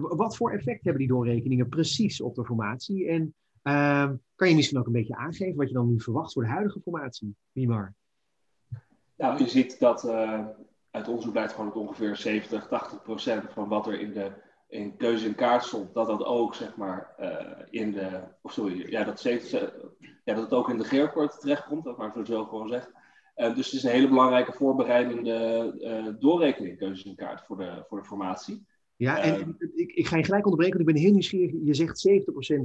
wat 0.00 0.36
voor 0.36 0.52
effect 0.52 0.84
hebben 0.84 1.02
die 1.02 1.10
doorrekeningen 1.10 1.68
precies 1.68 2.20
op 2.20 2.34
de 2.34 2.44
formatie? 2.44 3.08
En 3.08 3.34
ehm, 3.62 4.16
kan 4.34 4.48
je 4.48 4.54
misschien 4.54 4.78
ook 4.78 4.86
een 4.86 4.92
beetje 4.92 5.16
aangeven 5.16 5.56
wat 5.56 5.68
je 5.68 5.74
dan 5.74 5.88
nu 5.88 6.00
verwacht 6.00 6.32
voor 6.32 6.42
de 6.42 6.48
huidige 6.48 6.80
formatie, 6.80 7.36
Wiemar? 7.52 7.94
Nou, 9.16 9.38
je 9.38 9.48
ziet 9.48 9.78
dat 9.78 10.08
uit 10.90 11.08
onderzoek 11.08 11.32
blijkt 11.32 11.52
gewoon 11.52 11.66
dat 11.66 11.76
ongeveer 11.76 12.16
70, 12.16 12.68
80 12.68 13.02
procent 13.02 13.52
van 13.52 13.68
wat 13.68 13.86
er 13.86 14.00
in 14.00 14.12
de 14.12 14.32
in 14.76 14.96
keuze 14.96 15.26
in 15.26 15.34
kaart 15.34 15.64
stond, 15.64 15.94
dat 15.94 16.06
dat 16.06 16.24
ook 16.24 16.54
zeg 16.54 16.76
maar 16.76 17.14
uh, 17.20 17.64
in 17.70 17.92
de, 17.92 18.20
of 18.42 18.52
sorry, 18.52 18.90
ja, 18.90 19.04
dat, 19.04 19.22
ja, 19.22 20.34
dat 20.34 20.36
het 20.36 20.52
ook 20.52 20.70
in 20.70 20.78
de 20.78 20.84
geerkort 20.84 21.40
terechtkomt, 21.40 21.84
dat 21.84 21.96
maar 21.96 22.12
zo 22.24 22.44
gewoon 22.44 22.68
zeggen. 22.68 22.92
Uh, 23.36 23.54
dus 23.54 23.66
het 23.66 23.74
is 23.74 23.82
een 23.82 23.90
hele 23.90 24.08
belangrijke 24.08 24.52
voorbereidende 24.52 26.16
doorrekening, 26.20 26.78
keuzes 26.78 27.04
in 27.04 27.14
kaart 27.14 27.42
voor 27.46 27.56
de, 27.56 27.84
voor 27.88 27.98
de 27.98 28.04
formatie. 28.04 28.66
Ja, 28.96 29.18
en 29.18 29.56
ik, 29.74 29.92
ik, 29.92 30.06
ga 30.06 30.16
je 30.16 30.24
gelijk 30.24 30.44
onderbreken, 30.44 30.76
want 30.76 30.88
ik 30.88 30.94
ben 30.94 31.04
heel 31.04 31.12
nieuwsgierig. 31.12 31.52
Je 31.64 31.74
zegt 31.74 32.08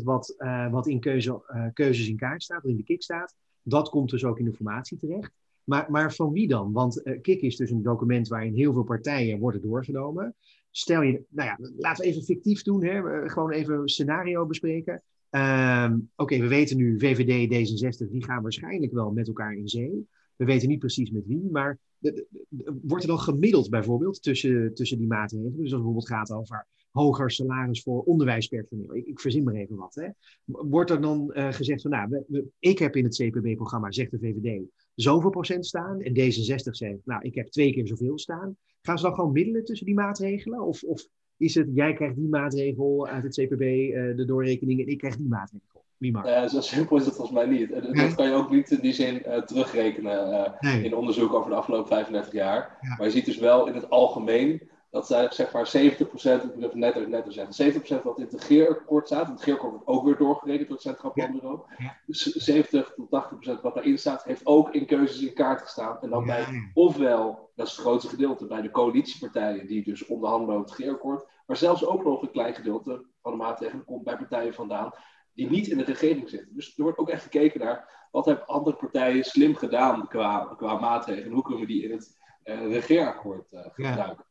70% 0.01 0.03
wat, 0.03 0.35
wat 0.71 0.87
in 0.87 0.99
keuze, 0.99 1.41
keuzes 1.73 2.07
in 2.07 2.17
kaart 2.17 2.43
staat, 2.43 2.63
of 2.63 2.69
in 2.69 2.77
de 2.77 2.83
KIK 2.83 3.03
staat. 3.03 3.35
Dat 3.61 3.89
komt 3.89 4.09
dus 4.09 4.25
ook 4.25 4.39
in 4.39 4.45
de 4.45 4.53
formatie 4.53 4.97
terecht. 4.97 5.31
Maar, 5.63 5.91
maar 5.91 6.13
van 6.13 6.31
wie 6.31 6.47
dan? 6.47 6.71
Want 6.71 7.01
KIK 7.21 7.41
is 7.41 7.55
dus 7.55 7.71
een 7.71 7.83
document 7.83 8.27
waarin 8.27 8.53
heel 8.53 8.73
veel 8.73 8.83
partijen 8.83 9.39
worden 9.39 9.61
doorgenomen. 9.61 10.35
Stel 10.71 11.01
je, 11.01 11.23
nou 11.29 11.49
ja, 11.49 11.57
laten 11.77 12.03
we 12.03 12.09
even 12.09 12.23
fictief 12.23 12.63
doen, 12.63 12.83
hè? 12.83 13.29
gewoon 13.29 13.51
even 13.51 13.75
een 13.75 13.89
scenario 13.89 14.45
bespreken. 14.45 15.03
Ehm, 15.29 15.99
oké, 16.15 16.39
we 16.39 16.47
weten 16.47 16.77
nu 16.77 16.99
VVD, 16.99 17.49
D66, 17.49 18.11
die 18.11 18.23
gaan 18.23 18.41
waarschijnlijk 18.41 18.91
wel 18.91 19.11
met 19.11 19.27
elkaar 19.27 19.53
in 19.53 19.67
zee. 19.67 20.07
We 20.35 20.45
weten 20.45 20.67
niet 20.67 20.79
precies 20.79 21.11
met 21.11 21.25
wie, 21.27 21.49
maar 21.51 21.79
wordt 22.81 23.03
er 23.03 23.09
dan 23.09 23.19
gemiddeld 23.19 23.69
bijvoorbeeld 23.69 24.23
tussen, 24.23 24.73
tussen 24.73 24.97
die 24.97 25.07
maatregelen? 25.07 25.51
Dus 25.51 25.61
als 25.61 25.71
het 25.71 25.81
bijvoorbeeld 25.81 26.07
gaat 26.07 26.31
over 26.31 26.67
hoger 26.91 27.31
salaris 27.31 27.81
voor 27.81 28.03
onderwijspersoneel. 28.03 28.95
Ik, 28.95 29.19
verzin 29.19 29.43
maar 29.43 29.53
even 29.53 29.75
wat. 29.75 29.95
Hè. 29.95 30.07
Wordt 30.45 30.89
er 30.89 31.01
dan 31.01 31.31
uh, 31.33 31.51
gezegd 31.51 31.81
van, 31.81 31.91
nou, 31.91 32.23
we, 32.27 32.45
ik 32.59 32.79
heb 32.79 32.95
in 32.95 33.03
het 33.03 33.15
CPB-programma, 33.15 33.91
zegt 33.91 34.11
de 34.11 34.19
VVD, 34.19 34.61
zoveel 34.95 35.29
procent 35.29 35.65
staan. 35.65 36.01
En 36.01 36.13
D66 36.13 36.71
zegt, 36.71 37.05
nou, 37.05 37.21
ik 37.21 37.35
heb 37.35 37.47
twee 37.47 37.73
keer 37.73 37.87
zoveel 37.87 38.19
staan. 38.19 38.57
Gaan 38.81 38.97
ze 38.97 39.03
dan 39.03 39.13
gewoon 39.13 39.31
middelen 39.31 39.65
tussen 39.65 39.85
die 39.85 39.95
maatregelen? 39.95 40.61
Of, 40.61 40.83
of 40.83 41.07
is 41.37 41.55
het, 41.55 41.67
jij 41.73 41.93
krijgt 41.93 42.15
die 42.15 42.29
maatregel 42.29 43.07
uit 43.07 43.23
het 43.23 43.33
CPB, 43.33 43.61
uh, 43.61 44.09
eh, 44.09 44.17
de 44.17 44.25
doorrekening, 44.25 44.79
en 44.79 44.87
ik 44.87 44.97
krijg 44.97 45.17
die 45.17 45.27
maatregel? 45.27 45.69
Uh, 46.01 46.47
zo 46.47 46.61
simpel 46.61 46.97
is 46.97 47.05
het 47.05 47.15
volgens 47.15 47.37
mij 47.37 47.45
niet. 47.45 47.69
Uh, 47.69 48.03
dat 48.05 48.15
kan 48.15 48.27
je 48.27 48.33
ook 48.33 48.51
niet 48.51 48.71
in 48.71 48.79
die 48.79 48.93
zin 48.93 49.21
uh, 49.27 49.41
terugrekenen 49.41 50.55
nee. 50.59 50.83
in 50.83 50.95
onderzoek 50.95 51.33
over 51.33 51.49
de 51.49 51.55
afgelopen 51.55 51.87
35 51.87 52.33
jaar. 52.33 52.77
Ja. 52.81 52.95
Maar 52.97 53.05
je 53.05 53.11
ziet 53.11 53.25
dus 53.25 53.37
wel 53.37 53.67
in 53.67 53.73
het 53.73 53.89
algemeen 53.89 54.69
dat 54.91 55.07
zij 55.07 55.27
zeg 55.31 55.53
maar 55.53 55.67
70%, 55.67 55.71
ik 55.71 56.13
moet 56.13 56.63
even 56.63 56.79
netto, 56.79 57.07
netto 57.07 57.31
zeggen, 57.31 57.81
70% 57.99 58.01
wat 58.03 58.17
in 58.17 58.23
het 58.23 58.33
regeerakkoord 58.33 59.05
staat. 59.05 59.27
Het 59.27 59.37
regeerakkoord 59.37 59.71
wordt 59.71 59.87
ook 59.87 60.05
weer 60.05 60.17
doorgerekend 60.17 60.67
door 60.67 60.77
het 60.77 60.85
Centraal 60.85 61.11
Planbureau. 61.11 61.59
Ja. 61.77 61.97
Dus 62.05 62.21
70 62.21 62.93
tot 62.95 63.25
80% 63.57 63.61
wat 63.61 63.73
daarin 63.73 63.97
staat, 63.97 64.23
heeft 64.23 64.45
ook 64.45 64.73
in 64.73 64.85
keuzes 64.85 65.21
in 65.21 65.33
kaart 65.33 65.61
gestaan. 65.61 66.01
En 66.01 66.09
dan 66.09 66.25
bij, 66.25 66.71
ofwel, 66.73 67.51
dat 67.55 67.67
is 67.67 67.71
het 67.71 67.81
grootste 67.81 68.09
gedeelte, 68.09 68.45
bij 68.45 68.61
de 68.61 68.71
coalitiepartijen 68.71 69.67
die 69.67 69.83
dus 69.83 70.05
onderhandelen 70.05 70.55
over 70.55 70.69
het 70.69 70.77
regeerakkoord. 70.77 71.27
Maar 71.45 71.57
zelfs 71.57 71.85
ook 71.85 72.03
nog 72.03 72.21
een 72.21 72.31
klein 72.31 72.53
gedeelte 72.53 73.05
van 73.21 73.31
de 73.31 73.37
maatregelen 73.37 73.85
komt 73.85 74.03
bij 74.03 74.17
partijen 74.17 74.53
vandaan 74.53 74.91
die 75.33 75.49
niet 75.49 75.67
in 75.67 75.77
de 75.77 75.83
regering 75.83 76.29
zitten. 76.29 76.55
Dus 76.55 76.77
er 76.77 76.83
wordt 76.83 76.97
ook 76.97 77.09
echt 77.09 77.23
gekeken 77.23 77.59
naar 77.59 78.07
wat 78.11 78.25
hebben 78.25 78.45
andere 78.45 78.75
partijen 78.75 79.23
slim 79.23 79.55
gedaan 79.55 80.07
qua, 80.07 80.53
qua 80.57 80.79
maatregelen. 80.79 81.33
Hoe 81.33 81.43
kunnen 81.43 81.61
we 81.61 81.67
die 81.67 81.83
in 81.83 81.91
het 81.91 82.17
uh, 82.43 82.71
regeerakkoord 82.71 83.51
uh, 83.51 83.59
gebruiken. 83.71 84.25
Ja. 84.27 84.30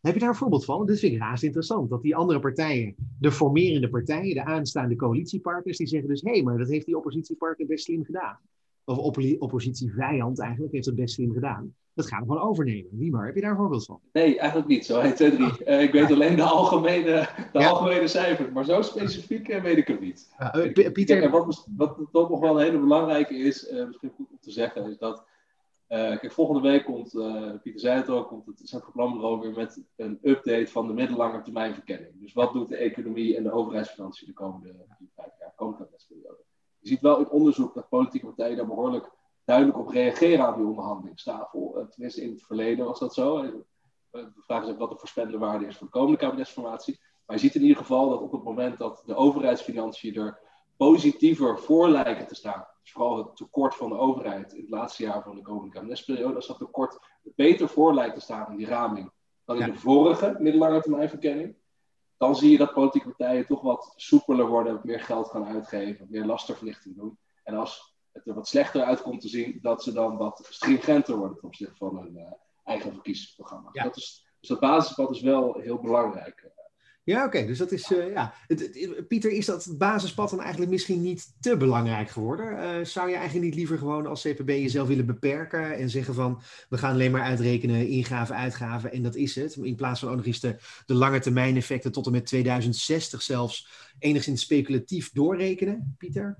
Heb 0.00 0.14
je 0.14 0.18
daar 0.18 0.28
een 0.28 0.34
voorbeeld 0.34 0.64
van? 0.64 0.86
Dit 0.86 0.98
vind 0.98 1.12
ik 1.12 1.18
raast 1.18 1.42
interessant. 1.42 1.90
Dat 1.90 2.02
die 2.02 2.16
andere 2.16 2.40
partijen, 2.40 2.94
de 3.18 3.32
formerende 3.32 3.88
partijen, 3.88 4.34
de 4.34 4.44
aanstaande 4.44 4.96
coalitiepartners, 4.96 5.76
die 5.76 5.86
zeggen 5.86 6.08
dus: 6.08 6.22
hé, 6.22 6.30
hey, 6.30 6.42
maar 6.42 6.58
dat 6.58 6.68
heeft 6.68 6.86
die 6.86 6.96
oppositiepartner 6.96 7.66
best 7.66 7.84
slim 7.84 8.04
gedaan. 8.04 8.38
Of 8.84 8.98
oppositievijand 9.38 10.40
eigenlijk 10.40 10.72
heeft 10.72 10.86
het 10.86 10.94
best 10.94 11.14
slim 11.14 11.32
gedaan. 11.32 11.74
Dat 11.94 12.06
gaan 12.06 12.20
we 12.20 12.26
gewoon 12.26 12.48
overnemen. 12.48 12.90
Wie 12.98 13.10
maar, 13.10 13.26
heb 13.26 13.34
je 13.34 13.40
daar 13.40 13.50
een 13.50 13.56
voorbeeld 13.56 13.84
van? 13.84 14.00
Nee, 14.12 14.38
eigenlijk 14.38 14.68
niet. 14.68 14.86
Zo 14.86 15.00
heet 15.00 15.18
het 15.18 15.34
drie. 15.34 15.66
Uh, 15.66 15.82
ik 15.82 15.92
weet 15.92 16.12
alleen 16.12 16.36
de 16.36 16.42
algemene, 16.42 17.28
de 17.52 17.66
algemene 17.66 18.08
cijfers, 18.08 18.50
maar 18.52 18.64
zo 18.64 18.82
specifiek 18.82 19.48
uh, 19.48 19.62
weet 19.62 19.76
ik 19.76 19.86
het 19.86 20.00
niet. 20.00 20.34
Uh, 20.54 20.92
Pieter... 20.92 21.30
wat, 21.30 21.68
wat 21.76 21.98
toch 22.12 22.30
nog 22.30 22.40
wel 22.40 22.58
een 22.58 22.64
hele 22.64 22.78
belangrijke 22.78 23.34
is, 23.34 23.70
uh, 23.70 23.86
misschien 23.86 24.12
goed 24.16 24.30
om 24.30 24.38
te 24.40 24.50
zeggen, 24.50 24.90
is 24.90 24.98
dat 24.98 25.24
uh, 25.88 26.18
kijk, 26.18 26.32
volgende 26.32 26.60
week 26.60 26.84
komt, 26.84 27.14
uh, 27.14 27.52
Pieter 27.62 27.80
zei 27.80 27.96
het 27.96 28.10
ook, 28.10 28.28
komt 28.28 28.46
het 28.46 28.60
Centraal 28.64 28.92
Planbureau 28.92 29.40
weer 29.40 29.52
met 29.52 29.84
een 29.96 30.18
update 30.22 30.66
van 30.66 30.86
de 30.86 30.92
middellange 30.92 31.42
termijn 31.42 31.74
verkenning. 31.74 32.20
Dus 32.20 32.32
wat 32.32 32.52
doet 32.52 32.68
de 32.68 32.76
economie 32.76 33.36
en 33.36 33.42
de 33.42 33.52
overheidsfinanciën 33.52 34.26
de 34.26 34.32
komende 34.32 34.74
vijf 35.14 35.32
jaar, 35.38 35.52
komende 35.56 35.78
kabinetsperiode. 35.78 36.44
Je 36.78 36.88
ziet 36.88 37.00
wel 37.00 37.18
in 37.18 37.30
onderzoek 37.30 37.74
dat 37.74 37.88
politieke 37.88 38.26
partijen 38.26 38.56
daar 38.56 38.66
behoorlijk 38.66 39.10
duidelijk 39.44 39.78
op 39.78 39.88
reageren 39.88 40.46
aan 40.46 40.56
die 40.56 40.66
onderhandelingstafel. 40.66 41.78
Uh, 41.78 41.86
tenminste, 41.86 42.22
in 42.22 42.30
het 42.30 42.42
verleden 42.42 42.84
was 42.84 42.98
dat 42.98 43.14
zo. 43.14 43.42
De 44.10 44.32
vraag 44.34 44.62
is 44.62 44.70
ook 44.70 44.78
wat 44.78 44.90
de 44.90 44.98
voorspellende 44.98 45.38
waarde 45.38 45.66
is 45.66 45.76
voor 45.76 45.86
de 45.86 45.92
komende 45.92 46.18
kabinetsformatie. 46.18 47.00
Maar 47.26 47.36
je 47.36 47.42
ziet 47.42 47.54
in 47.54 47.62
ieder 47.62 47.76
geval 47.76 48.08
dat 48.08 48.20
op 48.20 48.32
het 48.32 48.42
moment 48.42 48.78
dat 48.78 49.02
de 49.06 49.14
overheidsfinanciën 49.14 50.14
er 50.14 50.38
positiever 50.76 51.58
voor 51.58 51.88
lijken 51.88 52.26
te 52.26 52.34
staan 52.34 52.66
dus 52.86 52.94
vooral 52.94 53.16
het 53.16 53.36
tekort 53.36 53.74
van 53.74 53.88
de 53.88 53.96
overheid 53.96 54.52
in 54.52 54.60
het 54.60 54.70
laatste 54.70 55.02
jaar 55.02 55.22
van 55.22 55.34
de 55.36 55.42
komende 55.42 55.74
kabinetsperiode, 55.74 56.34
als 56.34 56.46
dat 56.46 56.58
tekort 56.58 56.98
beter 57.22 57.68
voor 57.68 57.94
lijkt 57.94 58.14
te 58.14 58.20
staan 58.20 58.50
in 58.50 58.56
die 58.56 58.66
raming 58.66 59.10
dan 59.44 59.60
in 59.60 59.72
de 59.72 59.78
vorige 59.78 60.36
middellange 60.38 60.80
termijn 60.80 61.08
verkenning, 61.08 61.56
dan 62.16 62.36
zie 62.36 62.50
je 62.50 62.58
dat 62.58 62.72
politieke 62.72 63.08
partijen 63.08 63.46
toch 63.46 63.60
wat 63.60 63.92
soepeler 63.96 64.46
worden, 64.46 64.80
meer 64.82 65.00
geld 65.00 65.28
gaan 65.28 65.46
uitgeven, 65.46 66.06
meer 66.10 66.24
lastenverlichting 66.24 66.96
doen. 66.96 67.18
En 67.42 67.54
als 67.54 67.96
het 68.12 68.26
er 68.26 68.34
wat 68.34 68.48
slechter 68.48 68.82
uit 68.82 69.02
komt 69.02 69.20
te 69.20 69.28
zien, 69.28 69.58
dat 69.62 69.82
ze 69.82 69.92
dan 69.92 70.16
wat 70.16 70.46
stringenter 70.50 71.16
worden 71.16 71.36
ten 71.36 71.46
opzichte 71.46 71.76
van 71.76 71.98
hun 71.98 72.16
uh, 72.16 72.32
eigen 72.64 72.92
verkiezingsprogramma. 72.92 73.70
Dat 73.72 73.96
is, 73.96 74.26
dus 74.40 74.48
dat 74.48 74.60
basispad 74.60 75.10
is 75.10 75.20
wel 75.20 75.58
heel 75.58 75.80
belangrijk. 75.80 76.50
Eh, 77.06 77.14
ja, 77.14 77.24
oké. 77.24 77.46
Dus 77.46 77.58
dat 77.58 77.72
is, 77.72 77.90
uh, 77.90 78.12
ja. 78.12 78.34
Pieter, 79.08 79.32
is 79.32 79.46
dat 79.46 79.74
basispad 79.78 80.30
dan 80.30 80.40
eigenlijk 80.40 80.70
misschien 80.70 81.02
niet 81.02 81.26
te 81.40 81.56
belangrijk 81.56 82.10
geworden? 82.10 82.52
Uh, 82.52 82.84
zou 82.84 83.08
je 83.08 83.14
eigenlijk 83.14 83.44
niet 83.44 83.54
liever 83.54 83.78
gewoon 83.78 84.06
als 84.06 84.22
CPB 84.22 84.48
jezelf 84.48 84.88
willen 84.88 85.06
beperken 85.06 85.76
en 85.76 85.90
zeggen 85.90 86.14
van 86.14 86.42
we 86.68 86.78
gaan 86.78 86.92
alleen 86.92 87.10
maar 87.10 87.22
uitrekenen, 87.22 87.88
ingaven, 87.88 88.36
uitgaven 88.36 88.92
en 88.92 89.02
dat 89.02 89.14
is 89.14 89.34
het. 89.34 89.56
In 89.56 89.74
plaats 89.74 90.00
van 90.00 90.08
ook 90.08 90.16
nog 90.16 90.26
eens 90.26 90.40
de, 90.40 90.56
de 90.86 90.94
lange 90.94 91.18
termijn 91.18 91.56
effecten 91.56 91.92
tot 91.92 92.06
en 92.06 92.12
met 92.12 92.26
2060 92.26 93.22
zelfs 93.22 93.68
enigszins 93.98 94.42
speculatief 94.42 95.12
doorrekenen, 95.12 95.94
Pieter? 95.98 96.36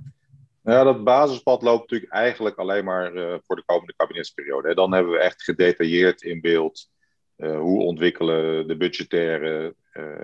Ja, 0.62 0.84
dat 0.84 1.04
basispad 1.04 1.62
loopt 1.62 1.80
natuurlijk 1.80 2.12
eigenlijk 2.12 2.56
alleen 2.56 2.84
maar 2.84 3.14
uh, 3.14 3.34
voor 3.42 3.56
de 3.56 3.62
komende 3.66 3.94
kabinetsperiode. 3.96 4.74
Dan 4.74 4.92
hebben 4.92 5.12
we 5.12 5.18
echt 5.18 5.42
gedetailleerd 5.42 6.22
in 6.22 6.40
beeld 6.40 6.88
hoe 7.36 7.82
ontwikkelen 7.82 8.68
de 8.68 8.76
budgettaire 8.76 9.74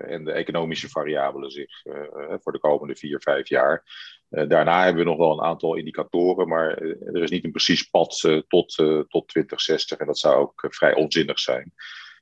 en 0.06 0.24
de 0.24 0.32
economische 0.32 0.88
variabelen 0.88 1.50
zich 1.50 1.82
voor 2.40 2.52
de 2.52 2.58
komende 2.58 2.96
vier, 2.96 3.20
vijf 3.20 3.48
jaar. 3.48 3.84
daarna 4.28 4.84
hebben 4.84 5.04
we 5.04 5.10
nog 5.10 5.18
wel 5.18 5.32
een 5.32 5.44
aantal 5.44 5.74
indicatoren, 5.74 6.48
maar 6.48 6.78
er 6.78 7.22
is 7.22 7.30
niet 7.30 7.44
een 7.44 7.50
precies 7.50 7.82
pad 7.82 8.20
tot, 8.48 8.74
tot 9.08 9.28
2060 9.28 9.98
en 9.98 10.06
dat 10.06 10.18
zou 10.18 10.36
ook 10.36 10.66
vrij 10.68 10.94
onzinnig 10.94 11.38
zijn. 11.38 11.72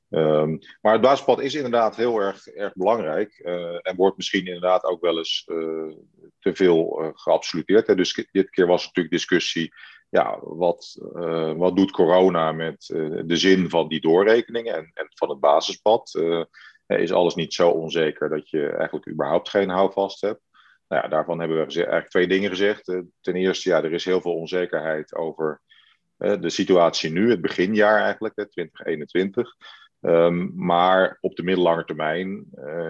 Um, 0.09 0.59
maar 0.81 0.93
het 0.93 1.01
basispad 1.01 1.41
is 1.41 1.55
inderdaad 1.55 1.95
heel 1.95 2.19
erg, 2.19 2.47
erg 2.47 2.73
belangrijk 2.73 3.37
en 3.81 3.95
wordt 3.95 4.17
misschien 4.17 4.45
inderdaad 4.45 4.83
ook 4.83 5.01
wel 5.01 5.17
eens 5.17 5.43
te 6.39 6.55
veel 6.55 7.11
geabsoluteerd. 7.15 7.87
Hè. 7.87 7.95
Dus 7.95 8.27
dit 8.31 8.49
keer 8.49 8.67
was 8.67 8.85
natuurlijk 8.85 9.15
discussie, 9.15 9.73
ja, 10.11 10.39
wat, 10.41 10.97
wat 11.57 11.75
doet 11.75 11.91
corona 11.91 12.51
met 12.51 12.85
de 13.25 13.35
zin 13.35 13.69
van 13.69 13.87
die 13.87 14.01
doorrekeningen 14.01 14.75
en, 14.75 14.91
en 14.93 15.07
van 15.09 15.29
het 15.29 15.39
basispad? 15.39 16.19
is 16.87 17.11
alles 17.11 17.35
niet 17.35 17.53
zo 17.53 17.69
onzeker 17.69 18.29
dat 18.29 18.49
je 18.49 18.69
eigenlijk 18.69 19.07
überhaupt 19.07 19.49
geen 19.49 19.69
houvast 19.69 20.21
hebt? 20.21 20.41
Nou 20.87 21.03
ja, 21.03 21.09
daarvan 21.09 21.39
hebben 21.39 21.57
we 21.57 21.73
eigenlijk 21.73 22.09
twee 22.09 22.27
dingen 22.27 22.49
gezegd. 22.49 22.85
ten 23.21 23.35
eerste, 23.35 23.69
ja, 23.69 23.83
er 23.83 23.93
is 23.93 24.05
heel 24.05 24.21
veel 24.21 24.35
onzekerheid 24.35 25.15
over 25.15 25.61
de 26.17 26.49
situatie 26.49 27.11
nu, 27.11 27.29
het 27.29 27.41
beginjaar 27.41 28.01
eigenlijk, 28.01 28.33
2021. 28.33 29.55
Um, 30.01 30.51
maar 30.55 31.17
op 31.19 31.35
de 31.35 31.43
middellange 31.43 31.85
termijn 31.85 32.45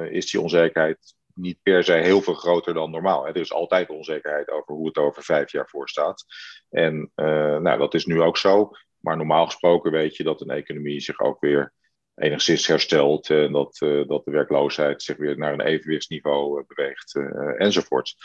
is 0.10 0.31
die 0.31 0.41
onzekerheid 0.41 1.15
niet 1.36 1.60
per 1.63 1.84
se 1.84 1.94
heel 1.94 2.22
veel 2.22 2.34
groter 2.34 2.74
dan 2.74 2.91
normaal. 2.91 3.28
Er 3.28 3.36
is 3.36 3.54
altijd 3.54 3.89
onzekerheid 3.89 4.50
over 4.50 4.74
hoe 4.74 4.88
het 4.88 4.98
over 4.98 5.24
vijf 5.24 5.52
jaar 5.52 5.67
voor 5.67 5.89
staat. 5.89 6.26
En 6.70 7.12
uh, 7.15 7.58
nou, 7.58 7.78
dat 7.78 7.94
is 7.94 8.06
nu 8.06 8.22
ook 8.22 8.38
zo. 8.38 8.72
Maar 9.00 9.17
normaal 9.17 9.46
gesproken 9.46 9.91
weet 9.91 10.15
je 10.15 10.24
dat 10.24 10.41
een 10.41 10.50
economie 10.50 11.00
zich 11.00 11.20
ook 11.20 11.41
weer 11.41 11.74
enigszins 12.15 12.67
herstelt. 12.67 13.30
En 13.30 13.52
dat, 13.52 13.82
uh, 13.84 14.08
dat 14.08 14.26
de 14.26 14.32
werkloosheid 14.32 15.04
zich 15.04 15.17
weer 15.17 15.38
naar 15.38 15.54
een 15.54 15.62
evenwichtsniveau 15.62 16.63
beweegt 16.67 17.15
enzovoort. 17.58 18.15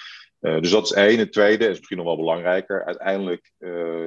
dus 0.41 0.71
dat 0.71 0.85
is 0.85 0.93
één. 0.93 1.19
Het 1.19 1.33
tweede 1.33 1.65
is 1.65 1.77
misschien 1.77 1.97
nog 1.97 2.07
wel 2.07 2.17
belangrijker. 2.17 2.85
Uiteindelijk 2.85 3.53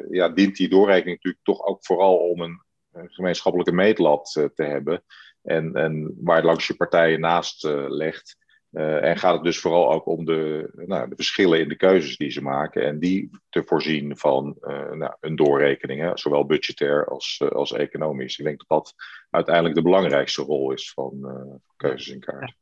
ja, 0.09 0.29
dient 0.29 0.55
die 0.55 0.69
doorrekening 0.69 1.15
natuurlijk 1.15 1.43
toch 1.43 1.65
ook 1.65 1.85
vooral 1.85 2.17
om 2.17 2.41
een 2.41 2.61
gemeenschappelijke 2.91 3.71
meetlat 3.71 4.35
eh, 4.35 4.45
te 4.55 4.63
hebben. 4.63 5.03
En, 5.41 5.75
en 5.75 6.17
waar 6.21 6.43
langs 6.43 6.67
je 6.67 6.75
partijen 6.75 7.19
naast 7.19 7.65
eh, 7.65 7.85
legt. 7.87 8.37
Uh, 8.71 9.03
en 9.03 9.17
gaat 9.17 9.33
het 9.33 9.43
dus 9.43 9.59
vooral 9.59 9.93
ook 9.93 10.05
om 10.05 10.25
de, 10.25 10.71
nou, 10.85 11.09
de, 11.09 11.15
verschillen 11.15 11.59
in 11.59 11.69
de 11.69 11.75
keuzes 11.75 12.17
die 12.17 12.31
ze 12.31 12.41
maken. 12.41 12.85
En 12.85 12.99
die 12.99 13.29
te 13.49 13.63
voorzien 13.63 14.17
van 14.17 14.57
uh, 14.61 14.91
nou, 14.91 15.13
een 15.19 15.35
doorrekening, 15.35 16.01
hè, 16.01 16.17
zowel 16.17 16.45
budgetair 16.45 17.07
als, 17.07 17.41
uh, 17.43 17.49
als 17.49 17.73
economisch. 17.73 18.39
Ik 18.39 18.45
denk 18.45 18.57
dat 18.57 18.67
dat 18.67 18.95
uiteindelijk 19.29 19.75
de 19.75 19.81
belangrijkste 19.81 20.41
rol 20.41 20.71
is 20.71 20.91
van 20.93 21.27
keuzes 21.75 22.13
in 22.13 22.19
kaart. 22.19 22.55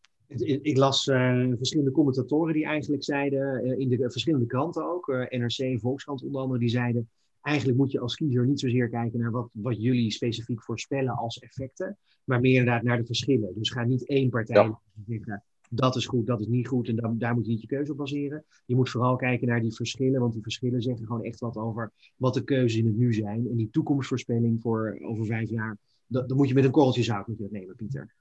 Ik 0.63 0.77
las 0.77 1.03
verschillende 1.57 1.91
commentatoren 1.91 2.53
die 2.53 2.65
eigenlijk 2.65 3.03
zeiden, 3.03 3.79
in 3.79 3.89
de 3.89 4.11
verschillende 4.11 4.45
kranten 4.45 4.89
ook, 4.89 5.07
NRC, 5.29 5.79
Volkskrant 5.79 6.23
onder 6.23 6.41
andere, 6.41 6.59
die 6.59 6.69
zeiden 6.69 7.09
eigenlijk 7.41 7.77
moet 7.77 7.91
je 7.91 7.99
als 7.99 8.15
kiezer 8.15 8.45
niet 8.45 8.59
zozeer 8.59 8.89
kijken 8.89 9.19
naar 9.19 9.31
wat, 9.31 9.49
wat 9.51 9.81
jullie 9.81 10.11
specifiek 10.11 10.63
voorspellen 10.63 11.17
als 11.17 11.39
effecten, 11.39 11.97
maar 12.23 12.39
meer 12.39 12.59
inderdaad 12.59 12.83
naar 12.83 12.97
de 12.97 13.05
verschillen. 13.05 13.53
Dus 13.55 13.71
ga 13.71 13.83
niet 13.83 14.07
één 14.07 14.29
partij 14.29 14.73
dat 15.69 15.95
is 15.95 16.05
goed, 16.05 16.27
dat 16.27 16.39
is 16.39 16.47
niet 16.47 16.67
goed 16.67 16.87
en 16.87 16.95
dan, 16.95 17.17
daar 17.17 17.33
moet 17.33 17.45
je 17.45 17.51
niet 17.51 17.61
je 17.61 17.67
keuze 17.67 17.91
op 17.91 17.97
baseren. 17.97 18.43
Je 18.65 18.75
moet 18.75 18.89
vooral 18.89 19.15
kijken 19.15 19.47
naar 19.47 19.61
die 19.61 19.75
verschillen, 19.75 20.19
want 20.19 20.33
die 20.33 20.41
verschillen 20.41 20.81
zeggen 20.81 21.05
gewoon 21.05 21.23
echt 21.23 21.39
wat 21.39 21.57
over 21.57 21.91
wat 22.15 22.33
de 22.33 22.43
keuzes 22.43 22.79
in 22.79 22.85
het 22.85 22.97
nu 22.97 23.13
zijn. 23.13 23.47
En 23.49 23.55
die 23.55 23.69
toekomstvoorspelling 23.71 24.61
voor 24.61 24.99
over 25.01 25.25
vijf 25.25 25.49
jaar, 25.49 25.77
dat, 26.07 26.27
dan 26.27 26.37
moet 26.37 26.47
je 26.47 26.53
met 26.53 26.63
een 26.63 26.71
korreltje 26.71 27.03
zout 27.03 27.27
moet 27.27 27.37
je 27.37 27.47
nemen, 27.51 27.75
Pieter. 27.75 28.13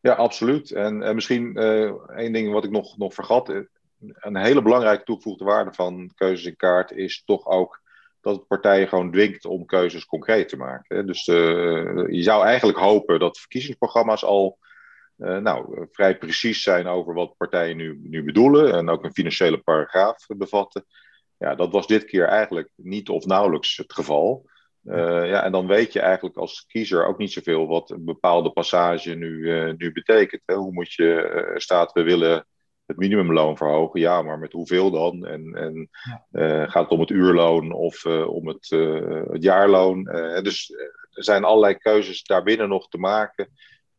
Ja, 0.00 0.12
absoluut. 0.12 0.70
En, 0.70 1.02
en 1.02 1.14
misschien 1.14 1.58
uh, 1.58 1.92
één 2.16 2.32
ding 2.32 2.52
wat 2.52 2.64
ik 2.64 2.70
nog, 2.70 2.96
nog 2.96 3.14
vergat. 3.14 3.48
Eh, 3.48 3.60
een 3.98 4.36
hele 4.36 4.62
belangrijke 4.62 5.04
toegevoegde 5.04 5.44
waarde 5.44 5.72
van 5.72 6.10
keuzes 6.14 6.46
in 6.46 6.56
kaart 6.56 6.90
is 6.90 7.22
toch 7.24 7.46
ook 7.46 7.82
dat 8.20 8.36
het 8.36 8.46
partijen 8.46 8.88
gewoon 8.88 9.10
dwingt 9.10 9.44
om 9.44 9.66
keuzes 9.66 10.06
concreet 10.06 10.48
te 10.48 10.56
maken. 10.56 11.06
Dus 11.06 11.26
uh, 11.26 11.36
je 12.08 12.22
zou 12.22 12.44
eigenlijk 12.44 12.78
hopen 12.78 13.18
dat 13.18 13.38
verkiezingsprogramma's 13.38 14.24
al 14.24 14.58
uh, 15.18 15.38
nou, 15.38 15.86
vrij 15.90 16.18
precies 16.18 16.62
zijn 16.62 16.86
over 16.86 17.14
wat 17.14 17.36
partijen 17.36 17.76
nu, 17.76 18.00
nu 18.02 18.24
bedoelen 18.24 18.72
en 18.72 18.88
ook 18.88 19.04
een 19.04 19.12
financiële 19.12 19.58
paragraaf 19.58 20.26
bevatten. 20.26 20.84
Ja, 21.38 21.54
dat 21.54 21.72
was 21.72 21.86
dit 21.86 22.04
keer 22.04 22.26
eigenlijk 22.26 22.70
niet 22.74 23.08
of 23.08 23.24
nauwelijks 23.24 23.76
het 23.76 23.92
geval. 23.92 24.46
Uh, 24.84 25.28
ja, 25.28 25.42
en 25.42 25.52
dan 25.52 25.66
weet 25.66 25.92
je 25.92 26.00
eigenlijk 26.00 26.36
als 26.36 26.66
kiezer 26.66 27.06
ook 27.06 27.18
niet 27.18 27.32
zoveel 27.32 27.66
wat 27.66 27.90
een 27.90 28.04
bepaalde 28.04 28.50
passage 28.50 29.14
nu, 29.14 29.72
nu 29.76 29.92
betekent. 29.92 30.42
Hè? 30.44 30.54
Hoe 30.54 30.72
moet 30.72 30.92
je 30.92 31.52
staat, 31.56 31.92
we 31.92 32.02
willen 32.02 32.46
het 32.86 32.96
minimumloon 32.96 33.56
verhogen. 33.56 34.00
Ja, 34.00 34.22
maar 34.22 34.38
met 34.38 34.52
hoeveel 34.52 34.90
dan? 34.90 35.26
En, 35.26 35.54
en 35.54 35.88
gaat 36.70 36.82
het 36.82 36.90
om 36.90 37.00
het 37.00 37.10
uurloon 37.10 37.72
of 37.72 38.06
om 38.06 38.48
het, 38.48 38.68
het 39.30 39.42
jaarloon? 39.42 40.04
dus 40.42 40.70
er 41.14 41.24
zijn 41.24 41.44
allerlei 41.44 41.74
keuzes 41.74 42.22
daarbinnen 42.22 42.68
nog 42.68 42.88
te 42.88 42.98
maken. 42.98 43.48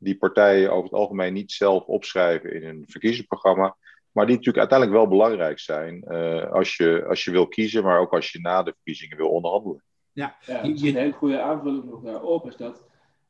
Die 0.06 0.18
partijen 0.18 0.72
over 0.72 0.84
het 0.84 1.00
algemeen 1.00 1.34
niet 1.34 1.52
zelf 1.52 1.86
opschrijven 1.86 2.54
in 2.54 2.64
een 2.64 2.86
verkiezingsprogramma. 2.88 3.76
Maar 4.12 4.26
die 4.26 4.36
natuurlijk 4.36 4.70
uiteindelijk 4.70 5.00
wel 5.00 5.18
belangrijk 5.18 5.60
zijn 5.60 6.08
als, 6.52 6.76
je, 6.76 7.06
als 7.08 7.24
je 7.24 7.32
wil 7.32 7.48
kiezen, 7.48 7.84
maar 7.84 8.00
ook 8.00 8.14
als 8.14 8.32
je 8.32 8.40
na 8.40 8.64
de 8.64 8.72
verkiezingen 8.72 9.18
wil 9.18 9.30
onderhandelen. 9.30 9.84
Ja, 10.12 10.36
ja 10.46 10.64
een 10.64 10.78
hele 10.78 11.12
goede 11.12 11.42
aanvulling 11.42 11.84
nog 11.84 12.04
daarop 12.04 12.48
is 12.48 12.56
dat 12.56 12.84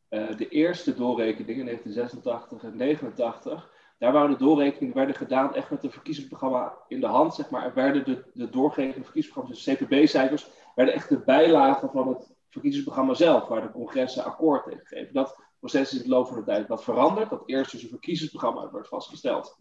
de 0.10 0.48
eerste 0.50 0.96
doorrekening 0.96 1.60
in 1.60 1.66
1986 1.66 2.64
en 2.64 2.78
1989 2.78 3.74
daar 3.98 4.12
waren 4.12 4.32
de 4.32 4.38
doorrekeningen 4.38 4.96
werden 4.96 5.16
gedaan 5.16 5.56
echt 5.56 5.70
met 5.70 5.84
een 5.84 5.92
verkiezingsprogramma 5.92 6.78
in 6.88 7.00
de 7.00 7.08
hand, 7.08 7.36
zeg 7.36 7.50
maar. 7.50 7.66
Er 7.66 7.74
werden 7.74 8.06
de, 8.06 8.24
de 8.34 8.50
doorgegeven 8.50 9.04
verkiezingsprogramma's, 9.04 9.64
dus 9.64 9.76
CPB-cijfers, 9.76 10.50
werden 10.76 10.94
echt 10.94 11.10
de 11.10 11.20
bijlagen 11.20 11.90
van 11.90 12.08
het 12.08 12.34
verkiezingsprogramma 12.50 13.14
zelf, 13.14 13.48
waar 13.48 13.62
de 13.62 13.72
congressen 13.72 14.24
akkoord 14.24 14.64
tegen 14.64 14.86
geven. 14.86 15.14
Dat 15.14 15.44
proces 15.66 15.88
is 15.88 15.94
in 15.94 15.98
het 15.98 16.08
loop 16.08 16.28
van 16.28 16.38
de 16.38 16.44
tijd 16.44 16.68
wat 16.68 16.84
veranderd. 16.84 17.30
Dat 17.30 17.44
eerst 17.46 17.72
dus 17.72 17.84
een 17.84 17.90
verkiezingsprogramma 17.90 18.72
werd 18.72 18.88
vastgesteld. 18.88 19.58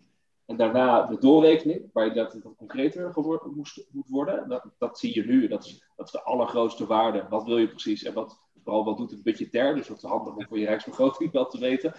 En 0.46 0.56
daarna 0.56 1.06
de 1.06 1.18
doorrekening, 1.18 1.90
waar 1.92 2.14
dat, 2.14 2.32
dat 2.42 2.56
concreter 2.56 3.12
moest, 3.54 3.86
moet 3.90 4.08
worden. 4.08 4.48
Dat, 4.48 4.64
dat 4.78 4.98
zie 4.98 5.14
je 5.14 5.24
nu. 5.24 5.48
Dat 5.48 5.64
is, 5.64 5.84
is 5.96 6.10
de 6.10 6.22
allergrootste 6.22 6.86
waarde. 6.86 7.26
Wat 7.28 7.44
wil 7.44 7.58
je 7.58 7.68
precies? 7.68 8.02
En 8.02 8.14
wat, 8.14 8.40
vooral 8.62 8.84
wat 8.84 8.96
doet 8.96 9.10
het 9.10 9.22
budgetair? 9.22 9.74
Dus 9.74 9.86
dat 9.86 9.96
is 9.96 10.02
handig 10.02 10.34
om 10.34 10.46
voor 10.46 10.58
je 10.58 10.66
rijksbegroting 10.66 11.32
wel 11.32 11.46
te 11.46 11.58
weten. 11.58 11.94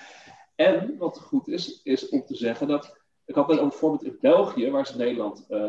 En 0.55 0.97
wat 0.97 1.19
goed 1.19 1.47
is, 1.47 1.81
is 1.83 2.09
om 2.09 2.25
te 2.25 2.35
zeggen 2.35 2.67
dat. 2.67 3.03
Ik 3.25 3.35
had 3.35 3.49
een 3.49 3.71
voorbeeld 3.71 4.03
in 4.03 4.17
België, 4.21 4.71
waar 4.71 4.87
ze 4.87 4.97
Nederland 4.97 5.45
uh, 5.49 5.59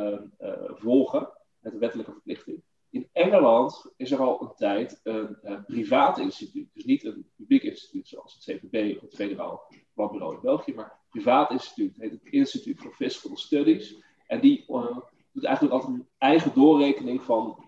uh, 0.41 0.53
volgen, 0.69 1.29
met 1.59 1.73
een 1.73 1.79
wettelijke 1.79 2.13
verplichting. 2.13 2.63
In 2.97 3.09
Engeland 3.13 3.93
is 3.97 4.11
er 4.11 4.21
al 4.21 4.43
een 4.43 4.53
tijd 4.57 5.01
een 5.03 5.39
uh, 5.45 5.59
privaat 5.67 6.19
instituut. 6.19 6.69
Dus 6.75 6.85
niet 6.85 7.05
een 7.05 7.27
publiek 7.37 7.63
instituut 7.63 8.09
zoals 8.09 8.35
het 8.35 8.57
CPB 8.57 8.95
of 8.97 9.01
het 9.01 9.15
Federaal 9.15 9.63
Planbureau 9.95 10.35
in 10.35 10.41
België, 10.43 10.75
maar 10.75 10.85
een 10.85 11.09
privaat 11.11 11.51
instituut. 11.51 11.93
Het 11.93 12.03
heet 12.03 12.11
het 12.11 12.33
Institute 12.33 12.83
for 12.83 12.93
Fiscal 12.93 13.37
Studies. 13.37 13.97
En 14.27 14.41
die 14.41 14.65
doet 15.33 15.45
eigenlijk 15.45 15.75
altijd 15.75 15.95
een 15.95 16.09
eigen 16.19 16.55
doorrekening 16.55 17.23
van 17.23 17.63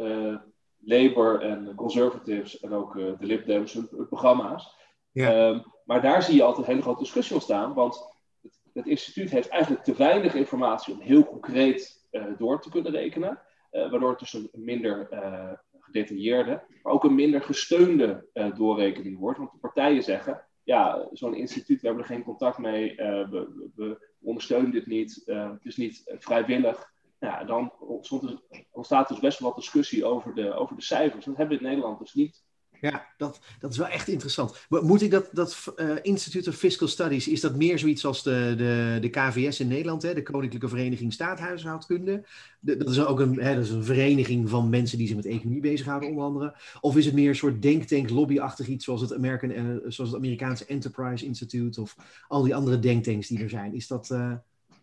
Labour 0.78 1.40
en 1.40 1.74
Conservatives 1.74 2.60
en 2.60 2.72
ook 2.72 2.94
de 2.94 3.16
Lib 3.20 3.46
Dems 3.46 3.72
hun 3.72 3.88
programma's. 4.08 4.76
Ja. 5.12 5.48
Um, 5.48 5.64
maar 5.84 6.02
daar 6.02 6.22
zie 6.22 6.34
je 6.34 6.42
altijd 6.42 6.66
een 6.66 6.72
hele 6.72 6.84
grote 6.84 7.02
discussie 7.02 7.34
ontstaan, 7.34 7.74
want 7.74 8.14
het, 8.42 8.60
het 8.72 8.86
instituut 8.86 9.30
heeft 9.30 9.48
eigenlijk 9.48 9.84
te 9.84 9.94
weinig 9.94 10.34
informatie 10.34 10.94
om 10.94 11.00
heel 11.00 11.24
concreet 11.24 12.06
uh, 12.10 12.24
door 12.38 12.60
te 12.60 12.70
kunnen 12.70 12.92
rekenen, 12.92 13.30
uh, 13.30 13.47
waardoor 13.70 14.10
het 14.10 14.18
dus 14.18 14.32
een 14.32 14.50
minder 14.52 15.08
uh, 15.12 15.52
gedetailleerde, 15.78 16.64
maar 16.82 16.92
ook 16.92 17.04
een 17.04 17.14
minder 17.14 17.42
gesteunde 17.42 18.26
doorrekening 18.56 19.18
wordt. 19.18 19.38
Want 19.38 19.52
de 19.52 19.58
partijen 19.58 20.02
zeggen, 20.02 20.46
ja, 20.62 21.08
zo'n 21.12 21.34
instituut, 21.34 21.80
we 21.80 21.86
hebben 21.86 22.04
er 22.04 22.10
geen 22.10 22.24
contact 22.24 22.58
mee, 22.58 22.94
we, 22.96 23.28
we, 23.30 23.70
we, 23.74 24.06
ondersteunen 24.20 24.70
dit 24.70 24.86
niet, 24.86 25.22
het 25.24 25.64
is 25.64 25.76
niet 25.76 26.02
vrijwillig. 26.18 26.92
Ja, 27.18 27.44
dan 27.44 27.72
ontstaat 28.70 29.08
dus 29.08 29.20
best 29.20 29.38
wel 29.38 29.48
wat 29.48 29.58
discussie 29.58 30.04
over 30.04 30.34
de, 30.34 30.54
over 30.54 30.76
de 30.76 30.82
cijfers. 30.82 31.24
Dat 31.24 31.36
hebben 31.36 31.58
we 31.58 31.64
in 31.64 31.68
Nederland 31.70 31.98
dus 31.98 32.14
niet. 32.14 32.44
Ja, 32.80 33.06
dat, 33.16 33.40
dat 33.58 33.70
is 33.72 33.78
wel 33.78 33.88
echt 33.88 34.08
interessant. 34.08 34.66
Moet 34.68 35.02
ik 35.02 35.10
dat, 35.10 35.28
dat 35.32 35.74
uh, 35.76 35.90
Institute 36.02 36.50
of 36.50 36.56
Fiscal 36.56 36.88
Studies, 36.88 37.28
is 37.28 37.40
dat 37.40 37.56
meer 37.56 37.78
zoiets 37.78 38.06
als 38.06 38.22
de, 38.22 38.54
de, 38.56 38.98
de 39.00 39.08
KVS 39.08 39.60
in 39.60 39.68
Nederland, 39.68 40.02
hè, 40.02 40.14
de 40.14 40.22
Koninklijke 40.22 40.68
Vereniging 40.68 41.12
Staathuishoudkunde? 41.12 42.24
dat, 42.60 42.88
is 42.88 43.04
ook 43.04 43.20
een, 43.20 43.40
hè, 43.40 43.54
dat 43.54 43.64
is 43.64 43.70
een 43.70 43.84
vereniging 43.84 44.48
van 44.48 44.68
mensen 44.68 44.98
die 44.98 45.06
zich 45.06 45.16
met 45.16 45.26
economie 45.26 45.60
bezighouden, 45.60 46.08
onder 46.08 46.24
andere. 46.24 46.54
Of 46.80 46.96
is 46.96 47.04
het 47.04 47.14
meer 47.14 47.28
een 47.28 47.36
soort 47.36 47.62
denktank, 47.62 48.10
lobbyachtig 48.10 48.66
iets, 48.66 48.84
zoals 48.84 49.00
het, 49.00 49.14
American, 49.14 49.50
uh, 49.50 49.76
zoals 49.86 50.10
het 50.10 50.14
Amerikaanse 50.14 50.66
Enterprise 50.66 51.24
Institute 51.24 51.80
of 51.80 51.96
al 52.28 52.42
die 52.42 52.54
andere 52.54 52.78
denktanks 52.78 53.28
die 53.28 53.42
er 53.42 53.48
zijn? 53.48 53.74
Is 53.74 53.86
dat. 53.86 54.08
Uh... 54.12 54.32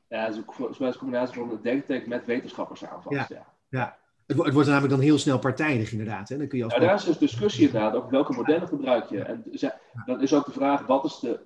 Ja, 0.07 0.25
het 0.25 0.31
is 0.31 0.37
een 0.79 0.97
combinatie 0.97 1.39
van 1.39 1.51
een 1.51 1.59
denktank 1.61 2.05
met 2.05 2.25
wetenschappers 2.25 2.85
aan 2.85 3.01
vast. 3.01 3.15
Ja, 3.15 3.27
ja. 3.29 3.45
ja. 3.69 3.97
Het, 4.25 4.37
het, 4.43 4.53
wordt 4.53 4.67
namelijk 4.67 4.93
dan 4.93 5.03
heel 5.03 5.17
snel 5.17 5.39
partijdig, 5.39 5.91
inderdaad. 5.91 6.29
Hè? 6.29 6.37
Dan 6.37 6.47
kun 6.47 6.57
je 6.57 6.63
als 6.63 6.73
ja, 6.73 6.79
daar 6.79 6.95
is 6.95 7.03
dus 7.03 7.17
discussie 7.17 7.65
inderdaad 7.65 7.95
over 7.95 8.09
welke 8.09 8.33
modellen 8.33 8.67
gebruik 8.67 9.09
je. 9.09 9.21
En 9.21 9.43
dan 10.05 10.21
is 10.21 10.33
ook 10.33 10.45
de 10.45 10.51
vraag: 10.51 10.85
wat 10.85 11.05
is 11.05 11.19
de, 11.19 11.39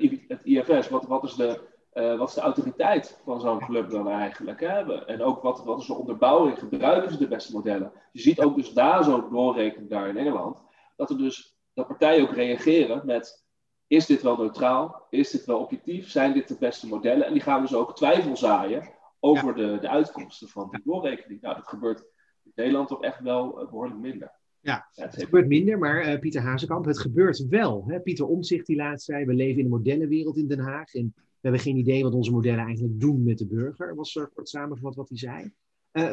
uh, 0.00 0.18
het 0.28 0.44
IFS, 0.44 0.88
wat, 0.88 1.06
wat, 1.06 1.24
is 1.24 1.34
de, 1.34 1.60
uh, 1.94 2.18
wat 2.18 2.28
is 2.28 2.34
de 2.34 2.40
autoriteit 2.40 3.20
van 3.24 3.40
zo'n 3.40 3.58
club 3.58 3.90
dan 3.90 4.08
eigenlijk? 4.08 4.60
Hè? 4.60 5.04
En 5.04 5.22
ook 5.22 5.42
wat, 5.42 5.64
wat 5.64 5.80
is 5.80 5.86
de 5.86 5.94
onderbouwing? 5.94 6.58
Gebruiken 6.58 7.12
ze 7.12 7.18
de 7.18 7.28
beste 7.28 7.52
modellen? 7.52 7.92
Je 8.12 8.20
ziet 8.20 8.40
ook 8.40 8.56
dus 8.56 8.72
daar 8.72 9.04
zo 9.04 9.28
doorrekenen 9.28 9.88
daar 9.88 10.08
in 10.08 10.16
Engeland, 10.16 10.58
dat 10.96 11.10
er 11.10 11.18
dus 11.18 11.56
dat 11.74 11.86
partijen 11.86 12.22
ook 12.22 12.34
reageren 12.34 13.02
met 13.04 13.44
is 13.86 14.06
dit 14.06 14.22
wel 14.22 14.36
neutraal? 14.36 15.06
Is 15.10 15.30
dit 15.30 15.44
wel 15.44 15.58
objectief? 15.58 16.10
Zijn 16.10 16.32
dit 16.32 16.48
de 16.48 16.56
beste 16.58 16.86
modellen? 16.86 17.26
En 17.26 17.32
die 17.32 17.42
gaan 17.42 17.60
dus 17.60 17.74
ook 17.74 17.96
twijfel 17.96 18.36
zaaien 18.36 18.88
over 19.24 19.54
de, 19.54 19.78
de 19.80 19.88
uitkomsten 19.88 20.48
van 20.48 20.68
die 20.70 20.80
doorrekening. 20.84 21.40
Nou, 21.40 21.54
dat 21.54 21.68
gebeurt 21.68 22.00
in 22.44 22.52
Nederland 22.54 22.88
toch 22.88 23.02
echt 23.02 23.20
wel 23.20 23.62
uh, 23.62 23.70
behoorlijk 23.70 24.00
minder. 24.00 24.32
Ja, 24.60 24.88
het 24.94 25.22
gebeurt 25.22 25.46
minder, 25.46 25.78
maar 25.78 26.08
uh, 26.08 26.18
Pieter 26.18 26.42
Hazekamp, 26.42 26.84
het 26.84 26.98
gebeurt 26.98 27.46
wel. 27.48 27.84
Hè? 27.86 28.00
Pieter 28.00 28.26
Omtzigt 28.26 28.66
die 28.66 28.76
laatst 28.76 29.06
zei, 29.06 29.24
we 29.24 29.34
leven 29.34 29.58
in 29.58 29.64
een 29.64 29.70
modellenwereld 29.70 30.36
in 30.36 30.46
Den 30.46 30.58
Haag 30.58 30.94
en 30.94 31.12
we 31.16 31.40
hebben 31.40 31.60
geen 31.60 31.76
idee 31.76 32.02
wat 32.02 32.14
onze 32.14 32.30
modellen 32.30 32.64
eigenlijk 32.64 33.00
doen 33.00 33.22
met 33.22 33.38
de 33.38 33.46
burger, 33.46 33.94
was 33.94 34.16
er 34.16 34.30
kort 34.34 34.48
samengevat 34.48 34.94
wat 34.94 35.08
hij 35.08 35.18
zei. 35.18 35.52
Uh, 35.92 36.12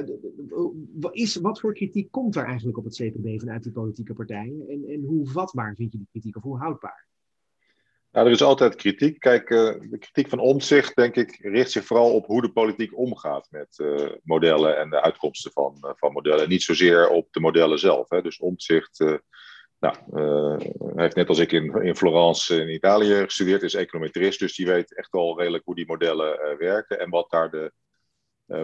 is, 1.12 1.36
wat 1.36 1.60
voor 1.60 1.74
kritiek 1.74 2.12
komt 2.12 2.36
er 2.36 2.46
eigenlijk 2.46 2.78
op 2.78 2.84
het 2.84 2.96
CPB 2.96 3.40
vanuit 3.40 3.64
de 3.64 3.72
politieke 3.72 4.14
partijen 4.14 4.68
en, 4.70 4.84
en 4.88 5.04
hoe 5.04 5.28
vatbaar 5.28 5.76
vind 5.76 5.92
je 5.92 5.98
die 5.98 6.08
kritiek 6.12 6.36
of 6.36 6.44
hoe 6.44 6.58
houdbaar? 6.58 7.08
Nou, 8.12 8.26
er 8.28 8.32
is 8.32 8.42
altijd 8.42 8.76
kritiek. 8.76 9.20
Kijk, 9.20 9.50
uh, 9.50 9.74
de 9.80 9.98
kritiek 9.98 10.30
van 10.30 10.40
omzicht, 10.40 10.96
denk 10.96 11.16
ik, 11.16 11.38
richt 11.42 11.72
zich 11.72 11.86
vooral 11.86 12.14
op 12.14 12.26
hoe 12.26 12.42
de 12.42 12.52
politiek 12.52 12.98
omgaat 12.98 13.48
met 13.50 13.78
uh, 13.78 14.10
modellen 14.24 14.78
en 14.78 14.90
de 14.90 15.02
uitkomsten 15.02 15.52
van, 15.52 15.78
uh, 15.82 15.92
van 15.96 16.12
modellen. 16.12 16.50
Niet 16.50 16.64
zozeer 16.64 17.10
op 17.10 17.28
de 17.32 17.40
modellen 17.40 17.80
zelf. 17.80 18.10
Hè. 18.10 18.22
Dus 18.22 18.40
omzicht, 18.40 19.04
nou, 19.80 19.96
heeft 20.96 21.16
net 21.16 21.28
als 21.28 21.40
ik 21.40 21.52
in, 21.52 21.82
in 21.82 21.96
Florence 21.96 22.62
in 22.62 22.70
Italië 22.70 23.14
gestudeerd, 23.14 23.62
is 23.62 23.74
econometrist. 23.74 24.40
Dus 24.40 24.56
die 24.56 24.66
weet 24.66 24.96
echt 24.96 25.12
wel 25.12 25.38
redelijk 25.40 25.66
hoe 25.66 25.76
die 25.76 25.86
modellen 25.86 26.58
werken 26.58 27.00
en 27.00 27.10
wat 27.10 27.30
daar 27.30 27.52
de 27.52 27.72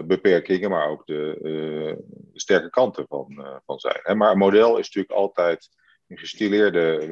beperkingen, 0.04 0.70
maar 0.70 0.88
ook 0.88 1.06
de, 1.06 1.96
sterke 2.32 2.70
kanten 2.70 3.06
van, 3.08 3.60
van 3.66 3.78
zijn. 3.78 4.16
Maar 4.18 4.30
een 4.30 4.38
model 4.38 4.78
is 4.78 4.86
natuurlijk 4.86 5.12
altijd 5.12 5.68
een 6.08 6.18
gestileerde 6.18 7.06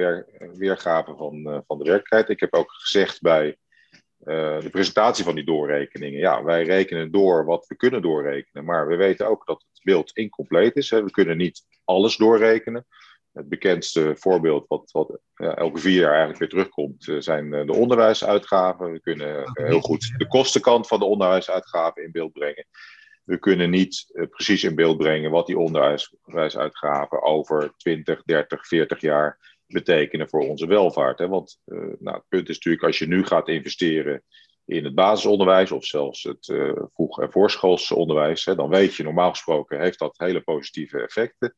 weergave 0.55 1.15
van, 1.17 1.37
uh, 1.37 1.59
van 1.67 1.79
de 1.79 1.85
werkelijkheid. 1.85 2.29
Ik 2.29 2.41
heb 2.41 2.55
ook 2.55 2.73
gezegd 2.73 3.21
bij 3.21 3.57
uh, 4.25 4.61
de 4.61 4.71
presentatie 4.71 5.25
van 5.25 5.35
die 5.35 5.45
doorrekeningen. 5.45 6.19
Ja, 6.19 6.45
wij 6.45 6.65
rekenen 6.65 7.11
door 7.11 7.45
wat 7.45 7.67
we 7.67 7.77
kunnen 7.77 8.03
doorrekenen, 8.03 8.65
maar 8.65 8.89
we 8.89 8.97
weten 8.97 9.29
ook 9.29 9.47
dat 9.47 9.65
het 9.73 9.85
beeld 9.85 10.17
incompleet 10.17 10.77
is. 10.77 10.91
Hè. 10.91 11.03
We 11.03 11.11
kunnen 11.11 11.37
niet 11.37 11.63
alles 11.85 12.17
doorrekenen. 12.17 12.87
Het 13.33 13.49
bekendste 13.49 14.15
voorbeeld, 14.17 14.67
wat, 14.69 14.91
wat 14.91 15.19
ja, 15.35 15.55
elke 15.55 15.79
vier 15.79 16.01
jaar 16.01 16.11
eigenlijk 16.11 16.39
weer 16.39 16.49
terugkomt, 16.49 17.07
uh, 17.07 17.21
zijn 17.21 17.51
de 17.51 17.73
onderwijsuitgaven. 17.73 18.93
We 18.93 19.01
kunnen 19.01 19.53
heel 19.53 19.81
goed 19.81 20.15
de 20.17 20.27
kostenkant 20.27 20.87
van 20.87 20.99
de 20.99 21.05
onderwijsuitgaven 21.05 22.03
in 22.03 22.13
beeld 22.13 22.33
brengen 22.33 22.67
we 23.27 23.39
kunnen 23.39 23.71
niet 23.71 24.05
uh, 24.13 24.27
precies 24.29 24.65
in 24.65 24.75
beeld 24.75 24.97
brengen 24.97 25.31
wat 25.31 25.47
die 25.47 25.59
onderwijsuitgaven 25.59 27.23
over 27.23 27.73
20, 27.77 28.23
30, 28.25 28.67
40 28.67 29.01
jaar 29.01 29.57
betekenen 29.67 30.29
voor 30.29 30.49
onze 30.49 30.67
welvaart. 30.67 31.19
Hè? 31.19 31.29
Want 31.29 31.59
uh, 31.67 31.79
nou, 31.99 32.17
het 32.17 32.29
punt 32.29 32.49
is 32.49 32.55
natuurlijk, 32.55 32.85
als 32.85 32.99
je 32.99 33.07
nu 33.07 33.25
gaat 33.25 33.49
investeren 33.49 34.23
in 34.65 34.85
het 34.85 34.95
basisonderwijs 34.95 35.73
of 35.73 35.85
zelfs 35.85 36.23
het 36.23 36.49
uh, 36.49 36.73
vroeg- 36.95 37.21
en 37.21 37.33
voorschoolsonderwijs, 37.33 38.45
hè, 38.45 38.55
dan 38.55 38.69
weet 38.69 38.95
je 38.95 39.03
normaal 39.03 39.31
gesproken 39.31 39.81
heeft 39.81 39.99
dat 39.99 40.19
hele 40.19 40.41
positieve 40.41 41.01
effecten. 41.01 41.55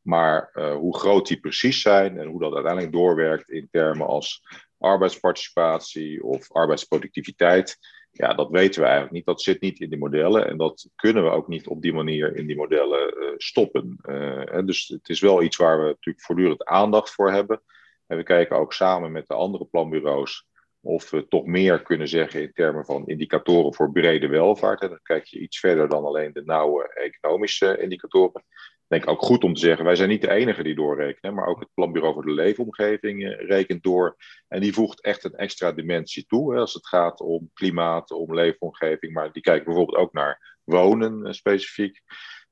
Maar 0.00 0.50
hoe 0.78 0.98
groot 0.98 1.26
die 1.26 1.40
precies 1.40 1.82
zijn 1.82 2.18
en 2.18 2.26
hoe 2.26 2.40
dat 2.40 2.54
uiteindelijk 2.54 2.92
doorwerkt 2.92 3.50
in 3.50 3.68
termen 3.70 4.06
als 4.06 4.42
arbeidsparticipatie 4.78 6.24
of 6.24 6.52
arbeidsproductiviteit, 6.52 7.78
ja, 8.10 8.34
dat 8.34 8.50
weten 8.50 8.80
we 8.80 8.86
eigenlijk 8.86 9.14
niet. 9.14 9.24
Dat 9.24 9.42
zit 9.42 9.60
niet 9.60 9.80
in 9.80 9.90
die 9.90 9.98
modellen 9.98 10.48
en 10.48 10.56
dat 10.56 10.88
kunnen 10.96 11.24
we 11.24 11.30
ook 11.30 11.48
niet 11.48 11.66
op 11.66 11.82
die 11.82 11.92
manier 11.92 12.36
in 12.36 12.46
die 12.46 12.56
modellen 12.56 13.22
uh, 13.22 13.28
stoppen. 13.36 13.98
Uh, 14.02 14.58
dus 14.64 14.88
het 14.88 15.08
is 15.08 15.20
wel 15.20 15.42
iets 15.42 15.56
waar 15.56 15.78
we 15.78 15.86
natuurlijk 15.86 16.24
voortdurend 16.24 16.64
aandacht 16.64 17.10
voor 17.10 17.32
hebben. 17.32 17.62
En 18.06 18.16
we 18.16 18.22
kijken 18.22 18.56
ook 18.56 18.72
samen 18.72 19.12
met 19.12 19.26
de 19.26 19.34
andere 19.34 19.64
planbureaus 19.64 20.48
of 20.80 21.10
we 21.10 21.28
toch 21.28 21.46
meer 21.46 21.82
kunnen 21.82 22.08
zeggen 22.08 22.42
in 22.42 22.52
termen 22.52 22.84
van 22.84 23.06
indicatoren 23.06 23.74
voor 23.74 23.92
brede 23.92 24.26
welvaart. 24.26 24.82
En 24.82 24.88
dan 24.88 25.02
kijk 25.02 25.24
je 25.24 25.38
iets 25.38 25.58
verder 25.58 25.88
dan 25.88 26.04
alleen 26.04 26.32
de 26.32 26.44
nauwe 26.44 26.94
economische 26.94 27.78
indicatoren 27.78 28.44
denk 28.90 29.08
ook 29.08 29.22
goed 29.22 29.44
om 29.44 29.54
te 29.54 29.60
zeggen, 29.60 29.84
wij 29.84 29.96
zijn 29.96 30.08
niet 30.08 30.20
de 30.20 30.30
enige 30.30 30.62
die 30.62 30.74
doorrekenen, 30.74 31.34
maar 31.34 31.46
ook 31.46 31.60
het 31.60 31.68
Planbureau 31.74 32.14
voor 32.14 32.24
de 32.24 32.32
Leefomgeving 32.32 33.24
eh, 33.24 33.46
rekent 33.48 33.82
door. 33.82 34.16
En 34.48 34.60
die 34.60 34.72
voegt 34.72 35.02
echt 35.02 35.24
een 35.24 35.34
extra 35.34 35.72
dimensie 35.72 36.26
toe 36.26 36.54
hè, 36.54 36.60
als 36.60 36.74
het 36.74 36.86
gaat 36.86 37.20
om 37.20 37.50
klimaat, 37.54 38.10
om 38.10 38.34
leefomgeving, 38.34 39.12
maar 39.12 39.32
die 39.32 39.42
kijken 39.42 39.64
bijvoorbeeld 39.64 39.98
ook 39.98 40.12
naar 40.12 40.58
wonen 40.64 41.26
uh, 41.26 41.32
specifiek. 41.32 42.00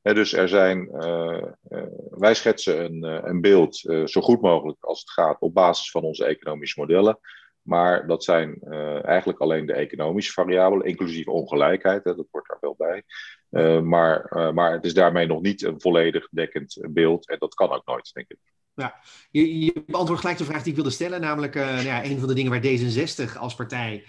dus 0.03 0.33
er 0.33 0.49
zijn, 0.49 0.89
uh, 0.93 1.45
wij 2.11 2.35
schetsen 2.35 2.85
een, 2.85 3.29
een 3.29 3.41
beeld 3.41 3.77
zo 4.05 4.21
goed 4.21 4.41
mogelijk 4.41 4.85
als 4.85 5.01
het 5.01 5.11
gaat 5.11 5.41
op 5.41 5.55
basis 5.55 5.91
van 5.91 6.03
onze 6.03 6.25
economische 6.25 6.81
modellen. 6.81 7.19
Maar 7.69 8.07
dat 8.07 8.25
zijn 8.25 8.59
uh, 8.63 9.05
eigenlijk 9.05 9.39
alleen 9.39 9.67
de 9.67 9.73
economische 9.73 10.33
variabelen, 10.33 10.87
inclusief 10.87 11.27
ongelijkheid, 11.27 12.05
hè, 12.05 12.15
dat 12.15 12.27
wordt 12.31 12.49
daar 12.49 12.59
wel 12.61 12.75
bij. 12.79 13.03
Uh, 13.51 13.81
maar, 13.81 14.33
uh, 14.37 14.51
maar 14.51 14.73
het 14.73 14.85
is 14.85 14.95
daarmee 14.95 15.27
nog 15.27 15.41
niet 15.41 15.63
een 15.63 15.81
volledig 15.81 16.29
dekkend 16.31 16.79
beeld 16.91 17.29
en 17.29 17.37
dat 17.39 17.55
kan 17.55 17.71
ook 17.71 17.87
nooit, 17.87 18.11
denk 18.13 18.29
ik. 18.29 18.37
Ja, 18.75 18.95
je, 19.31 19.65
je 19.65 19.83
beantwoordt 19.87 20.21
gelijk 20.21 20.39
de 20.39 20.45
vraag 20.45 20.61
die 20.63 20.69
ik 20.69 20.75
wilde 20.75 20.91
stellen, 20.91 21.21
namelijk 21.21 21.55
nou 21.55 21.83
ja, 21.83 22.05
een 22.05 22.19
van 22.19 22.29
de 22.29 22.35
dingen 22.35 22.51
waar 22.51 22.63
D66 22.63 23.39
als 23.39 23.55
partij 23.55 24.05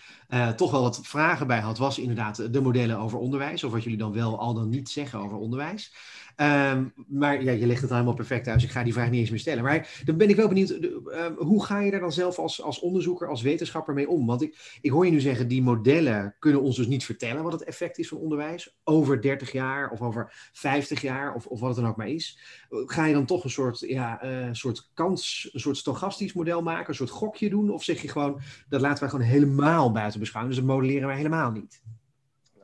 toch 0.55 0.71
wel 0.71 0.81
wat 0.81 0.99
vragen 1.03 1.47
bij 1.47 1.59
had, 1.59 1.77
was 1.77 1.99
inderdaad 1.99 2.53
de 2.53 2.61
modellen 2.61 2.97
over 2.97 3.19
onderwijs, 3.19 3.63
of 3.63 3.71
wat 3.71 3.83
jullie 3.83 3.97
dan 3.97 4.13
wel 4.13 4.39
al 4.39 4.53
dan 4.53 4.69
niet 4.69 4.89
zeggen 4.89 5.19
over 5.19 5.37
onderwijs. 5.37 5.93
Um, 6.41 6.93
maar 7.07 7.43
ja, 7.43 7.51
je 7.51 7.65
legt 7.65 7.81
het 7.81 7.89
helemaal 7.89 8.13
perfect 8.13 8.47
uit, 8.47 8.55
dus 8.55 8.65
ik 8.65 8.71
ga 8.71 8.83
die 8.83 8.93
vraag 8.93 9.09
niet 9.09 9.19
eens 9.19 9.29
meer 9.29 9.39
stellen. 9.39 9.63
Maar 9.63 10.01
dan 10.05 10.17
ben 10.17 10.29
ik 10.29 10.35
wel 10.35 10.47
benieuwd, 10.47 10.69
uh, 10.69 11.25
hoe 11.37 11.65
ga 11.65 11.79
je 11.79 11.91
daar 11.91 11.99
dan 11.99 12.11
zelf 12.11 12.37
als, 12.37 12.61
als 12.61 12.79
onderzoeker, 12.79 13.27
als 13.27 13.41
wetenschapper 13.41 13.93
mee 13.93 14.09
om? 14.09 14.25
Want 14.25 14.41
ik, 14.41 14.77
ik 14.81 14.91
hoor 14.91 15.05
je 15.05 15.11
nu 15.11 15.19
zeggen, 15.19 15.47
die 15.47 15.61
modellen 15.61 16.35
kunnen 16.39 16.61
ons 16.61 16.75
dus 16.75 16.87
niet 16.87 17.05
vertellen 17.05 17.43
wat 17.43 17.51
het 17.51 17.63
effect 17.63 17.97
is 17.97 18.07
van 18.07 18.17
onderwijs 18.17 18.77
over 18.83 19.21
30 19.21 19.51
jaar 19.51 19.89
of 19.89 20.01
over 20.01 20.49
50 20.53 21.01
jaar 21.01 21.33
of, 21.35 21.45
of 21.45 21.59
wat 21.59 21.69
het 21.69 21.79
dan 21.79 21.89
ook 21.89 21.97
maar 21.97 22.09
is. 22.09 22.39
Ga 22.69 23.05
je 23.05 23.13
dan 23.13 23.25
toch 23.25 23.43
een 23.43 23.49
soort, 23.49 23.79
ja, 23.79 24.23
uh, 24.25 24.47
soort 24.51 24.89
kans, 24.93 25.49
een 25.51 25.59
soort 25.59 25.77
stochastisch 25.77 26.33
model 26.33 26.61
maken, 26.61 26.89
een 26.89 26.95
soort 26.95 27.09
gokje 27.09 27.49
doen? 27.49 27.69
Of 27.69 27.83
zeg 27.83 28.01
je 28.01 28.07
gewoon, 28.07 28.41
dat 28.69 28.81
laten 28.81 28.99
wij 28.99 29.09
gewoon 29.09 29.25
helemaal 29.25 29.91
buiten 29.91 30.19
beschouwen, 30.19 30.53
dus 30.55 30.63
dat 30.63 30.69
modelleren 30.75 31.07
wij 31.07 31.17
helemaal 31.17 31.51
niet? 31.51 31.81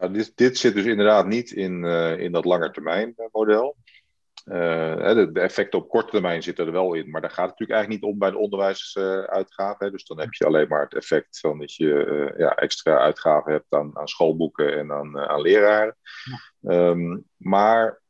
Nou, 0.05 0.17
dit, 0.17 0.31
dit, 0.35 0.57
zit 0.57 0.73
dus 0.73 0.85
inderdaad 0.85 1.27
niet 1.27 1.51
in, 1.51 1.83
uh, 1.83 2.19
in 2.19 2.31
dat 2.31 2.45
langetermijnmodel. 2.45 3.75
Uh, 4.45 5.13
de, 5.13 5.29
de, 5.31 5.39
effecten 5.39 5.79
op 5.79 5.89
korte 5.89 6.11
termijn 6.11 6.43
zitten 6.43 6.65
er 6.65 6.71
wel 6.71 6.93
in, 6.93 7.09
maar 7.09 7.21
daar 7.21 7.29
gaat 7.29 7.49
het 7.49 7.59
natuurlijk 7.59 7.79
eigenlijk 7.79 8.01
niet 8.01 8.11
om 8.11 8.19
bij 8.19 8.31
de 8.31 8.37
onderwijsuitgaven. 8.37 9.91
dus 9.91 10.05
dan 10.05 10.19
heb 10.19 10.33
je 10.33 10.45
alleen 10.45 10.67
maar 10.67 10.83
het 10.83 10.93
effect 10.93 11.39
van 11.39 11.59
dat 11.59 11.73
je 11.73 12.33
ja, 12.37 12.55
extra 12.55 12.97
uitgaven 12.97 13.51
hebt 13.51 13.65
aan, 13.69 13.97
aan 13.97 14.07
schoolboeken 14.07 14.77
en 14.77 14.91
aan, 14.91 15.17
aan 15.17 15.41
leraren. 15.41 15.97
Ja. 16.59 16.89
Um, 16.89 17.25
maar 17.37 18.01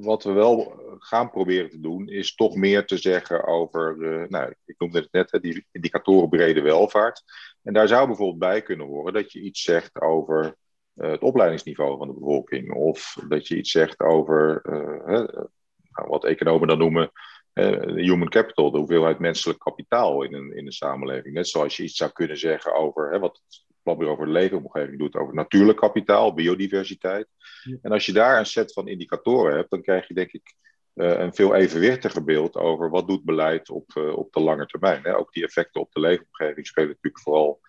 wat 0.00 0.24
we 0.24 0.32
wel 0.32 0.82
gaan 0.98 1.30
proberen 1.30 1.70
te 1.70 1.80
doen, 1.80 2.08
is 2.08 2.34
toch 2.34 2.54
meer 2.54 2.86
te 2.86 2.96
zeggen 2.96 3.46
over, 3.46 3.96
nou, 4.28 4.54
ik 4.64 4.74
noemde 4.78 4.98
het 4.98 5.12
net, 5.12 5.42
die 5.42 5.66
indicatoren 5.72 6.28
brede 6.28 6.60
welvaart. 6.60 7.22
En 7.62 7.72
daar 7.72 7.88
zou 7.88 8.06
bijvoorbeeld 8.06 8.38
bij 8.38 8.62
kunnen 8.62 8.86
horen 8.86 9.12
dat 9.12 9.32
je 9.32 9.40
iets 9.40 9.62
zegt 9.62 10.00
over 10.00 10.56
het 10.94 11.22
opleidingsniveau 11.22 11.98
van 11.98 12.08
de 12.08 12.14
bevolking. 12.14 12.74
Of 12.74 13.16
dat 13.28 13.48
je 13.48 13.56
iets 13.56 13.70
zegt 13.70 14.00
over 14.00 14.62
uh, 14.64 15.48
nou, 15.90 16.08
wat 16.08 16.24
economen 16.24 16.68
dan 16.68 16.78
noemen 16.78 17.10
uh, 17.54 17.80
human 17.82 18.28
capital, 18.28 18.70
de 18.70 18.78
hoeveelheid 18.78 19.18
menselijk 19.18 19.58
kapitaal 19.58 20.22
in 20.22 20.34
een, 20.34 20.56
in 20.56 20.66
een 20.66 20.72
samenleving. 20.72 21.34
Net 21.34 21.48
zoals 21.48 21.76
je 21.76 21.82
iets 21.82 21.96
zou 21.96 22.10
kunnen 22.12 22.38
zeggen 22.38 22.74
over 22.74 23.12
hè, 23.12 23.18
wat 23.18 23.40
het 23.44 23.64
Planbureau 23.82 24.16
voor 24.16 24.26
de 24.26 24.32
Leefomgeving 24.32 24.98
doet, 24.98 25.16
over 25.16 25.34
natuurlijk 25.34 25.78
kapitaal, 25.78 26.34
biodiversiteit. 26.34 27.28
Ja. 27.62 27.76
En 27.82 27.92
als 27.92 28.06
je 28.06 28.12
daar 28.12 28.38
een 28.38 28.46
set 28.46 28.72
van 28.72 28.88
indicatoren 28.88 29.56
hebt, 29.56 29.70
dan 29.70 29.82
krijg 29.82 30.08
je 30.08 30.14
denk 30.14 30.32
ik 30.32 30.54
een 30.94 31.34
veel 31.34 31.54
evenwichtiger 31.54 32.24
beeld 32.24 32.56
over 32.56 32.90
wat 32.90 33.08
doet 33.08 33.24
beleid 33.24 33.70
op, 33.70 33.96
op 33.96 34.32
de 34.32 34.40
lange 34.40 34.66
termijn. 34.66 35.02
Hè. 35.02 35.16
Ook 35.16 35.32
die 35.32 35.44
effecten 35.44 35.80
op 35.80 35.92
de 35.92 36.00
leefomgeving 36.00 36.66
spelen 36.66 36.88
natuurlijk 36.88 37.22
vooral 37.22 37.60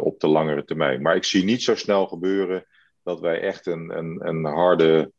op 0.00 0.20
de 0.20 0.28
langere 0.28 0.64
termijn. 0.64 1.02
Maar 1.02 1.16
ik 1.16 1.24
zie 1.24 1.44
niet 1.44 1.62
zo 1.62 1.74
snel 1.74 2.06
gebeuren 2.06 2.66
dat 3.02 3.20
wij 3.20 3.40
echt 3.40 3.66
een, 3.66 3.96
een, 3.98 4.28
een 4.28 4.44
harde 4.44 5.12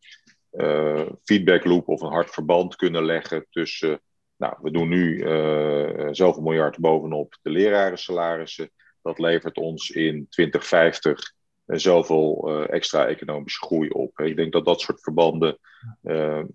uh, 0.52 1.10
feedback 1.24 1.66
loop 1.66 1.88
of 1.88 2.02
een 2.02 2.12
hard 2.12 2.30
verband 2.30 2.76
kunnen 2.76 3.06
leggen 3.06 3.46
tussen. 3.50 4.02
Nou, 4.38 4.56
we 4.62 4.72
doen 4.72 4.90
nu 4.90 5.16
uh, 5.16 6.08
zoveel 6.12 6.42
miljard 6.42 6.80
bovenop 6.80 7.38
de 7.42 7.50
lerarensalarissen. 7.50 8.72
Dat 9.02 9.20
levert 9.20 9.58
ons 9.58 9.90
in 9.90 10.28
2050 10.30 11.34
zoveel 11.66 12.50
extra 12.68 13.08
economische 13.08 13.66
groei 13.66 13.90
op. 13.90 14.20
Ik 14.20 14.36
denk 14.36 14.52
dat 14.52 14.66
dat 14.66 14.82
soort 14.82 15.02
verbanden 15.02 15.58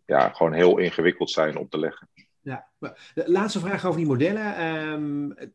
ja, 0.06 0.28
gewoon 0.28 0.52
heel 0.52 0.78
ingewikkeld 0.78 1.30
zijn 1.30 1.56
om 1.56 1.68
te 1.68 1.78
leggen. 1.78 2.08
Ja, 2.46 2.66
de 3.14 3.24
laatste 3.26 3.60
vraag 3.60 3.84
over 3.84 3.98
die 3.98 4.08
modellen. 4.08 4.56
Ehm, 4.56 5.48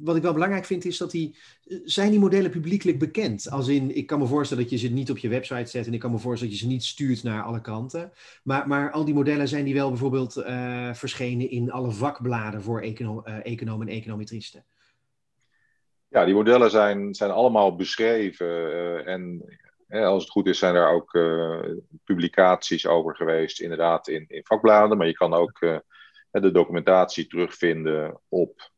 wat 0.00 0.16
ik 0.16 0.22
wel 0.22 0.32
belangrijk 0.32 0.64
vind 0.64 0.84
is 0.84 0.98
dat 0.98 1.10
die. 1.10 1.36
Zijn 1.84 2.10
die 2.10 2.20
modellen 2.20 2.50
publiekelijk 2.50 2.98
bekend? 2.98 3.50
Als 3.50 3.68
in, 3.68 3.96
ik 3.96 4.06
kan 4.06 4.18
me 4.18 4.26
voorstellen 4.26 4.62
dat 4.62 4.72
je 4.72 4.78
ze 4.78 4.92
niet 4.92 5.10
op 5.10 5.18
je 5.18 5.28
website 5.28 5.70
zet 5.70 5.86
en 5.86 5.92
ik 5.92 6.00
kan 6.00 6.10
me 6.10 6.18
voorstellen 6.18 6.52
dat 6.52 6.60
je 6.60 6.66
ze 6.66 6.72
niet 6.72 6.84
stuurt 6.84 7.22
naar 7.22 7.42
alle 7.42 7.60
kranten. 7.60 8.12
Maar, 8.42 8.68
maar 8.68 8.90
al 8.90 9.04
die 9.04 9.14
modellen 9.14 9.48
zijn 9.48 9.64
die 9.64 9.74
wel 9.74 9.88
bijvoorbeeld 9.88 10.36
uh, 10.36 10.94
verschenen 10.94 11.50
in 11.50 11.70
alle 11.70 11.90
vakbladen 11.90 12.62
voor 12.62 12.80
econo 12.80 13.22
economen 13.22 13.88
en 13.88 13.94
econometristen? 13.94 14.64
Ja, 16.08 16.24
die 16.24 16.34
modellen 16.34 16.70
zijn, 16.70 17.14
zijn 17.14 17.30
allemaal 17.30 17.76
beschreven. 17.76 19.06
En 19.06 19.44
als 19.90 20.22
het 20.22 20.32
goed 20.32 20.46
is, 20.46 20.58
zijn 20.58 20.74
er 20.74 20.88
ook 20.88 21.18
publicaties 22.04 22.86
over 22.86 23.16
geweest, 23.16 23.60
inderdaad, 23.60 24.08
in, 24.08 24.24
in 24.28 24.44
vakbladen. 24.44 24.96
Maar 24.96 25.06
je 25.06 25.12
kan 25.12 25.34
ook 25.34 25.82
de 26.40 26.50
documentatie 26.50 27.26
terugvinden 27.26 28.20
op, 28.28 28.70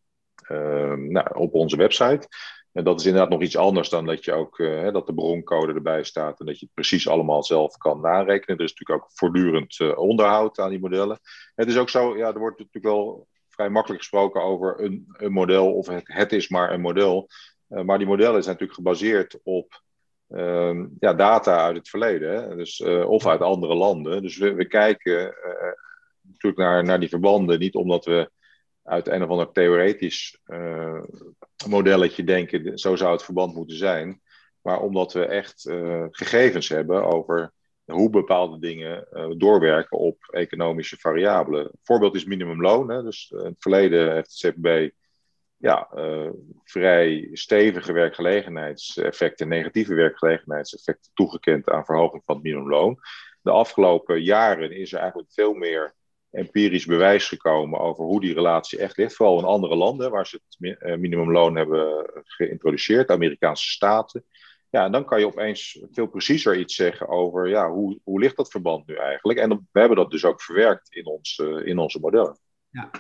ehm, 0.46 1.12
nou, 1.12 1.26
op 1.34 1.54
onze 1.54 1.76
website. 1.76 2.28
En 2.72 2.84
dat 2.84 3.00
is 3.00 3.06
inderdaad 3.06 3.30
nog 3.30 3.42
iets 3.42 3.56
anders 3.56 3.88
dan 3.88 4.06
dat 4.06 4.24
je 4.24 4.32
ook 4.32 4.58
uh, 4.58 4.92
dat 4.92 5.06
de 5.06 5.14
broncode 5.14 5.72
erbij 5.72 6.04
staat 6.04 6.40
en 6.40 6.46
dat 6.46 6.58
je 6.58 6.64
het 6.64 6.74
precies 6.74 7.08
allemaal 7.08 7.44
zelf 7.44 7.76
kan 7.76 8.00
narekenen. 8.00 8.58
Er 8.58 8.64
is 8.64 8.72
natuurlijk 8.74 9.02
ook 9.02 9.10
voortdurend 9.14 9.78
uh, 9.78 9.98
onderhoud 9.98 10.58
aan 10.58 10.70
die 10.70 10.80
modellen. 10.80 11.20
Het 11.54 11.68
is 11.68 11.76
ook 11.76 11.88
zo, 11.88 12.16
ja, 12.16 12.32
er 12.32 12.38
wordt 12.38 12.58
natuurlijk 12.58 12.94
wel 12.94 13.28
vrij 13.48 13.68
makkelijk 13.68 14.00
gesproken 14.00 14.42
over 14.42 14.80
een, 14.80 15.04
een 15.12 15.32
model 15.32 15.74
of 15.74 15.86
het, 15.86 16.02
het, 16.04 16.32
is 16.32 16.48
maar 16.48 16.72
een 16.72 16.80
model. 16.80 17.28
Uh, 17.68 17.82
maar 17.82 17.98
die 17.98 18.06
modellen 18.06 18.42
zijn 18.42 18.56
natuurlijk 18.58 18.78
gebaseerd 18.78 19.40
op 19.42 19.82
ehm, 20.28 20.86
ja, 20.98 21.14
data 21.14 21.64
uit 21.64 21.76
het 21.76 21.88
verleden, 21.88 22.34
hè? 22.34 22.56
Dus, 22.56 22.82
of 22.84 23.26
uit 23.26 23.40
andere 23.40 23.74
landen. 23.74 24.22
Dus 24.22 24.38
we, 24.38 24.54
we 24.54 24.66
kijken 24.66 25.34
natuurlijk 26.42 26.70
naar, 26.70 26.84
naar 26.84 27.00
die 27.00 27.08
verbanden. 27.08 27.58
Niet 27.58 27.74
omdat 27.74 28.04
we 28.04 28.30
uit 28.82 29.08
een 29.08 29.22
of 29.22 29.28
ander 29.28 29.52
theoretisch 29.52 30.40
uh, 30.46 31.02
modelletje 31.68 32.24
denken, 32.24 32.78
zo 32.78 32.96
zou 32.96 33.12
het 33.12 33.24
verband 33.24 33.54
moeten 33.54 33.76
zijn. 33.76 34.20
Maar 34.62 34.80
omdat 34.80 35.12
we 35.12 35.24
echt 35.24 35.66
uh, 35.66 36.06
gegevens 36.10 36.68
hebben 36.68 37.04
over 37.04 37.52
hoe 37.84 38.10
bepaalde 38.10 38.58
dingen 38.58 39.06
uh, 39.12 39.30
doorwerken 39.36 39.98
op 39.98 40.16
economische 40.30 40.96
variabelen. 40.96 41.64
Een 41.64 41.78
voorbeeld 41.82 42.14
is 42.14 42.24
minimumloon. 42.24 42.90
Hè. 42.90 43.02
Dus 43.02 43.30
in 43.30 43.44
het 43.44 43.56
verleden 43.58 44.14
heeft 44.14 44.40
het 44.40 44.54
CPB 44.54 44.90
ja, 45.56 45.88
vrij 46.64 47.28
stevige 47.32 47.92
werkgelegenheidseffecten, 47.92 49.48
negatieve 49.48 49.94
werkgelegenheidseffecten 49.94 51.10
toegekend 51.14 51.68
aan 51.68 51.84
verhoging 51.84 52.22
van 52.24 52.34
het 52.34 52.44
minimumloon. 52.44 52.98
De 53.42 53.50
afgelopen 53.50 54.22
jaren 54.22 54.72
is 54.72 54.92
er 54.92 54.98
eigenlijk 54.98 55.32
veel 55.32 55.54
meer 55.54 55.94
empirisch 56.30 56.86
bewijs 56.86 57.28
gekomen 57.28 57.80
over 57.80 58.04
hoe 58.04 58.20
die 58.20 58.34
relatie 58.34 58.78
echt 58.78 58.96
ligt. 58.96 59.14
Vooral 59.14 59.38
in 59.38 59.44
andere 59.44 59.76
landen 59.76 60.10
waar 60.10 60.26
ze 60.26 60.40
het 60.48 60.78
eh, 60.78 60.96
minimumloon 60.96 61.56
hebben 61.56 62.10
geïntroduceerd, 62.24 63.10
Amerikaanse 63.10 63.68
staten. 63.68 64.24
Ja, 64.70 64.84
en 64.84 64.92
dan 64.92 65.04
kan 65.04 65.18
je 65.18 65.26
opeens 65.26 65.84
veel 65.90 66.06
preciezer 66.06 66.58
iets 66.58 66.74
zeggen 66.74 67.08
over 67.08 67.48
ja, 67.48 67.70
hoe, 67.70 68.00
hoe 68.04 68.20
ligt 68.20 68.36
dat 68.36 68.50
verband 68.50 68.86
nu 68.86 68.94
eigenlijk. 68.94 69.38
En 69.38 69.68
we 69.72 69.80
hebben 69.80 69.96
dat 69.96 70.10
dus 70.10 70.24
ook 70.24 70.42
verwerkt 70.42 70.94
in, 70.94 71.06
ons, 71.06 71.38
eh, 71.38 71.66
in 71.66 71.78
onze 71.78 72.00
modellen. 72.00 72.38
Ja, 72.70 72.90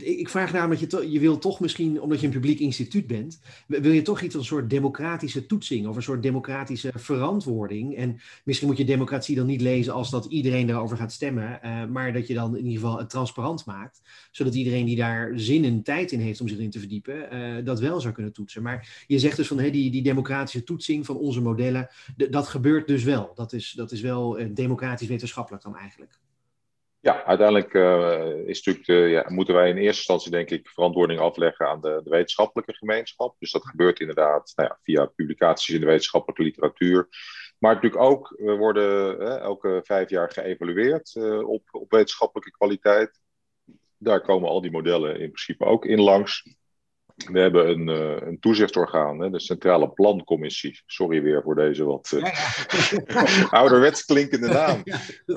ik 0.00 0.28
vraag 0.28 0.52
namelijk, 0.52 0.80
je, 0.80 1.10
je 1.10 1.20
wil 1.20 1.38
toch 1.38 1.60
misschien, 1.60 2.00
omdat 2.00 2.20
je 2.20 2.26
een 2.26 2.32
publiek 2.32 2.58
instituut 2.58 3.06
bent, 3.06 3.40
wil 3.66 3.92
je 3.92 4.02
toch 4.02 4.20
iets 4.20 4.34
als 4.34 4.42
een 4.50 4.56
soort 4.56 4.70
democratische 4.70 5.46
toetsing 5.46 5.86
of 5.86 5.96
een 5.96 6.02
soort 6.02 6.22
democratische 6.22 6.92
verantwoording. 6.94 7.96
En 7.96 8.20
misschien 8.44 8.68
moet 8.68 8.76
je 8.76 8.84
democratie 8.84 9.36
dan 9.36 9.46
niet 9.46 9.60
lezen 9.60 9.92
als 9.92 10.10
dat 10.10 10.24
iedereen 10.24 10.66
daarover 10.66 10.96
gaat 10.96 11.12
stemmen, 11.12 11.60
uh, 11.64 11.84
maar 11.86 12.12
dat 12.12 12.26
je 12.26 12.34
dan 12.34 12.56
in 12.56 12.66
ieder 12.66 12.80
geval 12.80 12.98
het 12.98 13.10
transparant 13.10 13.66
maakt, 13.66 14.00
zodat 14.30 14.54
iedereen 14.54 14.86
die 14.86 14.96
daar 14.96 15.32
zin 15.34 15.64
en 15.64 15.82
tijd 15.82 16.12
in 16.12 16.20
heeft 16.20 16.40
om 16.40 16.48
zich 16.48 16.58
in 16.58 16.70
te 16.70 16.78
verdiepen, 16.78 17.34
uh, 17.34 17.64
dat 17.64 17.80
wel 17.80 18.00
zou 18.00 18.14
kunnen 18.14 18.32
toetsen. 18.32 18.62
Maar 18.62 19.04
je 19.06 19.18
zegt 19.18 19.36
dus 19.36 19.46
van 19.46 19.58
hey, 19.58 19.70
die, 19.70 19.90
die 19.90 20.02
democratische 20.02 20.64
toetsing 20.64 21.06
van 21.06 21.16
onze 21.16 21.40
modellen, 21.40 21.88
dat 22.30 22.48
gebeurt 22.48 22.86
dus 22.86 23.04
wel. 23.04 23.32
Dat 23.34 23.52
is, 23.52 23.72
dat 23.76 23.92
is 23.92 24.00
wel 24.00 24.40
uh, 24.40 24.46
democratisch 24.54 25.08
wetenschappelijk 25.08 25.62
dan 25.62 25.76
eigenlijk. 25.76 26.20
Ja, 27.02 27.24
uiteindelijk 27.24 27.74
uh, 27.74 28.48
is 28.48 28.62
natuurlijk 28.62 28.86
de, 28.86 29.08
ja, 29.08 29.24
moeten 29.28 29.54
wij 29.54 29.68
in 29.68 29.76
eerste 29.76 29.96
instantie 29.96 30.30
denk 30.30 30.50
ik 30.50 30.68
verantwoording 30.68 31.20
afleggen 31.20 31.66
aan 31.66 31.80
de, 31.80 32.00
de 32.04 32.10
wetenschappelijke 32.10 32.74
gemeenschap. 32.74 33.36
Dus 33.38 33.52
dat 33.52 33.66
gebeurt 33.66 34.00
inderdaad 34.00 34.52
nou 34.54 34.68
ja, 34.68 34.78
via 34.82 35.06
publicaties 35.06 35.74
in 35.74 35.80
de 35.80 35.86
wetenschappelijke 35.86 36.42
literatuur. 36.42 37.08
Maar 37.58 37.74
natuurlijk 37.74 38.02
ook, 38.02 38.34
we 38.38 38.56
worden 38.56 39.20
elke 39.40 39.80
vijf 39.84 40.10
jaar 40.10 40.30
geëvalueerd 40.30 41.14
uh, 41.14 41.48
op, 41.48 41.62
op 41.70 41.90
wetenschappelijke 41.90 42.50
kwaliteit. 42.50 43.20
Daar 43.98 44.20
komen 44.20 44.48
al 44.48 44.60
die 44.60 44.70
modellen 44.70 45.12
in 45.12 45.30
principe 45.30 45.64
ook 45.64 45.84
in 45.84 46.00
langs. 46.00 46.56
We 47.24 47.38
hebben 47.38 47.68
een, 47.68 47.88
uh, 47.88 48.28
een 48.28 48.38
toezichtorgaan, 48.38 49.20
hè, 49.20 49.30
de 49.30 49.40
Centrale 49.40 49.90
Plancommissie. 49.90 50.80
Sorry 50.86 51.22
weer 51.22 51.42
voor 51.42 51.54
deze 51.54 51.84
wat 51.84 52.12
uh, 52.14 52.20
ja, 53.06 53.48
ouderwets 53.58 54.04
klinkende 54.04 54.48
naam. 54.48 54.82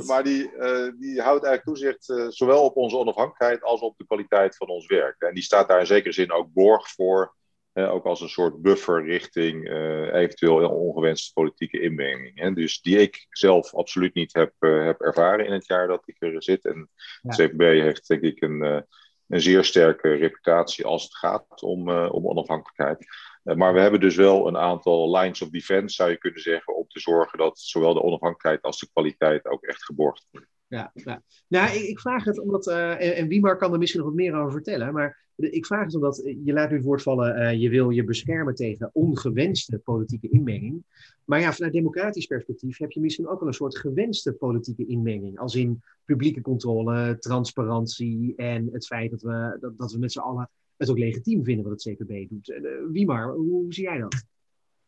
Maar 0.08 0.24
die, 0.24 0.52
uh, 0.52 0.92
die 1.00 1.22
houdt 1.22 1.46
eigenlijk 1.46 1.64
toezicht 1.64 2.34
zowel 2.36 2.64
op 2.64 2.76
onze 2.76 2.98
onafhankelijkheid 2.98 3.64
als 3.64 3.82
op 3.82 3.98
de 3.98 4.06
kwaliteit 4.06 4.56
van 4.56 4.68
ons 4.68 4.86
werk. 4.86 5.22
En 5.22 5.34
die 5.34 5.44
staat 5.44 5.68
daar 5.68 5.80
in 5.80 5.86
zekere 5.86 6.14
zin 6.14 6.32
ook 6.32 6.54
borg 6.54 6.90
voor, 6.90 7.36
ook 7.74 8.06
als 8.06 8.22
een 8.22 8.30
soort 8.30 8.62
buffer 8.62 9.06
richting 9.06 9.70
eventueel 10.14 10.70
ongewenste 10.70 11.34
politieke 11.34 11.80
inmenging. 11.80 12.40
Hè. 12.40 12.54
Dus 12.54 12.82
die 12.82 12.98
ik 12.98 13.26
zelf 13.30 13.74
absoluut 13.74 14.14
niet 14.14 14.34
heb, 14.34 14.54
heb 14.60 15.02
ervaren 15.02 15.46
in 15.46 15.54
het 15.54 15.68
jaar 15.68 15.88
dat 15.88 16.04
ik 16.06 16.16
er 16.20 16.44
zit. 16.44 16.66
En 16.66 16.90
ja. 17.22 17.36
CPB 17.36 17.62
heeft 17.62 18.08
denk 18.08 18.22
ik 18.22 18.42
een 18.42 18.86
een 19.28 19.42
zeer 19.42 19.64
sterke 19.64 20.10
reputatie 20.10 20.86
als 20.86 21.04
het 21.04 21.16
gaat 21.16 21.62
om, 21.64 21.90
uh, 21.90 22.14
om 22.14 22.28
onafhankelijkheid. 22.28 23.06
Uh, 23.44 23.56
maar 23.56 23.74
we 23.74 23.80
hebben 23.80 24.00
dus 24.00 24.16
wel 24.16 24.48
een 24.48 24.58
aantal 24.58 25.18
lines 25.18 25.42
of 25.42 25.50
defense, 25.50 25.96
zou 25.96 26.10
je 26.10 26.18
kunnen 26.18 26.42
zeggen, 26.42 26.76
om 26.76 26.88
te 26.88 27.00
zorgen 27.00 27.38
dat 27.38 27.60
zowel 27.60 27.94
de 27.94 28.04
onafhankelijkheid 28.04 28.62
als 28.62 28.80
de 28.80 28.90
kwaliteit 28.94 29.46
ook 29.46 29.64
echt 29.64 29.84
geborgd 29.84 30.28
worden. 30.32 30.50
Ja, 30.68 30.92
ja. 30.94 31.22
Nou, 31.48 31.76
ik, 31.76 31.84
ik 31.84 32.00
vraag 32.00 32.24
het 32.24 32.40
omdat, 32.40 32.68
uh, 32.68 32.92
en, 32.92 33.16
en 33.16 33.28
Wiemar 33.28 33.58
kan 33.58 33.74
er 33.74 33.80
misschien 33.80 34.00
nog 34.00 34.10
wat 34.10 34.18
meer 34.18 34.36
over 34.36 34.52
vertellen, 34.52 34.94
maar 34.94 35.24
ik 35.36 35.66
vraag 35.66 35.86
het 35.86 35.96
omdat 35.96 36.22
je 36.44 36.54
laat 36.54 36.70
nu 36.70 36.76
het 36.76 36.86
woord 36.86 37.02
vallen, 37.02 37.60
je 37.60 37.70
wil 37.70 37.90
je 37.90 38.04
beschermen 38.04 38.56
tegen 38.56 38.90
ongewenste 38.94 39.78
politieke 39.78 40.30
inmenging. 40.30 40.84
Maar 41.26 41.40
ja, 41.40 41.54
vanuit 41.54 41.74
democratisch 41.74 42.26
perspectief 42.26 42.78
heb 42.78 42.92
je 42.92 43.00
misschien 43.00 43.28
ook 43.28 43.40
wel 43.40 43.48
een 43.48 43.54
soort 43.54 43.78
gewenste 43.78 44.34
politieke 44.34 44.86
inmenging. 44.86 45.40
Als 45.40 45.56
in 45.56 45.82
publieke 46.06 46.42
controle, 46.42 47.18
transparantie 47.20 48.36
en 48.36 48.70
het 48.72 48.86
feit 48.86 49.12
dat 49.12 49.22
we, 49.22 49.58
dat, 49.60 49.78
dat 49.78 49.92
we 49.92 50.00
met 50.00 50.12
z'n 50.12 50.20
allen 50.20 50.50
het 50.78 50.90
ook 50.90 50.98
legitiem 50.98 51.44
vinden 51.44 51.70
wat 51.70 51.84
het 51.84 51.96
CPB 51.96 52.30
doet. 52.30 52.50
Uh, 52.50 53.26
hoe, 53.26 53.36
hoe, 53.36 53.74
zie 53.74 53.84
jij 53.84 53.98
dat? 53.98 54.24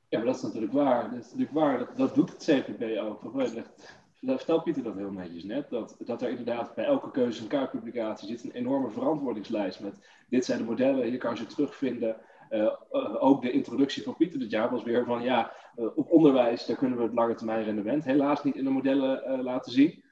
Ja, 0.09 0.17
maar 0.17 0.27
dat 0.27 0.35
is 0.35 0.41
natuurlijk 0.41 0.73
waar. 0.73 1.09
Dat 1.09 1.19
is 1.19 1.25
natuurlijk 1.25 1.51
waar. 1.51 1.77
Dat, 1.77 1.97
dat 1.97 2.15
doet 2.15 2.29
het 2.29 2.43
CPB 2.43 2.97
ook. 2.99 3.23
Vertelt 4.21 4.63
Pieter 4.63 4.83
dat 4.83 4.95
heel 4.95 5.11
netjes 5.11 5.43
net, 5.43 5.69
dat, 5.69 5.95
dat 5.99 6.21
er 6.21 6.29
inderdaad 6.29 6.75
bij 6.75 6.85
elke 6.85 7.11
keuze 7.11 7.41
een 7.41 7.47
kaartpublicatie 7.47 8.27
zit 8.27 8.43
een 8.43 8.51
enorme 8.51 8.89
verantwoordingslijst 8.89 9.79
met 9.79 9.93
dit 10.29 10.45
zijn 10.45 10.57
de 10.57 10.63
modellen, 10.63 11.05
hier 11.05 11.17
kan 11.17 11.31
je 11.31 11.37
ze 11.37 11.45
terugvinden. 11.45 12.17
Uh, 12.49 12.73
ook 13.19 13.41
de 13.41 13.51
introductie 13.51 14.03
van 14.03 14.15
Pieter 14.15 14.39
dit 14.39 14.51
jaar 14.51 14.69
was 14.69 14.83
weer 14.83 15.05
van 15.05 15.23
ja, 15.23 15.51
uh, 15.77 15.85
op 15.95 16.11
onderwijs, 16.11 16.65
daar 16.65 16.77
kunnen 16.77 16.97
we 16.97 17.03
het 17.03 17.13
lange 17.13 17.35
termijn 17.35 17.63
rendement 17.63 18.03
helaas 18.03 18.43
niet 18.43 18.55
in 18.55 18.63
de 18.63 18.69
modellen 18.69 19.23
uh, 19.27 19.43
laten 19.43 19.71
zien. 19.71 20.03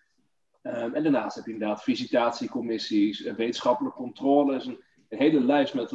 Um, 0.63 0.93
en 0.93 1.03
daarnaast 1.03 1.35
heb 1.35 1.45
je 1.45 1.51
inderdaad 1.51 1.83
visitatiecommissies, 1.83 3.21
wetenschappelijke 3.21 3.97
controles, 3.97 4.65
een, 4.65 4.79
een, 5.09 5.17
hele 5.17 5.41
lijst 5.41 5.73
met 5.73 5.93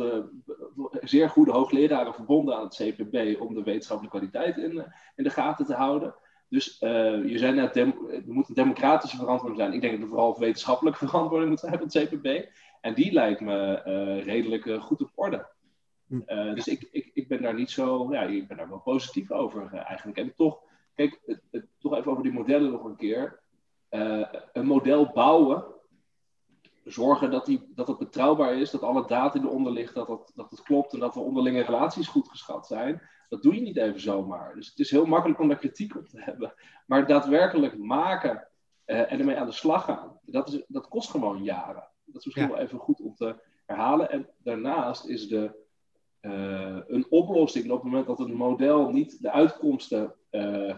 zeer 1.00 1.28
goede 1.28 1.52
hoogleraren 1.52 2.14
verbonden 2.14 2.56
aan 2.56 2.64
het 2.64 2.74
CPB 2.74 3.40
om 3.40 3.54
de 3.54 3.62
wetenschappelijke 3.62 4.18
kwaliteit 4.18 4.56
in, 4.56 4.84
in 5.16 5.24
de 5.24 5.30
gaten 5.30 5.66
te 5.66 5.74
houden. 5.74 6.14
Dus 6.50 6.76
je 6.78 7.34
zei 7.34 7.54
net, 7.54 7.76
er 7.76 7.94
moet 8.26 8.48
een 8.48 8.54
democratische 8.54 9.16
verantwoording 9.16 9.60
zijn. 9.60 9.72
Ik 9.72 9.80
denk 9.80 9.92
dat 9.92 10.02
er 10.02 10.08
vooral 10.08 10.38
wetenschappelijke 10.38 10.98
verantwoording 11.06 11.50
moet 11.50 11.60
zijn 11.60 11.78
van 11.78 11.88
het 11.92 12.08
CPB. 12.08 12.48
En 12.80 12.94
die 12.94 13.12
lijkt 13.12 13.40
me 13.40 13.74
redelijk 14.24 14.82
goed 14.82 15.02
op 15.02 15.10
orde. 15.14 15.48
Uh, 16.10 16.54
dus 16.54 16.68
ik, 16.68 16.88
ik, 16.92 17.10
ik 17.14 17.28
ben 17.28 17.42
daar 17.42 17.54
niet 17.54 17.70
zo, 17.70 18.12
ja, 18.12 18.22
ik 18.22 18.48
ben 18.48 18.56
daar 18.56 18.68
wel 18.68 18.80
positief 18.80 19.30
over 19.30 19.74
eigenlijk. 19.74 20.18
En 20.18 20.34
toch, 20.36 20.58
kijk, 20.94 21.20
het, 21.26 21.40
het, 21.50 21.66
toch 21.78 21.94
even 21.94 22.10
over 22.10 22.22
die 22.22 22.32
modellen 22.32 22.70
nog 22.70 22.84
een 22.84 22.96
keer. 22.96 23.40
Een 24.52 24.66
model 24.66 25.10
bouwen, 25.12 25.64
zorgen 26.84 27.30
dat, 27.30 27.46
die, 27.46 27.72
dat 27.74 27.88
het 27.88 27.98
betrouwbaar 27.98 28.54
is, 28.54 28.70
dat 28.70 28.82
alle 28.82 29.06
data 29.06 29.38
die 29.38 29.48
eronder 29.48 29.72
ligt, 29.72 29.94
dat 29.94 30.08
het, 30.08 30.32
dat 30.34 30.50
het 30.50 30.62
klopt 30.62 30.92
en 30.92 31.00
dat 31.00 31.14
de 31.14 31.20
onderlinge 31.20 31.62
relaties 31.62 32.08
goed 32.08 32.28
geschat 32.28 32.66
zijn. 32.66 33.02
Dat 33.30 33.42
doe 33.42 33.54
je 33.54 33.60
niet 33.60 33.76
even 33.76 34.00
zomaar. 34.00 34.54
Dus 34.54 34.68
het 34.68 34.78
is 34.78 34.90
heel 34.90 35.06
makkelijk 35.06 35.40
om 35.40 35.48
daar 35.48 35.58
kritiek 35.58 35.96
op 35.96 36.06
te 36.06 36.20
hebben. 36.20 36.54
Maar 36.86 37.06
daadwerkelijk 37.06 37.78
maken 37.78 38.48
en 38.84 39.18
ermee 39.18 39.36
aan 39.36 39.46
de 39.46 39.52
slag 39.52 39.84
gaan, 39.84 40.18
dat, 40.22 40.48
is, 40.48 40.64
dat 40.68 40.88
kost 40.88 41.10
gewoon 41.10 41.42
jaren. 41.42 41.88
Dat 42.04 42.20
is 42.20 42.24
misschien 42.24 42.48
ja. 42.48 42.52
wel 42.54 42.60
even 42.60 42.78
goed 42.78 43.00
om 43.00 43.14
te 43.14 43.42
herhalen. 43.66 44.10
En 44.10 44.28
daarnaast 44.38 45.06
is 45.06 45.28
de 45.28 45.58
een 46.86 47.06
oplossing 47.08 47.70
op 47.70 47.82
het 47.82 47.82
moment 47.82 48.06
dat 48.06 48.20
een 48.20 48.34
model 48.34 48.90
niet 48.90 49.22
de 49.22 49.30
uitkomsten 49.30 50.14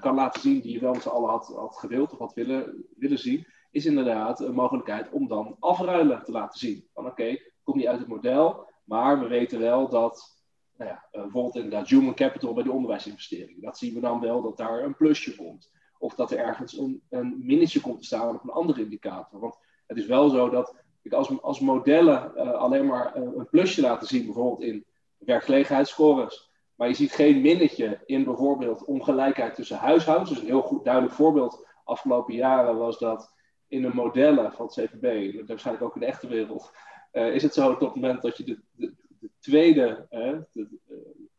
kan 0.00 0.14
laten 0.14 0.40
zien 0.40 0.60
die 0.60 0.72
je 0.72 0.80
wel 0.80 0.92
met 0.92 1.02
z'n 1.02 1.08
allen 1.08 1.30
had, 1.30 1.46
had 1.46 1.76
gewild 1.76 2.12
of 2.12 2.18
had 2.18 2.34
willen, 2.34 2.86
willen 2.96 3.18
zien, 3.18 3.46
is 3.70 3.86
inderdaad 3.86 4.40
een 4.40 4.54
mogelijkheid 4.54 5.10
om 5.10 5.28
dan 5.28 5.56
afruilen 5.58 6.24
te 6.24 6.32
laten 6.32 6.58
zien. 6.58 6.88
Van 6.92 7.06
oké, 7.06 7.22
okay, 7.22 7.52
komt 7.62 7.76
niet 7.76 7.86
uit 7.86 7.98
het 7.98 8.08
model, 8.08 8.70
maar 8.84 9.20
we 9.20 9.26
weten 9.26 9.58
wel 9.58 9.88
dat 9.88 10.41
nou 10.76 10.90
ja, 10.90 11.08
bijvoorbeeld 11.10 11.56
inderdaad 11.56 11.88
human 11.88 12.14
capital 12.14 12.54
bij 12.54 12.62
de 12.62 12.72
onderwijsinvesteringen. 12.72 13.62
Dat 13.62 13.78
zien 13.78 13.94
we 13.94 14.00
dan 14.00 14.20
wel 14.20 14.42
dat 14.42 14.56
daar 14.56 14.82
een 14.82 14.96
plusje 14.96 15.36
komt. 15.36 15.70
Of 15.98 16.14
dat 16.14 16.30
er 16.30 16.38
ergens 16.38 16.78
een, 16.78 17.02
minnetje 17.38 17.80
komt 17.80 18.00
te 18.00 18.06
staan 18.06 18.34
op 18.34 18.42
een 18.42 18.50
andere 18.50 18.82
indicator. 18.82 19.40
Want 19.40 19.58
het 19.86 19.98
is 19.98 20.06
wel 20.06 20.28
zo 20.28 20.50
dat 20.50 20.74
als, 21.10 21.42
als 21.42 21.60
modellen 21.60 22.32
uh, 22.36 22.52
alleen 22.52 22.86
maar 22.86 23.16
uh, 23.16 23.22
een 23.36 23.48
plusje 23.48 23.80
laten 23.80 24.06
zien, 24.06 24.24
bijvoorbeeld 24.24 24.62
in 24.62 24.84
werkgelegenheidsscores, 25.18 26.50
maar 26.74 26.88
je 26.88 26.94
ziet 26.94 27.12
geen 27.12 27.40
minnetje 27.40 28.00
in 28.06 28.24
bijvoorbeeld 28.24 28.84
ongelijkheid 28.84 29.54
tussen 29.54 29.76
huishoudens. 29.76 30.30
Dus 30.30 30.38
een 30.38 30.46
heel 30.46 30.62
goed 30.62 30.84
duidelijk 30.84 31.14
voorbeeld 31.14 31.66
afgelopen 31.84 32.34
jaren 32.34 32.76
was 32.76 32.98
dat 32.98 33.34
in 33.68 33.82
de 33.82 33.94
modellen 33.94 34.52
van 34.52 34.66
het 34.66 34.74
CVB, 34.74 35.34
waarschijnlijk 35.46 35.86
ook 35.86 35.94
in 35.94 36.00
de 36.00 36.06
echte 36.06 36.28
wereld, 36.28 36.72
is 37.12 37.42
het 37.42 37.54
zo 37.54 37.68
dat 37.68 37.72
op 37.72 37.80
het 37.80 37.94
moment 37.94 38.22
dat 38.22 38.36
je 38.36 38.44
de, 38.44 38.94
de 39.22 39.30
tweede, 39.38 40.06
de, 40.10 40.68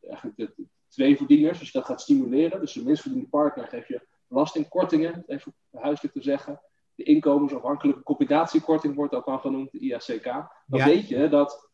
eigenlijk 0.02 0.38
de, 0.38 0.68
twee 0.88 1.18
verdieners, 1.18 1.60
als 1.60 1.72
je 1.72 1.78
dat 1.78 1.88
gaat 1.88 2.02
stimuleren, 2.02 2.60
dus 2.60 2.74
de 2.74 2.84
minst 2.84 3.02
verdiende 3.02 3.28
partner 3.28 3.68
geef 3.68 3.88
je 3.88 4.08
belastingkortingen, 4.28 5.24
even 5.28 5.56
huiselijk 5.72 6.14
te 6.14 6.22
zeggen. 6.22 6.62
De 6.96 7.04
inkomensafhankelijke 7.04 8.04
combinatiekorting 8.04 8.96
wordt 8.96 9.14
ook 9.14 9.26
al 9.26 9.40
genoemd, 9.40 9.72
de 9.72 9.80
IACK. 9.80 10.24
Dan 10.66 10.84
weet 10.84 11.08
je 11.08 11.30
dat 11.30 11.70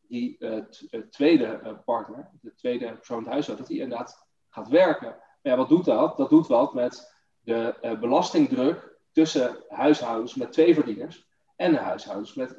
die 0.00 0.36
uh, 0.38 0.62
tweede 1.10 1.60
uh, 1.64 1.72
partner, 1.84 2.30
de 2.40 2.54
tweede 2.54 2.92
persoon 2.92 3.18
in 3.18 3.24
het 3.24 3.32
huishouden, 3.32 3.66
dat 3.66 3.74
die 3.74 3.82
inderdaad 3.82 4.26
gaat 4.48 4.68
werken. 4.68 5.08
Maar 5.08 5.52
ja, 5.52 5.56
wat 5.56 5.68
doet 5.68 5.84
dat? 5.84 6.16
Dat 6.16 6.30
doet 6.30 6.46
wat 6.46 6.74
met 6.74 7.14
de 7.40 7.74
uh, 7.82 8.00
belastingdruk 8.00 8.96
tussen 9.12 9.64
huishoudens 9.68 10.34
met 10.34 10.52
twee 10.52 10.74
verdieners 10.74 11.26
en 11.56 11.72
de 11.72 11.78
huishoudens 11.78 12.34
met 12.34 12.58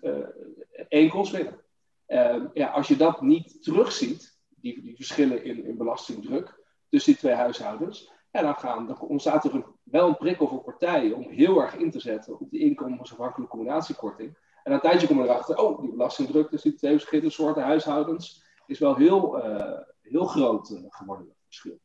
één 0.88 1.10
kostwinner. 1.10 1.64
Ehm, 2.10 2.47
ja, 2.53 2.68
als 2.68 2.88
je 2.88 2.95
dat 2.95 3.22
niet 3.22 3.64
terugziet, 3.64 4.39
die, 4.47 4.82
die 4.82 4.95
verschillen 4.95 5.43
in, 5.43 5.66
in 5.66 5.78
belastingdruk 5.78 6.64
tussen 6.89 7.12
die 7.12 7.22
twee 7.22 7.34
huishoudens, 7.34 8.12
en 8.32 8.43
dan, 8.43 8.55
gaan, 8.55 8.88
dan 8.88 8.99
ontstaat 8.99 9.45
er 9.45 9.55
een, 9.55 9.66
wel 9.84 10.07
een 10.07 10.18
prikkel 10.18 10.47
voor 10.47 10.64
partijen 10.64 11.16
om 11.16 11.30
heel 11.30 11.62
erg 11.62 11.76
in 11.76 11.91
te 11.91 11.99
zetten 11.99 12.39
op 12.39 12.49
die 12.49 12.60
inkomensafhankelijke 12.60 13.55
combinatiekorting. 13.55 14.38
En 14.64 14.74
een 14.74 14.80
tijdje 14.80 15.07
komen 15.07 15.24
erachter, 15.24 15.57
oh, 15.57 15.82
die 15.82 15.89
belastingdruk 15.89 16.49
tussen 16.49 16.70
die 16.70 16.80
twee 16.80 16.91
verschillende 16.91 17.30
soorten 17.30 17.64
huishoudens 17.64 18.43
is 18.66 18.80
wel 18.80 18.95
heel, 18.95 19.45
uh, 19.45 19.80
heel 20.01 20.26
groot 20.26 20.70
uh, 20.70 20.80
geworden, 20.88 21.28
het 21.28 21.38
verschil. 21.45 21.80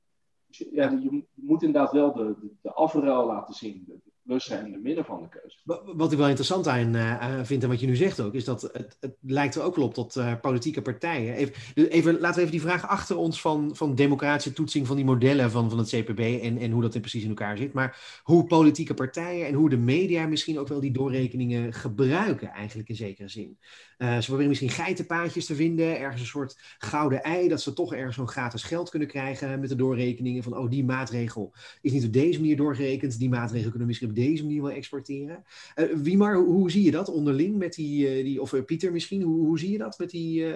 Dus 0.46 0.58
je, 0.58 0.68
ja, 0.72 0.90
je 0.90 1.26
moet 1.34 1.62
inderdaad 1.62 1.92
wel 1.92 2.12
de, 2.12 2.36
de, 2.40 2.50
de 2.60 2.72
afruil 2.72 3.26
laten 3.26 3.54
zien, 3.54 4.02
plussen 4.24 4.58
en 4.58 4.72
de 4.72 4.78
midden 4.78 5.04
van 5.04 5.22
de 5.22 5.28
keuze. 5.28 5.96
Wat 5.96 6.12
ik 6.12 6.18
wel 6.18 6.26
interessant 6.28 6.68
aan 6.68 6.96
uh, 6.96 7.40
vind 7.42 7.62
en 7.62 7.68
wat 7.68 7.80
je 7.80 7.86
nu 7.86 7.96
zegt 7.96 8.20
ook, 8.20 8.34
is 8.34 8.44
dat 8.44 8.62
het, 8.62 8.96
het 9.00 9.16
lijkt 9.20 9.54
er 9.54 9.62
ook 9.62 9.76
wel 9.76 9.84
op 9.84 9.94
dat 9.94 10.16
uh, 10.16 10.32
politieke 10.40 10.82
partijen. 10.82 11.34
Even, 11.34 11.54
dus 11.74 11.88
even, 11.88 12.20
laten 12.20 12.34
we 12.34 12.40
even 12.40 12.58
die 12.58 12.68
vraag 12.68 12.88
achter 12.88 13.16
ons 13.16 13.40
van, 13.40 13.76
van 13.76 13.94
democratische 13.94 14.52
toetsing 14.52 14.86
van 14.86 14.96
die 14.96 15.04
modellen 15.04 15.50
van, 15.50 15.70
van 15.70 15.78
het 15.78 15.88
CPB 15.88 16.18
en, 16.18 16.58
en 16.58 16.70
hoe 16.70 16.82
dat 16.82 16.94
precies 17.00 17.22
in 17.22 17.28
elkaar 17.28 17.56
zit. 17.56 17.72
Maar 17.72 18.20
hoe 18.22 18.44
politieke 18.44 18.94
partijen 18.94 19.46
en 19.46 19.54
hoe 19.54 19.70
de 19.70 19.76
media 19.76 20.26
misschien 20.26 20.58
ook 20.58 20.68
wel 20.68 20.80
die 20.80 20.92
doorrekeningen 20.92 21.72
gebruiken, 21.72 22.48
eigenlijk 22.48 22.88
in 22.88 22.96
zekere 22.96 23.28
zin. 23.28 23.58
Uh, 24.04 24.18
ze 24.18 24.26
proberen 24.26 24.48
misschien 24.48 24.70
geitenpaadjes 24.70 25.46
te 25.46 25.54
vinden, 25.54 25.98
ergens 25.98 26.20
een 26.20 26.26
soort 26.26 26.58
gouden 26.78 27.22
ei, 27.22 27.48
dat 27.48 27.60
ze 27.60 27.72
toch 27.72 27.94
ergens 27.94 28.16
zo'n 28.16 28.28
gratis 28.28 28.62
geld 28.62 28.90
kunnen 28.90 29.08
krijgen 29.08 29.60
met 29.60 29.68
de 29.68 29.74
doorrekeningen 29.74 30.42
van, 30.42 30.56
oh, 30.56 30.70
die 30.70 30.84
maatregel 30.84 31.54
is 31.80 31.92
niet 31.92 32.04
op 32.04 32.12
deze 32.12 32.40
manier 32.40 32.56
doorgerekend, 32.56 33.18
die 33.18 33.28
maatregel 33.28 33.62
kunnen 33.62 33.80
we 33.80 33.86
misschien 33.86 34.08
op 34.08 34.14
deze 34.14 34.44
manier 34.44 34.62
wel 34.62 34.70
exporteren. 34.70 35.44
Uh, 35.76 35.96
wie 35.96 36.16
maar, 36.16 36.34
hoe, 36.34 36.46
hoe, 36.46 36.70
zie 36.70 36.82
je 36.82 36.90
dat 36.90 37.08
onderling 37.08 37.56
met 37.56 37.74
die, 37.74 38.18
uh, 38.18 38.24
die 38.24 38.40
of 38.40 38.64
Pieter 38.64 38.92
misschien, 38.92 39.22
hoe, 39.22 39.46
hoe, 39.46 39.58
zie 39.58 39.70
je 39.70 39.78
dat 39.78 39.98
met 39.98 40.10
die, 40.10 40.54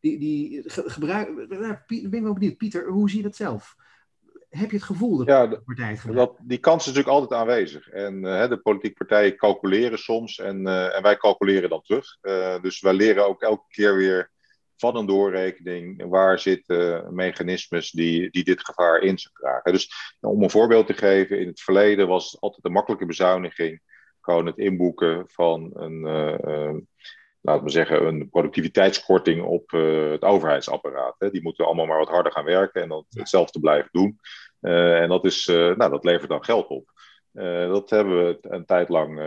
die, 0.00 0.18
die 0.18 0.62
gebruik, 0.66 1.48
ben 1.48 2.12
ik 2.12 2.22
wel 2.22 2.32
benieuwd, 2.32 2.56
Pieter, 2.56 2.88
hoe 2.88 3.10
zie 3.10 3.18
je 3.18 3.24
dat 3.24 3.36
zelf? 3.36 3.76
Heb 4.56 4.70
je 4.70 4.76
het 4.76 4.86
gevoel 4.86 5.16
dat 5.16 5.26
ja, 5.26 5.46
de 5.46 5.60
partij 5.60 5.98
het 6.02 6.14
dat, 6.14 6.38
Die 6.42 6.58
kans 6.58 6.80
is 6.80 6.86
natuurlijk 6.86 7.14
altijd 7.14 7.40
aanwezig. 7.40 7.88
En 7.88 8.24
uh, 8.24 8.48
de 8.48 8.56
politieke 8.56 8.96
partijen 8.96 9.36
calculeren 9.36 9.98
soms 9.98 10.38
en, 10.38 10.66
uh, 10.66 10.96
en 10.96 11.02
wij 11.02 11.16
calculeren 11.16 11.68
dan 11.68 11.82
terug. 11.82 12.18
Uh, 12.22 12.62
dus 12.62 12.80
wij 12.80 12.94
leren 12.94 13.26
ook 13.26 13.42
elke 13.42 13.64
keer 13.68 13.96
weer 13.96 14.30
van 14.76 14.96
een 14.96 15.06
doorrekening 15.06 16.08
waar 16.08 16.38
zitten 16.38 17.14
mechanismes 17.14 17.90
die, 17.90 18.30
die 18.30 18.44
dit 18.44 18.64
gevaar 18.64 19.00
in 19.00 19.18
zich 19.18 19.32
dragen. 19.32 19.72
Dus 19.72 19.90
om 20.20 20.42
een 20.42 20.50
voorbeeld 20.50 20.86
te 20.86 20.94
geven, 20.94 21.40
in 21.40 21.46
het 21.46 21.60
verleden 21.60 22.08
was 22.08 22.30
het 22.30 22.40
altijd 22.40 22.64
een 22.64 22.72
makkelijke 22.72 23.06
bezuiniging. 23.06 23.80
Gewoon 24.20 24.46
het 24.46 24.58
inboeken 24.58 25.24
van 25.26 25.70
een, 25.74 26.00
laten 27.40 27.64
we 27.64 27.70
zeggen, 27.70 28.06
een 28.06 28.28
productiviteitskorting 28.30 29.42
op 29.42 29.70
het 29.70 30.22
overheidsapparaat. 30.22 31.14
Hè. 31.18 31.30
Die 31.30 31.42
moeten 31.42 31.66
allemaal 31.66 31.86
maar 31.86 31.98
wat 31.98 32.08
harder 32.08 32.32
gaan 32.32 32.44
werken 32.44 32.82
en 32.82 32.88
dan 32.88 33.04
hetzelfde 33.08 33.60
blijven 33.60 33.88
doen. 33.92 34.18
Uh, 34.66 35.00
en 35.00 35.08
dat, 35.08 35.24
is, 35.24 35.46
uh, 35.46 35.76
nou, 35.76 35.90
dat 35.90 36.04
levert 36.04 36.30
dan 36.30 36.44
geld 36.44 36.68
op. 36.68 36.90
Uh, 37.32 37.68
dat 37.68 37.90
hebben 37.90 38.26
we 38.26 38.38
een 38.40 38.64
tijd 38.64 38.88
lang 38.88 39.20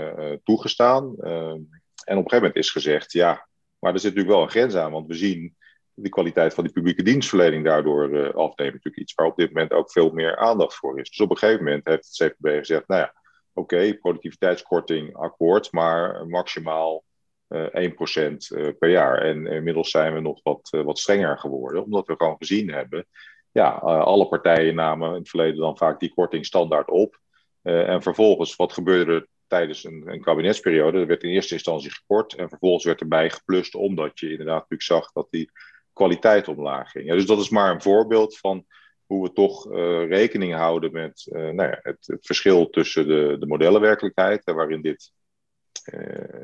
toegestaan. 0.43 1.15
en 1.19 2.17
op 2.17 2.25
een 2.25 2.29
gegeven 2.29 2.35
moment 2.35 2.55
is 2.55 2.71
gezegd, 2.71 3.11
ja, 3.11 3.47
maar 3.79 3.93
er 3.93 3.99
zit 3.99 4.09
natuurlijk 4.09 4.35
wel 4.35 4.43
een 4.43 4.51
grens 4.51 4.75
aan, 4.75 4.91
want 4.91 5.07
we 5.07 5.13
zien 5.13 5.55
de 5.93 6.09
kwaliteit 6.09 6.53
van 6.53 6.63
die 6.63 6.73
publieke 6.73 7.03
dienstverlening 7.03 7.65
daardoor 7.65 8.33
afnemen. 8.33 8.73
Natuurlijk 8.73 8.97
iets 8.97 9.13
waar 9.13 9.25
op 9.25 9.37
dit 9.37 9.47
moment 9.47 9.71
ook 9.71 9.91
veel 9.91 10.11
meer 10.11 10.37
aandacht 10.37 10.75
voor 10.75 10.99
is. 10.99 11.09
Dus 11.09 11.19
op 11.19 11.29
een 11.29 11.37
gegeven 11.37 11.63
moment 11.63 11.87
heeft 11.87 12.17
het 12.17 12.31
CPB 12.31 12.47
gezegd, 12.47 12.87
nou 12.87 13.01
ja, 13.01 13.13
oké, 13.53 13.93
productiviteitskorting 13.93 15.15
akkoord, 15.15 15.71
maar 15.71 16.27
maximaal 16.27 17.03
uh, 17.49 17.65
1% 17.65 17.69
uh, 17.73 18.67
per 18.79 18.89
jaar. 18.89 19.21
En 19.21 19.47
inmiddels 19.47 19.89
zijn 19.89 20.13
we 20.13 20.19
nog 20.19 20.39
wat, 20.43 20.69
wat 20.69 20.99
strenger 20.99 21.37
geworden, 21.37 21.83
omdat 21.83 22.07
we 22.07 22.15
gewoon 22.17 22.37
gezien 22.37 22.71
hebben 22.71 23.05
ja, 23.51 23.75
uh, 23.75 24.03
alle 24.03 24.27
partijen 24.27 24.75
namen 24.75 25.09
in 25.09 25.15
het 25.15 25.29
verleden 25.29 25.59
dan 25.59 25.77
vaak 25.77 25.99
die 25.99 26.13
korting 26.13 26.45
standaard 26.45 26.89
op. 26.89 27.19
Uh, 27.63 27.89
en 27.89 28.01
vervolgens, 28.01 28.55
wat 28.55 28.73
gebeurde 28.73 29.13
er 29.13 29.27
tijdens 29.47 29.83
een, 29.83 30.03
een, 30.05 30.21
kabinetsperiode? 30.21 30.99
Er 30.99 31.07
werd 31.07 31.23
in 31.23 31.29
eerste 31.29 31.53
instantie 31.53 31.91
gekort 31.91 32.33
en 32.33 32.49
vervolgens 32.49 32.85
werd 32.85 33.01
erbij 33.01 33.29
geplust, 33.29 33.75
omdat 33.75 34.19
je 34.19 34.31
inderdaad 34.31 34.69
natuurlijk 34.69 34.81
zag 34.81 35.11
dat 35.11 35.27
die 35.29 35.51
kwaliteit 35.93 36.47
omlaag 36.47 36.91
ging. 36.91 37.05
Ja, 37.05 37.13
dus 37.13 37.25
dat 37.25 37.39
is 37.39 37.49
maar 37.49 37.71
een 37.71 37.81
voorbeeld 37.81 38.37
van 38.37 38.65
hoe 39.05 39.23
we 39.23 39.33
toch 39.33 39.71
uh, 39.71 40.07
rekening 40.07 40.53
houden 40.53 40.91
met 40.91 41.27
nou 41.31 41.63
ja, 41.63 41.79
het, 41.81 41.97
het, 42.07 42.25
verschil 42.25 42.69
tussen 42.69 43.07
de, 43.07 43.35
de 43.39 43.47
modellenwerkelijkheid, 43.47 44.43
waarin 44.43 44.81
dit 44.81 45.11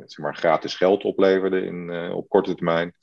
zeg 0.05 0.17
maar 0.17 0.35
gratis 0.35 0.75
geld 0.75 1.03
opleverde 1.03 1.61
in, 1.61 2.11
op 2.11 2.29
korte 2.29 2.55
termijn. 2.55 2.93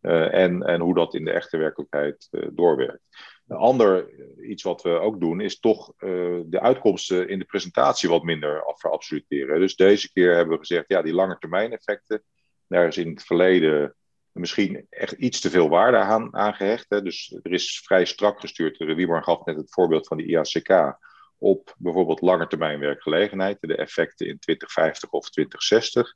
en, 0.00 0.62
en 0.62 0.80
hoe 0.80 0.94
dat 0.94 1.14
in 1.14 1.24
de 1.24 1.30
echte 1.30 1.56
werkelijkheid 1.56 2.28
doorwerkt. 2.52 3.02
Een 3.48 3.56
ander 3.56 4.08
eh, 4.08 4.50
iets 4.50 4.62
wat 4.62 4.82
we 4.82 4.90
ook 4.90 5.20
doen, 5.20 5.40
is 5.40 5.60
toch 5.60 5.92
uh, 5.98 6.40
de 6.46 6.60
uitkomsten 6.60 7.28
in 7.28 7.38
de 7.38 7.44
presentatie 7.44 8.08
wat 8.08 8.22
minder 8.22 8.62
verabsoluteren. 8.76 9.60
Dus 9.60 9.76
deze 9.76 10.12
keer 10.12 10.34
hebben 10.34 10.54
we 10.54 10.60
gezegd, 10.60 10.84
ja, 10.88 11.02
die 11.02 11.14
lange 11.14 11.38
termijn 11.38 11.72
effecten, 11.72 12.22
daar 12.66 12.86
is 12.86 12.96
in 12.96 13.10
het 13.10 13.22
verleden 13.22 13.94
misschien 14.32 14.86
echt 14.90 15.12
iets 15.12 15.40
te 15.40 15.50
veel 15.50 15.68
waarde 15.68 15.96
aan, 15.96 16.54
gehecht. 16.54 16.86
Hè. 16.88 17.02
Dus 17.02 17.38
er 17.42 17.52
is 17.52 17.80
vrij 17.84 18.04
strak 18.04 18.40
gestuurd. 18.40 18.78
Wieber 18.78 19.22
gaf 19.22 19.44
net 19.44 19.56
het 19.56 19.72
voorbeeld 19.72 20.06
van 20.06 20.16
de 20.16 20.26
IACK 20.26 20.98
op 21.38 21.74
bijvoorbeeld 21.78 22.20
lange 22.20 22.46
termijn 22.46 22.78
werkgelegenheid, 22.78 23.58
de 23.60 23.76
effecten 23.76 24.26
in 24.26 24.38
2050 24.38 25.10
of 25.10 25.30
2060. 25.30 26.14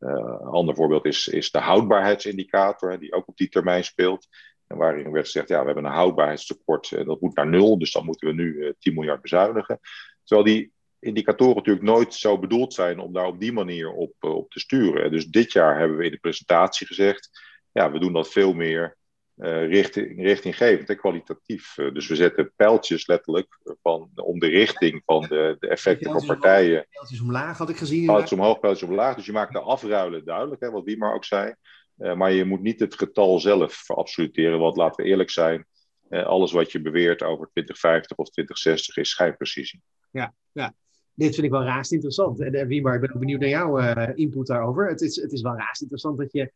Uh, 0.00 0.10
een 0.10 0.48
ander 0.48 0.74
voorbeeld 0.74 1.04
is, 1.04 1.28
is 1.28 1.50
de 1.50 1.58
houdbaarheidsindicator, 1.58 2.98
die 2.98 3.12
ook 3.12 3.28
op 3.28 3.36
die 3.36 3.48
termijn 3.48 3.84
speelt. 3.84 4.28
En 4.68 4.76
waarin 4.76 5.10
werd 5.10 5.24
gezegd, 5.24 5.48
ja, 5.48 5.60
we 5.60 5.66
hebben 5.66 5.84
een 5.84 5.90
houdbaarheidstekort, 5.90 6.92
en 6.92 7.04
dat 7.04 7.20
moet 7.20 7.36
naar 7.36 7.48
nul, 7.48 7.78
dus 7.78 7.92
dan 7.92 8.04
moeten 8.04 8.28
we 8.28 8.34
nu 8.34 8.74
10 8.78 8.92
eh, 8.92 8.98
miljard 8.98 9.22
bezuinigen. 9.22 9.80
Terwijl 10.24 10.48
die 10.48 10.72
indicatoren 10.98 11.56
natuurlijk 11.56 11.86
nooit 11.86 12.14
zo 12.14 12.38
bedoeld 12.38 12.74
zijn 12.74 12.98
om 12.98 13.12
daar 13.12 13.26
op 13.26 13.40
die 13.40 13.52
manier 13.52 13.92
op, 13.92 14.12
eh, 14.18 14.34
op 14.34 14.50
te 14.50 14.60
sturen. 14.60 15.10
Dus 15.10 15.26
dit 15.26 15.52
jaar 15.52 15.78
hebben 15.78 15.96
we 15.96 16.04
in 16.04 16.10
de 16.10 16.18
presentatie 16.18 16.86
gezegd, 16.86 17.30
ja, 17.72 17.92
we 17.92 17.98
doen 17.98 18.12
dat 18.12 18.28
veel 18.28 18.52
meer 18.52 18.96
uh, 19.36 19.68
richting, 19.68 20.22
richtinggevend 20.22 20.88
en 20.88 20.96
kwalitatief. 20.96 21.76
Uh, 21.76 21.94
dus 21.94 22.08
we 22.08 22.16
zetten 22.16 22.52
pijltjes 22.56 23.06
letterlijk 23.06 23.58
van, 23.82 24.10
om 24.14 24.38
de 24.38 24.46
richting 24.46 25.02
van 25.04 25.22
de, 25.28 25.56
de 25.58 25.68
effecten 25.68 26.12
van 26.12 26.26
partijen. 26.26 26.86
Pijltjes 26.90 27.20
omlaag 27.20 27.58
had 27.58 27.68
ik 27.68 27.76
gezien. 27.76 28.06
Pijltjes 28.06 28.32
omhoog, 28.32 28.58
pijltjes 28.58 28.88
omlaag. 28.88 29.16
Dus 29.16 29.26
je 29.26 29.32
maakt 29.32 29.52
de 29.52 29.60
afruilen 29.60 30.24
duidelijk, 30.24 30.60
hè, 30.60 30.70
wat 30.70 30.84
wie 30.84 30.98
maar 30.98 31.14
ook 31.14 31.24
zei. 31.24 31.54
Uh, 31.98 32.14
maar 32.14 32.32
je 32.32 32.44
moet 32.44 32.62
niet 32.62 32.80
het 32.80 32.94
getal 32.94 33.40
zelf 33.40 33.72
verabsoluteren, 33.72 34.58
want 34.58 34.76
laten 34.76 35.04
we 35.04 35.10
eerlijk 35.10 35.30
zijn, 35.30 35.66
uh, 36.10 36.26
alles 36.26 36.52
wat 36.52 36.72
je 36.72 36.80
beweert 36.80 37.22
over 37.22 37.48
2050 37.50 38.16
of 38.16 38.30
2060 38.30 38.96
is 38.96 39.10
schijnprecisie. 39.10 39.82
Ja, 40.10 40.34
ja. 40.52 40.74
Dit 41.14 41.34
vind 41.34 41.46
ik 41.46 41.52
wel 41.52 41.62
raast 41.62 41.92
interessant. 41.92 42.40
En 42.40 42.54
uh, 42.54 42.66
Wiemar, 42.66 42.94
ik 42.94 43.00
ben 43.00 43.12
ook 43.14 43.20
benieuwd 43.20 43.40
naar 43.40 43.48
jouw 43.48 43.78
input 44.14 44.46
daarover. 44.46 44.88
Het 44.88 45.00
is, 45.00 45.16
het 45.16 45.32
is 45.32 45.42
wel 45.42 45.56
raast 45.56 45.80
interessant 45.80 46.18
dat 46.18 46.32
je 46.32 46.52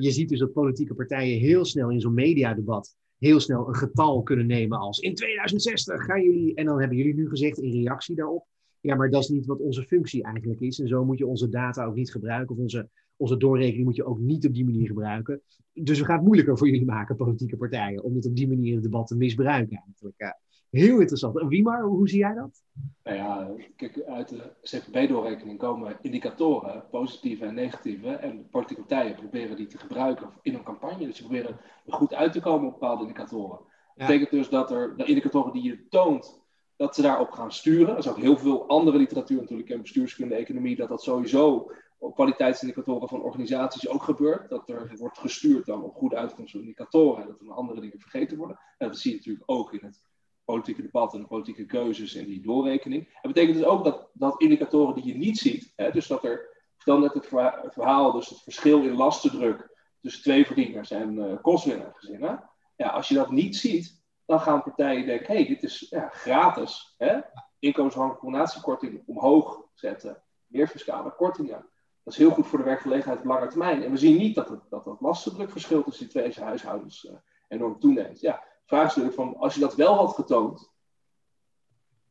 je 0.00 0.10
ziet 0.10 0.28
dus 0.28 0.38
dat 0.38 0.52
politieke 0.52 0.94
partijen 0.94 1.38
heel 1.38 1.64
snel 1.64 1.90
in 1.90 2.00
zo'n 2.00 2.14
mediadebat 2.14 2.96
heel 3.18 3.40
snel 3.40 3.68
een 3.68 3.74
getal 3.74 4.22
kunnen 4.22 4.46
nemen 4.46 4.78
als 4.78 4.98
in 4.98 5.14
2060 5.14 6.04
gaan 6.04 6.22
jullie, 6.22 6.54
en 6.54 6.64
dan 6.64 6.78
hebben 6.78 6.96
jullie 6.96 7.14
nu 7.14 7.28
gezegd 7.28 7.58
in 7.58 7.70
reactie 7.70 8.14
daarop, 8.14 8.46
ja, 8.80 8.94
maar 8.94 9.10
dat 9.10 9.22
is 9.22 9.28
niet 9.28 9.46
wat 9.46 9.60
onze 9.60 9.82
functie 9.82 10.22
eigenlijk 10.22 10.60
is. 10.60 10.80
En 10.80 10.88
zo 10.88 11.04
moet 11.04 11.18
je 11.18 11.26
onze 11.26 11.48
data 11.48 11.84
ook 11.84 11.94
niet 11.94 12.10
gebruiken. 12.10 12.54
Of 12.54 12.60
onze, 12.60 12.88
onze 13.16 13.36
doorrekening 13.36 13.84
moet 13.84 13.96
je 13.96 14.04
ook 14.04 14.18
niet 14.18 14.46
op 14.46 14.54
die 14.54 14.64
manier 14.64 14.86
gebruiken. 14.86 15.42
Dus 15.72 15.98
we 15.98 16.04
gaan 16.04 16.16
het 16.16 16.24
moeilijker 16.24 16.58
voor 16.58 16.68
jullie 16.68 16.86
maken, 16.86 17.16
politieke 17.16 17.56
partijen, 17.56 18.02
om 18.02 18.14
het 18.14 18.26
op 18.26 18.36
die 18.36 18.48
manier 18.48 18.68
in 18.68 18.74
het 18.74 18.82
debat 18.82 19.06
te 19.06 19.16
misbruiken. 19.16 19.82
Eigenlijk. 19.86 20.36
Heel 20.70 21.00
interessant. 21.00 21.42
Wie 21.48 21.62
maar, 21.62 21.82
hoe 21.82 22.08
zie 22.08 22.18
jij 22.18 22.34
dat? 22.34 22.62
Nou 23.04 23.16
ja, 23.16 23.50
kijk, 23.76 24.02
uit 24.02 24.28
de 24.28 24.52
CPB-doorrekening 24.62 25.58
komen 25.58 25.96
indicatoren, 26.02 26.84
positieve 26.90 27.44
en 27.44 27.54
negatieve. 27.54 28.08
En 28.08 28.36
de 28.36 28.42
politieke 28.42 28.82
partijen 28.82 29.14
proberen 29.14 29.56
die 29.56 29.66
te 29.66 29.78
gebruiken 29.78 30.30
in 30.42 30.54
een 30.54 30.62
campagne. 30.62 31.06
Dus 31.06 31.16
ze 31.16 31.22
proberen 31.22 31.56
er 31.86 31.92
goed 31.92 32.14
uit 32.14 32.32
te 32.32 32.40
komen 32.40 32.66
op 32.66 32.72
bepaalde 32.72 33.02
indicatoren. 33.02 33.58
Dat 33.94 34.06
betekent 34.06 34.30
dus 34.30 34.48
dat 34.48 34.70
er 34.70 34.96
de 34.96 35.04
indicatoren 35.04 35.52
die 35.52 35.62
je 35.62 35.86
toont, 35.88 36.40
dat 36.76 36.94
ze 36.94 37.02
daarop 37.02 37.30
gaan 37.30 37.52
sturen. 37.52 37.92
Er 37.92 37.98
is 37.98 38.08
ook 38.08 38.20
heel 38.20 38.38
veel 38.38 38.68
andere 38.68 38.98
literatuur 38.98 39.40
natuurlijk 39.40 39.68
in 39.68 39.80
bestuurskunde, 39.82 40.34
economie, 40.34 40.76
dat 40.76 40.88
dat 40.88 41.02
sowieso 41.02 41.70
kwaliteitsindicatoren 42.14 43.08
van 43.08 43.22
organisaties 43.22 43.88
ook 43.88 44.02
gebeurt. 44.02 44.48
Dat 44.48 44.68
er 44.68 44.96
wordt 44.96 45.18
gestuurd 45.18 45.66
dan 45.66 45.82
op 45.82 45.94
goede 45.94 46.16
uitkomsten 46.16 46.60
indicatoren 46.60 47.22
en 47.22 47.28
dat 47.28 47.40
er 47.40 47.52
andere 47.52 47.80
dingen 47.80 48.00
vergeten 48.00 48.36
worden. 48.36 48.58
En 48.78 48.88
dat 48.88 48.98
zie 48.98 49.10
je 49.10 49.16
natuurlijk 49.16 49.50
ook 49.50 49.72
in 49.72 49.84
het 49.84 50.02
politieke 50.44 50.82
debat 50.82 51.14
en 51.14 51.20
de 51.20 51.26
politieke 51.26 51.66
keuzes 51.66 52.14
en 52.14 52.24
die 52.24 52.42
doorrekening. 52.42 53.04
Dat 53.22 53.32
betekent 53.32 53.56
dus 53.56 53.66
ook 53.66 53.84
dat, 53.84 54.10
dat 54.12 54.40
indicatoren 54.40 54.94
die 54.94 55.06
je 55.06 55.14
niet 55.14 55.38
ziet, 55.38 55.72
hè, 55.76 55.90
dus 55.90 56.06
dat 56.06 56.24
er, 56.24 56.54
dan 56.84 57.00
net 57.00 57.14
het 57.14 57.26
verhaal, 57.72 58.12
dus 58.12 58.28
het 58.28 58.42
verschil 58.42 58.82
in 58.82 58.96
lastendruk 58.96 59.74
tussen 60.00 60.22
twee 60.22 60.46
verdieners 60.46 60.90
en 60.90 61.14
uh, 61.14 61.42
kostwinnergezinnen. 61.42 62.50
Ja, 62.76 62.88
als 62.88 63.08
je 63.08 63.14
dat 63.14 63.30
niet 63.30 63.56
ziet, 63.56 64.02
dan 64.24 64.40
gaan 64.40 64.62
partijen 64.62 65.06
denken, 65.06 65.34
hey, 65.34 65.46
dit 65.46 65.62
is 65.62 65.86
ja, 65.90 66.08
gratis. 66.08 66.94
Hè? 66.98 67.20
Inkomensafhankelijke 67.58 68.24
combinatiekorting 68.24 69.02
omhoog 69.06 69.62
zetten, 69.74 70.22
meer 70.46 70.68
fiscale 70.68 71.14
kortingen. 71.14 71.68
Dat 72.06 72.14
is 72.14 72.20
heel 72.20 72.30
goed 72.30 72.46
voor 72.46 72.58
de 72.58 72.64
werkgelegenheid 72.64 73.18
op 73.18 73.24
lange 73.24 73.46
termijn. 73.46 73.82
En 73.82 73.90
we 73.90 73.96
zien 73.96 74.16
niet 74.16 74.34
dat 74.34 74.48
het, 74.48 74.60
dat, 74.68 74.84
dat 74.84 75.00
lastendrukverschil 75.00 75.82
tussen 75.82 76.08
die 76.08 76.12
twee 76.12 76.44
huishoudens 76.44 77.04
uh, 77.04 77.12
enorm 77.48 77.78
toeneemt. 77.80 78.20
Ja, 78.20 78.42
vraag 78.64 78.86
is 78.86 78.96
natuurlijk 78.96 79.14
van, 79.14 79.36
als 79.36 79.54
je 79.54 79.60
dat 79.60 79.74
wel 79.74 79.94
had 79.94 80.14
getoond, 80.14 80.72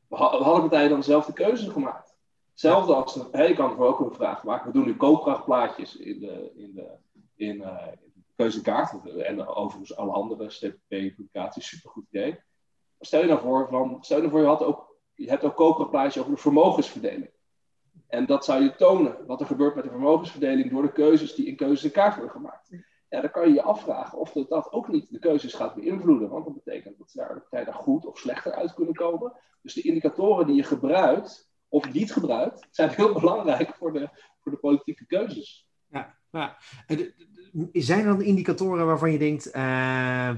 hadden 0.09 0.59
partijen 0.59 0.89
dan 0.89 0.99
dezelfde 0.99 1.33
keuze 1.33 1.71
gemaakt? 1.71 2.15
Hetzelfde 2.49 2.93
als, 2.93 3.13
je 3.31 3.53
kan 3.55 3.71
er 3.71 3.79
ook 3.79 3.99
een 3.99 4.13
vraag 4.13 4.43
maken. 4.43 4.67
We 4.67 4.73
doen 4.73 4.85
nu 4.85 4.95
koopkrachtplaatjes 4.95 5.95
in 5.95 6.19
de, 6.19 6.51
in 6.55 6.73
de, 6.73 6.91
in, 7.35 7.55
uh, 7.55 7.87
keuzekaart. 8.35 9.17
En 9.17 9.47
overigens 9.47 9.95
alle 9.95 10.11
andere 10.11 10.49
STP-publicaties, 10.49 11.67
supergoed 11.67 12.05
idee. 12.09 12.39
stel 12.99 13.21
je 13.21 13.27
nou 13.27 13.39
voor, 13.39 13.67
van, 13.69 13.97
stel 14.01 14.17
je 14.17 14.21
nou 14.21 14.35
voor 14.35 14.43
je, 14.43 14.47
had 14.47 14.63
ook, 14.63 14.97
je 15.13 15.29
hebt 15.29 15.43
ook 15.43 15.55
koopkrachtplaatjes 15.55 16.17
over 16.21 16.35
de 16.35 16.41
vermogensverdeling. 16.41 17.33
En 18.07 18.25
dat 18.25 18.45
zou 18.45 18.63
je 18.63 18.75
tonen, 18.75 19.25
wat 19.25 19.39
er 19.39 19.47
gebeurt 19.47 19.75
met 19.75 19.83
de 19.83 19.89
vermogensverdeling 19.89 20.71
door 20.71 20.81
de 20.81 20.91
keuzes 20.91 21.35
die 21.35 21.45
in 21.45 21.55
keuzekaart 21.55 22.15
worden 22.15 22.31
gemaakt 22.31 22.69
ja, 23.15 23.21
dan 23.21 23.31
kan 23.31 23.47
je 23.47 23.53
je 23.53 23.61
afvragen 23.61 24.19
of 24.19 24.31
dat, 24.31 24.71
ook 24.71 24.87
niet 24.87 25.11
de 25.11 25.19
keuzes 25.19 25.53
gaat 25.53 25.75
beïnvloeden. 25.75 26.29
Want 26.29 26.45
dat 26.45 26.63
betekent 26.63 26.97
dat 26.97 27.11
daar 27.13 27.33
de 27.33 27.39
partijen 27.39 27.73
goed 27.73 28.05
of 28.05 28.17
slechter 28.17 28.53
uit 28.53 28.73
kunnen 28.73 28.93
komen. 28.93 29.33
Dus 29.61 29.73
de 29.73 29.81
indicatoren 29.81 30.47
die 30.47 30.55
je 30.55 30.63
gebruikt 30.63 31.49
of 31.67 31.93
niet 31.93 32.13
gebruikt, 32.13 32.67
zijn 32.71 32.89
heel 32.89 33.13
belangrijk 33.19 33.75
voor 33.75 33.93
de, 33.93 34.09
voor 34.39 34.51
de 34.51 34.57
politieke 34.57 35.05
keuzes. 35.05 35.67
Ja, 35.89 36.17
ja. 36.31 36.57
Zijn 37.71 37.99
er 37.99 38.05
dan 38.05 38.21
indicatoren 38.21 38.85
waarvan 38.85 39.11
je 39.11 39.17
denkt, 39.17 39.47
uh, 39.47 39.53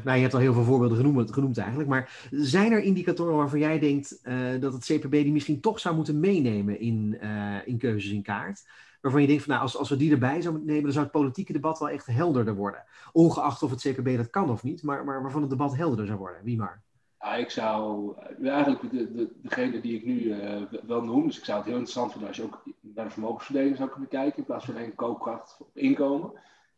nou 0.03 0.11
je 0.15 0.21
hebt 0.21 0.33
al 0.33 0.39
heel 0.39 0.53
veel 0.53 0.63
voorbeelden 0.63 0.97
genoemd, 0.97 1.33
genoemd 1.33 1.57
eigenlijk, 1.57 1.89
maar 1.89 2.27
zijn 2.31 2.71
er 2.71 2.81
indicatoren 2.81 3.35
waarvan 3.35 3.59
jij 3.59 3.79
denkt 3.79 4.19
uh, 4.23 4.61
dat 4.61 4.73
het 4.73 4.85
CPB 4.85 5.11
die 5.11 5.31
misschien 5.31 5.61
toch 5.61 5.79
zou 5.79 5.95
moeten 5.95 6.19
meenemen 6.19 6.79
in, 6.79 7.17
uh, 7.21 7.55
in 7.65 7.77
keuzes 7.77 8.11
in 8.11 8.21
kaart? 8.21 8.63
waarvan 9.01 9.21
je 9.21 9.27
denkt 9.27 9.43
van 9.43 9.53
nou, 9.53 9.65
als, 9.65 9.77
als 9.77 9.89
we 9.89 9.97
die 9.97 10.11
erbij 10.11 10.41
zouden 10.41 10.65
nemen, 10.65 10.83
dan 10.83 10.91
zou 10.91 11.03
het 11.03 11.13
politieke 11.13 11.53
debat 11.53 11.79
wel 11.79 11.89
echt 11.89 12.05
helderder 12.05 12.55
worden. 12.55 12.83
Ongeacht 13.11 13.63
of 13.63 13.69
het 13.69 13.81
CPB 13.81 14.17
dat 14.17 14.29
kan 14.29 14.49
of 14.49 14.63
niet, 14.63 14.83
maar, 14.83 15.05
maar 15.05 15.21
waarvan 15.21 15.41
het 15.41 15.49
debat 15.49 15.75
helderder 15.75 16.05
zou 16.05 16.17
worden. 16.17 16.43
Wie 16.43 16.57
maar? 16.57 16.81
Ja, 17.19 17.35
ik 17.35 17.49
zou 17.49 18.13
eigenlijk 18.43 18.91
de, 18.91 19.13
de, 19.13 19.31
degene 19.41 19.81
die 19.81 19.95
ik 19.95 20.05
nu 20.05 20.19
uh, 20.19 20.61
wel 20.87 21.03
noem, 21.03 21.27
dus 21.27 21.37
ik 21.37 21.45
zou 21.45 21.57
het 21.57 21.67
heel 21.67 21.77
interessant 21.77 22.11
vinden 22.11 22.27
als 22.27 22.37
je 22.37 22.43
ook 22.43 22.63
naar 22.81 23.05
de 23.05 23.11
vermogensverdeling 23.11 23.77
zou 23.77 23.89
kunnen 23.89 24.09
kijken, 24.09 24.37
in 24.37 24.45
plaats 24.45 24.65
van 24.65 24.75
alleen 24.75 24.95
koopkracht 24.95 25.57
op 25.59 25.69
inkomen. 25.73 26.31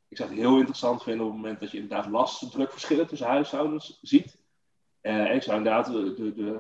Ik 0.10 0.18
zou 0.18 0.30
het 0.30 0.38
heel 0.38 0.58
interessant 0.58 1.04
vinden 1.04 1.26
op 1.26 1.32
het 1.32 1.42
moment 1.42 1.60
dat 1.60 1.72
je 1.72 1.78
inderdaad 1.78 2.12
lastendrukverschillen 2.12 3.08
tussen 3.08 3.28
huishoudens 3.28 4.00
ziet. 4.02 4.38
Uh, 5.02 5.36
ik 5.36 5.44
zou 5.44 5.58
inderdaad 5.58 5.86
de, 5.86 6.14
de, 6.14 6.34
de, 6.34 6.60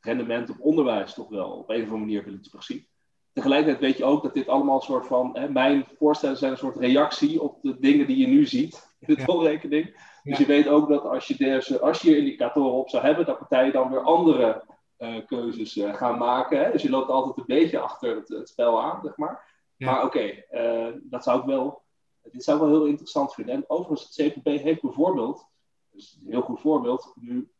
rendement 0.00 0.50
op 0.50 0.60
onderwijs 0.60 1.14
toch 1.14 1.28
wel 1.28 1.50
op 1.50 1.68
een 1.68 1.76
of 1.76 1.82
andere 1.82 1.98
manier 1.98 2.24
willen 2.24 2.42
terugzien 2.42 2.86
tegelijkertijd 3.32 3.80
weet 3.80 3.96
je 3.96 4.04
ook 4.04 4.22
dat 4.22 4.34
dit 4.34 4.48
allemaal 4.48 4.74
een 4.74 4.80
soort 4.80 5.06
van, 5.06 5.30
hè, 5.32 5.48
mijn 5.48 5.86
voorstellen 5.98 6.36
zijn 6.36 6.52
een 6.52 6.58
soort 6.58 6.76
reactie 6.76 7.42
op 7.42 7.58
de 7.62 7.78
dingen 7.78 8.06
die 8.06 8.16
je 8.16 8.26
nu 8.26 8.46
ziet 8.46 8.96
in 9.00 9.14
de 9.14 9.24
tolrekening. 9.24 10.10
Dus 10.22 10.38
je 10.38 10.46
weet 10.46 10.68
ook 10.68 10.88
dat 10.88 11.04
als 11.04 11.26
je, 11.26 11.36
deze, 11.36 11.80
als 11.80 12.02
je 12.02 12.16
indicatoren 12.16 12.72
op 12.72 12.88
zou 12.88 13.04
hebben, 13.04 13.26
dat 13.26 13.38
partijen 13.38 13.72
dan 13.72 13.90
weer 13.90 14.00
andere 14.00 14.64
uh, 14.98 15.26
keuzes 15.26 15.76
uh, 15.76 15.94
gaan 15.94 16.18
maken. 16.18 16.64
Hè? 16.64 16.72
Dus 16.72 16.82
je 16.82 16.90
loopt 16.90 17.10
altijd 17.10 17.36
een 17.36 17.56
beetje 17.56 17.78
achter 17.78 18.16
het, 18.16 18.28
het 18.28 18.48
spel 18.48 18.82
aan, 18.82 19.00
zeg 19.02 19.16
maar. 19.16 19.50
Maar 19.76 20.04
oké, 20.04 20.06
okay, 20.06 20.46
uh, 20.50 20.86
eh, 20.86 20.94
dat 21.02 21.24
zou 21.24 21.40
ik 21.40 21.46
wel, 21.46 21.81
dit 22.30 22.44
zou 22.44 22.56
ik 22.56 22.64
wel 22.64 22.72
heel 22.72 22.86
interessant 22.86 23.34
vinden. 23.34 23.54
En 23.54 23.64
overigens, 23.66 24.16
het 24.16 24.32
CPB 24.32 24.46
heeft 24.46 24.82
bijvoorbeeld, 24.82 25.46
dus 25.90 26.18
een 26.24 26.30
heel 26.30 26.42
goed 26.42 26.60
voorbeeld, 26.60 27.12
nu 27.14 27.50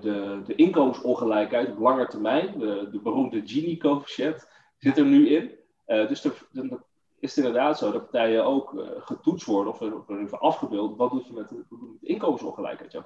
de, 0.00 0.40
de 0.44 0.54
inkomensongelijkheid 0.54 1.70
op 1.70 1.78
lange 1.78 2.06
termijn, 2.06 2.58
de, 2.58 2.88
de 2.90 3.00
beroemde 3.00 3.42
Gini-coëfficiënt, 3.44 4.48
zit 4.78 4.98
er 4.98 5.04
nu 5.04 5.28
in. 5.28 5.50
Uh, 5.86 6.08
dus 6.08 6.22
dan 6.52 6.84
is 7.18 7.36
het 7.36 7.44
inderdaad 7.44 7.78
zo 7.78 7.92
dat 7.92 8.10
partijen 8.10 8.44
ook 8.44 8.72
uh, 8.72 8.88
getoetst 8.98 9.46
worden 9.46 9.72
of, 9.72 9.80
of 9.80 10.08
even 10.08 10.40
afgebeeld. 10.40 10.96
Wat 10.96 11.10
doet 11.10 11.26
je 11.26 11.32
met 11.32 11.48
de, 11.48 11.64
inkomensongelijkheid, 12.00 12.92
jouw? 12.92 13.02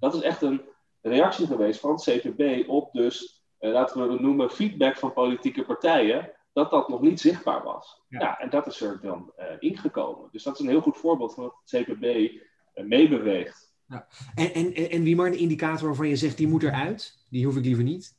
Dat 0.00 0.14
is 0.14 0.20
echt 0.20 0.42
een 0.42 0.62
reactie 1.00 1.46
geweest 1.46 1.80
van 1.80 1.90
het 1.90 2.02
CVB 2.02 2.68
op 2.68 2.92
dus, 2.92 3.44
laten 3.58 4.06
we 4.06 4.12
het 4.12 4.20
noemen, 4.20 4.50
feedback 4.50 4.96
van 4.96 5.12
politieke 5.12 5.64
partijen. 5.64 6.32
Dat 6.52 6.70
dat 6.70 6.88
nog 6.88 7.00
niet 7.00 7.20
zichtbaar 7.20 7.62
was. 7.62 8.02
Ja. 8.08 8.20
ja 8.20 8.38
en 8.38 8.50
dat 8.50 8.66
is 8.66 8.80
er 8.80 9.00
dan 9.02 9.32
ingekomen. 9.58 10.28
Dus 10.32 10.42
dat 10.42 10.54
is 10.54 10.60
een 10.60 10.68
heel 10.68 10.80
goed 10.80 10.96
voorbeeld 10.96 11.34
van 11.34 11.44
wat 11.44 11.60
het 11.64 11.82
CPB 11.82 12.30
meebeweegt. 12.74 13.74
Ja. 13.86 14.06
En, 14.34 14.52
en, 14.52 14.74
en 14.74 15.02
wie 15.02 15.16
maar 15.16 15.26
een 15.26 15.38
indicator 15.38 15.86
waarvan 15.86 16.08
je 16.08 16.16
zegt, 16.16 16.36
die 16.36 16.48
moet 16.48 16.62
eruit, 16.62 17.24
die 17.28 17.44
hoef 17.44 17.56
ik 17.56 17.64
liever 17.64 17.84
niet. 17.84 18.18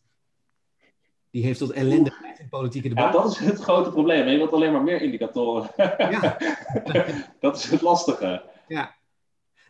Die 1.29 1.43
heeft 1.43 1.59
tot 1.59 1.71
ellende 1.71 2.33
in 2.39 2.49
politieke 2.49 2.87
debat. 2.87 3.03
Ja, 3.03 3.11
dat 3.11 3.31
is 3.31 3.37
het 3.37 3.59
grote 3.59 3.91
probleem. 3.91 4.27
Je 4.27 4.37
wilt 4.37 4.53
alleen 4.53 4.71
maar 4.71 4.83
meer 4.83 5.01
indicatoren. 5.01 5.69
Ja. 5.97 6.37
dat 7.39 7.57
is 7.57 7.69
het 7.69 7.81
lastige. 7.81 8.43
Ja. 8.67 8.95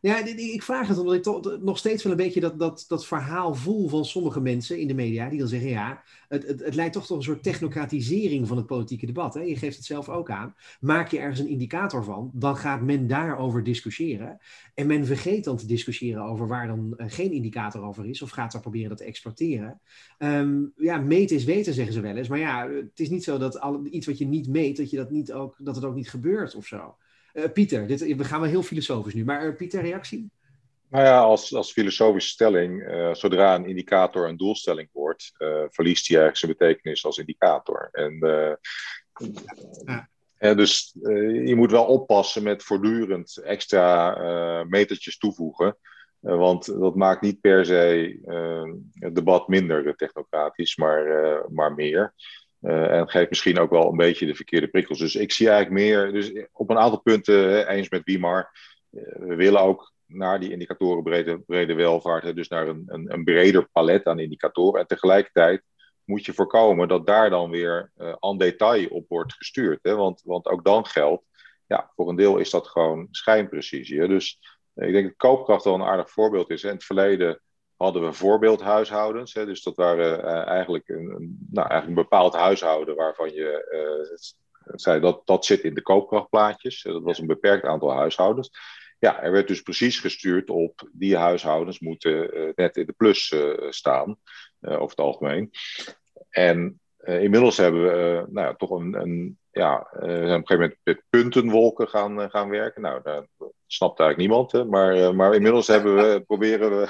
Ja, 0.02 0.26
ik 0.26 0.64
vraag 0.64 0.88
het 0.88 0.98
omdat 0.98 1.16
ik 1.16 1.24
toch 1.24 1.62
nog 1.62 1.78
steeds 1.78 2.04
wel 2.04 2.12
een 2.12 2.18
beetje 2.18 2.40
dat, 2.40 2.60
dat, 2.60 2.86
dat 2.88 3.06
verhaal 3.06 3.56
voel 3.56 3.88
van 3.88 4.06
sommige 4.06 4.42
mensen 4.42 4.80
in 4.80 4.88
de 4.88 4.94
media. 4.94 5.30
Die 5.30 5.40
dan 5.40 5.48
zeggen, 5.48 5.70
ja, 5.70 6.04
het, 6.28 6.48
het, 6.48 6.60
het 6.60 6.76
leidt 6.76 6.94
toch 6.94 7.06
tot 7.06 7.18
een 7.18 7.24
soort 7.24 7.44
technocratisering 7.44 8.48
van 8.48 8.58
het 8.58 8.66
politieke 8.66 9.06
debat. 9.06 9.34
Hè? 9.34 9.42
Je 9.42 9.56
geeft 9.56 9.76
het 9.76 9.86
zelf 9.86 10.10
ook 10.10 10.30
aan. 10.30 10.56
Maak 10.80 11.08
je 11.08 11.20
ergens 11.20 11.40
een 11.40 11.48
indicator 11.48 12.04
van, 12.04 12.32
dan 12.34 12.58
gaat 12.58 12.82
men 12.82 13.08
daarover 13.08 13.64
discussiëren. 13.64 14.40
En 14.74 14.88
men 14.88 15.06
vergeet 15.06 15.44
dan 15.44 15.58
te 15.58 15.66
discussiëren 15.66 16.24
over 16.24 16.48
waar 16.48 16.68
dan 16.68 16.94
uh, 16.98 17.06
geen 17.10 17.32
indicator 17.32 17.84
over 17.84 18.06
is. 18.06 18.22
Of 18.22 18.30
gaat 18.30 18.52
daar 18.52 18.62
proberen 18.62 18.90
dat 18.90 18.98
te 18.98 19.04
exploiteren. 19.04 19.82
Um, 20.20 20.74
ja, 20.78 20.98
meten 20.98 21.36
is 21.36 21.44
weten, 21.44 21.74
zeggen 21.74 21.94
ze 21.94 22.02
wel 22.02 22.16
eens. 22.16 22.28
Maar 22.28 22.40
ja, 22.40 22.70
het 22.70 23.00
is 23.00 23.10
niet 23.10 23.24
zo 23.24 23.38
dat 23.38 23.60
iets 23.90 24.06
wat 24.06 24.18
je 24.18 24.26
niet 24.26 24.48
meet, 24.48 24.78
dat, 24.78 24.90
je 24.90 24.98
dat, 24.98 25.12
niet 25.12 25.34
ook, 25.34 25.56
dat 25.60 25.76
het 25.76 25.86
ook 25.86 25.96
niet 25.96 26.10
gebeurt 26.10 26.56
of 26.56 26.66
zo. 26.66 26.96
Uh, 27.34 27.44
Pieter, 27.54 27.88
dit, 27.88 28.16
we 28.16 28.24
gaan 28.24 28.42
wel 28.42 28.50
heel 28.50 28.64
filosofisch 28.64 29.14
nu, 29.14 29.26
maar 29.26 29.48
uh, 29.48 29.56
Pieter, 29.56 29.82
reactie? 29.82 30.32
Nou 30.90 31.06
ja, 31.06 31.20
als, 31.20 31.54
als 31.54 31.72
filosofische 31.72 32.30
stelling, 32.30 32.82
uh, 32.82 33.14
zodra 33.14 33.56
een 33.56 33.66
indicator 33.66 34.28
een 34.28 34.38
doelstelling 34.38 34.90
wordt, 34.92 35.32
verliest 35.70 36.08
hij 36.08 36.18
eigenlijk 36.18 36.38
zijn 36.38 36.52
betekenis 36.52 37.06
als 37.06 37.18
indicator. 37.18 37.90
En, 37.92 38.18
ja. 39.86 40.10
en 40.38 40.58
dus 40.58 40.96
je 41.46 41.54
moet 41.56 41.72
wel 41.72 41.86
oppassen 41.86 42.44
met 42.44 42.64
voortdurend 42.64 43.38
extra 43.38 44.64
metertjes 44.64 45.18
toevoegen. 45.18 45.78
want 46.20 46.66
dat 46.66 46.96
maakt 46.96 47.22
niet 47.22 47.42
per 47.42 47.66
se 47.66 48.20
het 48.94 49.16
debat 49.16 49.48
minder 49.48 49.96
technocratisch, 49.96 50.76
maar, 50.76 51.06
maar 51.50 51.74
meer. 51.74 52.14
Uh, 52.62 52.92
en 52.92 53.10
geeft 53.10 53.30
misschien 53.30 53.60
ook 53.60 53.70
wel 53.70 53.90
een 53.90 53.98
beetje 53.98 54.26
de 54.26 54.36
verkeerde 54.36 54.68
prikkels. 54.68 55.00
Dus 55.00 55.16
ik 55.16 55.32
zie 55.32 55.50
eigenlijk 55.50 55.82
meer, 55.82 56.12
dus 56.12 56.48
op 56.52 56.70
een 56.70 56.78
aantal 56.78 57.02
punten 57.02 57.68
eens 57.68 57.90
met 57.90 58.04
Wiemar. 58.04 58.52
Uh, 58.92 59.02
we 59.18 59.36
willen 59.36 59.62
ook 59.62 59.94
naar 60.06 60.40
die 60.40 60.52
indicatoren 60.52 61.04
brede, 61.46 61.74
welvaart, 61.74 62.24
hè, 62.24 62.34
dus 62.34 62.48
naar 62.48 62.68
een, 62.68 62.84
een, 62.86 63.14
een, 63.14 63.24
breder 63.24 63.70
palet 63.72 64.06
aan 64.06 64.20
indicatoren. 64.20 64.82
En 64.82 64.88
tegelijkertijd 64.88 65.64
moet 66.04 66.26
je 66.26 66.34
voorkomen 66.34 66.88
dat 66.88 67.08
daar 67.08 67.30
dan 67.30 67.50
weer 67.50 67.92
uh, 67.98 68.16
en 68.20 68.38
detail 68.38 68.88
op 68.88 69.06
wordt 69.08 69.34
gestuurd. 69.34 69.80
Hè, 69.82 69.96
want, 69.96 70.22
want 70.26 70.48
ook 70.48 70.64
dan 70.64 70.86
geldt, 70.86 71.24
ja, 71.68 71.92
voor 71.96 72.10
een 72.10 72.16
deel 72.16 72.38
is 72.38 72.50
dat 72.50 72.68
gewoon 72.68 73.08
schijnprecisie. 73.12 74.00
Hè? 74.00 74.08
Dus 74.08 74.40
ik 74.76 74.92
denk 74.92 75.08
dat 75.08 75.18
koopkracht 75.18 75.64
wel 75.64 75.74
een 75.74 75.84
aardig 75.84 76.10
voorbeeld 76.10 76.50
is. 76.50 76.64
In 76.64 76.70
het 76.70 76.84
verleden 76.84 77.42
hadden 77.82 78.04
we 78.04 78.14
voorbeeldhuishoudens. 78.14 79.34
Hè? 79.34 79.46
Dus 79.46 79.64
dat 79.64 79.76
waren 79.76 80.24
eigenlijk, 80.46 80.90
een, 80.90 81.38
nou, 81.52 81.68
eigenlijk 81.70 81.88
een 81.88 82.04
bepaald 82.04 82.34
huishouden 82.34 82.96
waarvan 82.96 83.34
je 83.34 84.10
zei 84.66 85.00
dat 85.00 85.22
dat 85.26 85.46
zit 85.46 85.62
in 85.62 85.74
de 85.74 85.82
koopkrachtplaatjes. 85.82 86.82
Dat 86.82 87.04
was 87.04 87.20
een 87.20 87.28
beperkt 87.28 87.66
aantal 87.66 87.94
huishoudens. 87.94 88.52
Ja, 89.00 89.22
er 89.22 89.32
werd 89.32 89.48
dus 89.48 89.62
precies 89.62 90.00
gestuurd 90.00 90.50
op 90.50 90.90
die 90.92 91.18
huishoudens 91.18 91.80
moeten 91.80 92.30
net 92.56 92.78
in 92.78 92.86
de 92.86 92.94
plus 92.98 93.36
staan, 93.70 94.18
over 94.62 94.90
het 94.90 95.00
algemeen. 95.00 95.52
En 96.30 96.80
inmiddels 97.04 97.58
hebben 97.58 97.84
we 97.84 98.26
nou 98.30 98.48
ja, 98.48 98.56
toch 98.56 98.70
een, 98.70 98.94
een 98.94 99.40
ja, 99.52 99.88
we 99.92 100.08
zijn 100.08 100.22
op 100.22 100.28
een 100.28 100.48
gegeven 100.48 100.60
moment 100.60 100.78
met 100.84 101.04
puntenwolken 101.10 101.88
gaan, 101.88 102.30
gaan 102.30 102.50
werken. 102.50 102.82
Nou, 102.82 103.02
daar 103.04 103.28
snapt 103.68 104.00
eigenlijk 104.00 104.30
niemand, 104.30 104.52
hè? 104.52 104.66
Maar, 104.66 105.16
maar 105.16 105.36
inmiddels 105.36 105.68
hebben 105.68 105.96
we, 105.96 106.24
proberen 106.28 106.70
we 106.70 106.88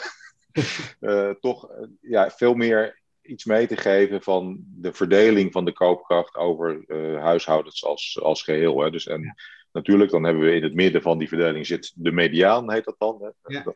toch 1.39 1.69
ja, 2.01 2.29
veel 2.29 2.53
meer 2.53 2.99
iets 3.21 3.45
mee 3.45 3.67
te 3.67 3.77
geven 3.77 4.21
van 4.21 4.63
de 4.65 4.93
verdeling 4.93 5.51
van 5.51 5.65
de 5.65 5.73
koopkracht 5.73 6.35
over 6.35 6.83
huishoudens 7.19 7.85
als, 7.85 8.19
als 8.21 8.43
geheel. 8.43 8.81
Hè? 8.81 8.91
Dus, 8.91 9.07
en, 9.07 9.35
Natuurlijk, 9.71 10.11
dan 10.11 10.23
hebben 10.23 10.43
we 10.43 10.55
in 10.55 10.63
het 10.63 10.73
midden 10.73 11.01
van 11.01 11.17
die 11.17 11.27
verdeling 11.27 11.65
zit 11.65 11.91
de 11.95 12.11
mediaan, 12.11 12.71
heet 12.71 12.85
dat 12.85 12.95
dan. 12.97 13.17
Hè? 13.21 13.55
Ja. 13.55 13.73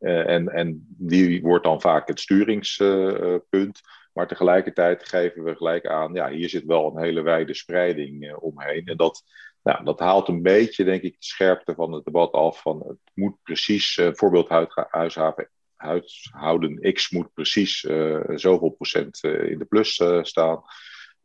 Uh, 0.00 0.28
en, 0.28 0.48
en 0.48 0.86
die 0.88 1.42
wordt 1.42 1.64
dan 1.64 1.80
vaak 1.80 2.08
het 2.08 2.20
sturingspunt. 2.20 3.80
maar 4.12 4.28
tegelijkertijd 4.28 5.08
geven 5.08 5.44
we 5.44 5.56
gelijk 5.56 5.86
aan, 5.86 6.14
ja, 6.14 6.30
hier 6.30 6.48
zit 6.48 6.64
wel 6.64 6.86
een 6.86 7.02
hele 7.02 7.22
wijde 7.22 7.54
spreiding 7.54 8.24
uh, 8.24 8.42
omheen. 8.42 8.86
En 8.86 8.96
dat, 8.96 9.22
nou, 9.62 9.84
dat 9.84 9.98
haalt 9.98 10.28
een 10.28 10.42
beetje, 10.42 10.84
denk 10.84 11.02
ik, 11.02 11.12
de 11.12 11.24
scherpte 11.24 11.74
van 11.74 11.92
het 11.92 12.04
debat 12.04 12.32
af. 12.32 12.60
Van 12.60 12.84
het 12.86 12.98
moet 13.14 13.42
precies, 13.42 14.00
voorbeeld 14.12 14.48
huishaven, 14.90 15.50
huishouden 15.76 16.92
X 16.92 17.10
moet 17.10 17.32
precies 17.34 17.80
zoveel 18.34 18.70
procent 18.70 19.22
in 19.22 19.58
de 19.58 19.66
plus 19.68 20.02
staan. 20.20 20.62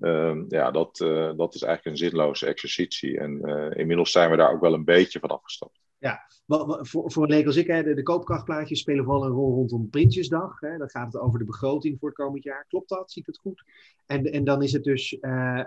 Um, 0.03 0.45
ja, 0.49 0.71
dat, 0.71 0.99
uh, 0.99 1.31
dat 1.37 1.55
is 1.55 1.61
eigenlijk 1.61 1.85
een 1.85 2.05
zinloze 2.07 2.45
exercitie. 2.45 3.19
En 3.19 3.41
uh, 3.43 3.79
inmiddels 3.79 4.11
zijn 4.11 4.29
we 4.29 4.37
daar 4.37 4.53
ook 4.53 4.61
wel 4.61 4.73
een 4.73 4.83
beetje 4.83 5.19
van 5.19 5.29
afgestapt. 5.29 5.79
Ja, 5.97 6.19
voor, 6.47 7.11
voor 7.11 7.23
een 7.23 7.29
leek 7.29 7.45
als 7.45 7.55
ik, 7.55 7.67
de, 7.67 7.93
de 7.93 8.03
koopkrachtplaatjes 8.03 8.79
spelen 8.79 9.03
vooral 9.03 9.25
een 9.25 9.31
rol 9.31 9.53
rondom 9.53 9.89
Prinsjesdag. 9.89 10.59
Hè. 10.59 10.77
Dan 10.77 10.89
gaat 10.89 11.13
het 11.13 11.21
over 11.21 11.39
de 11.39 11.45
begroting 11.45 11.99
voor 11.99 12.09
het 12.09 12.17
komend 12.17 12.43
jaar. 12.43 12.65
Klopt 12.67 12.89
dat? 12.89 13.11
Zie 13.11 13.21
ik 13.21 13.27
het 13.27 13.37
goed? 13.37 13.63
En, 14.05 14.23
en 14.31 14.43
dan 14.43 14.61
is 14.61 14.71
het 14.71 14.83
dus, 14.83 15.17
uh, 15.21 15.63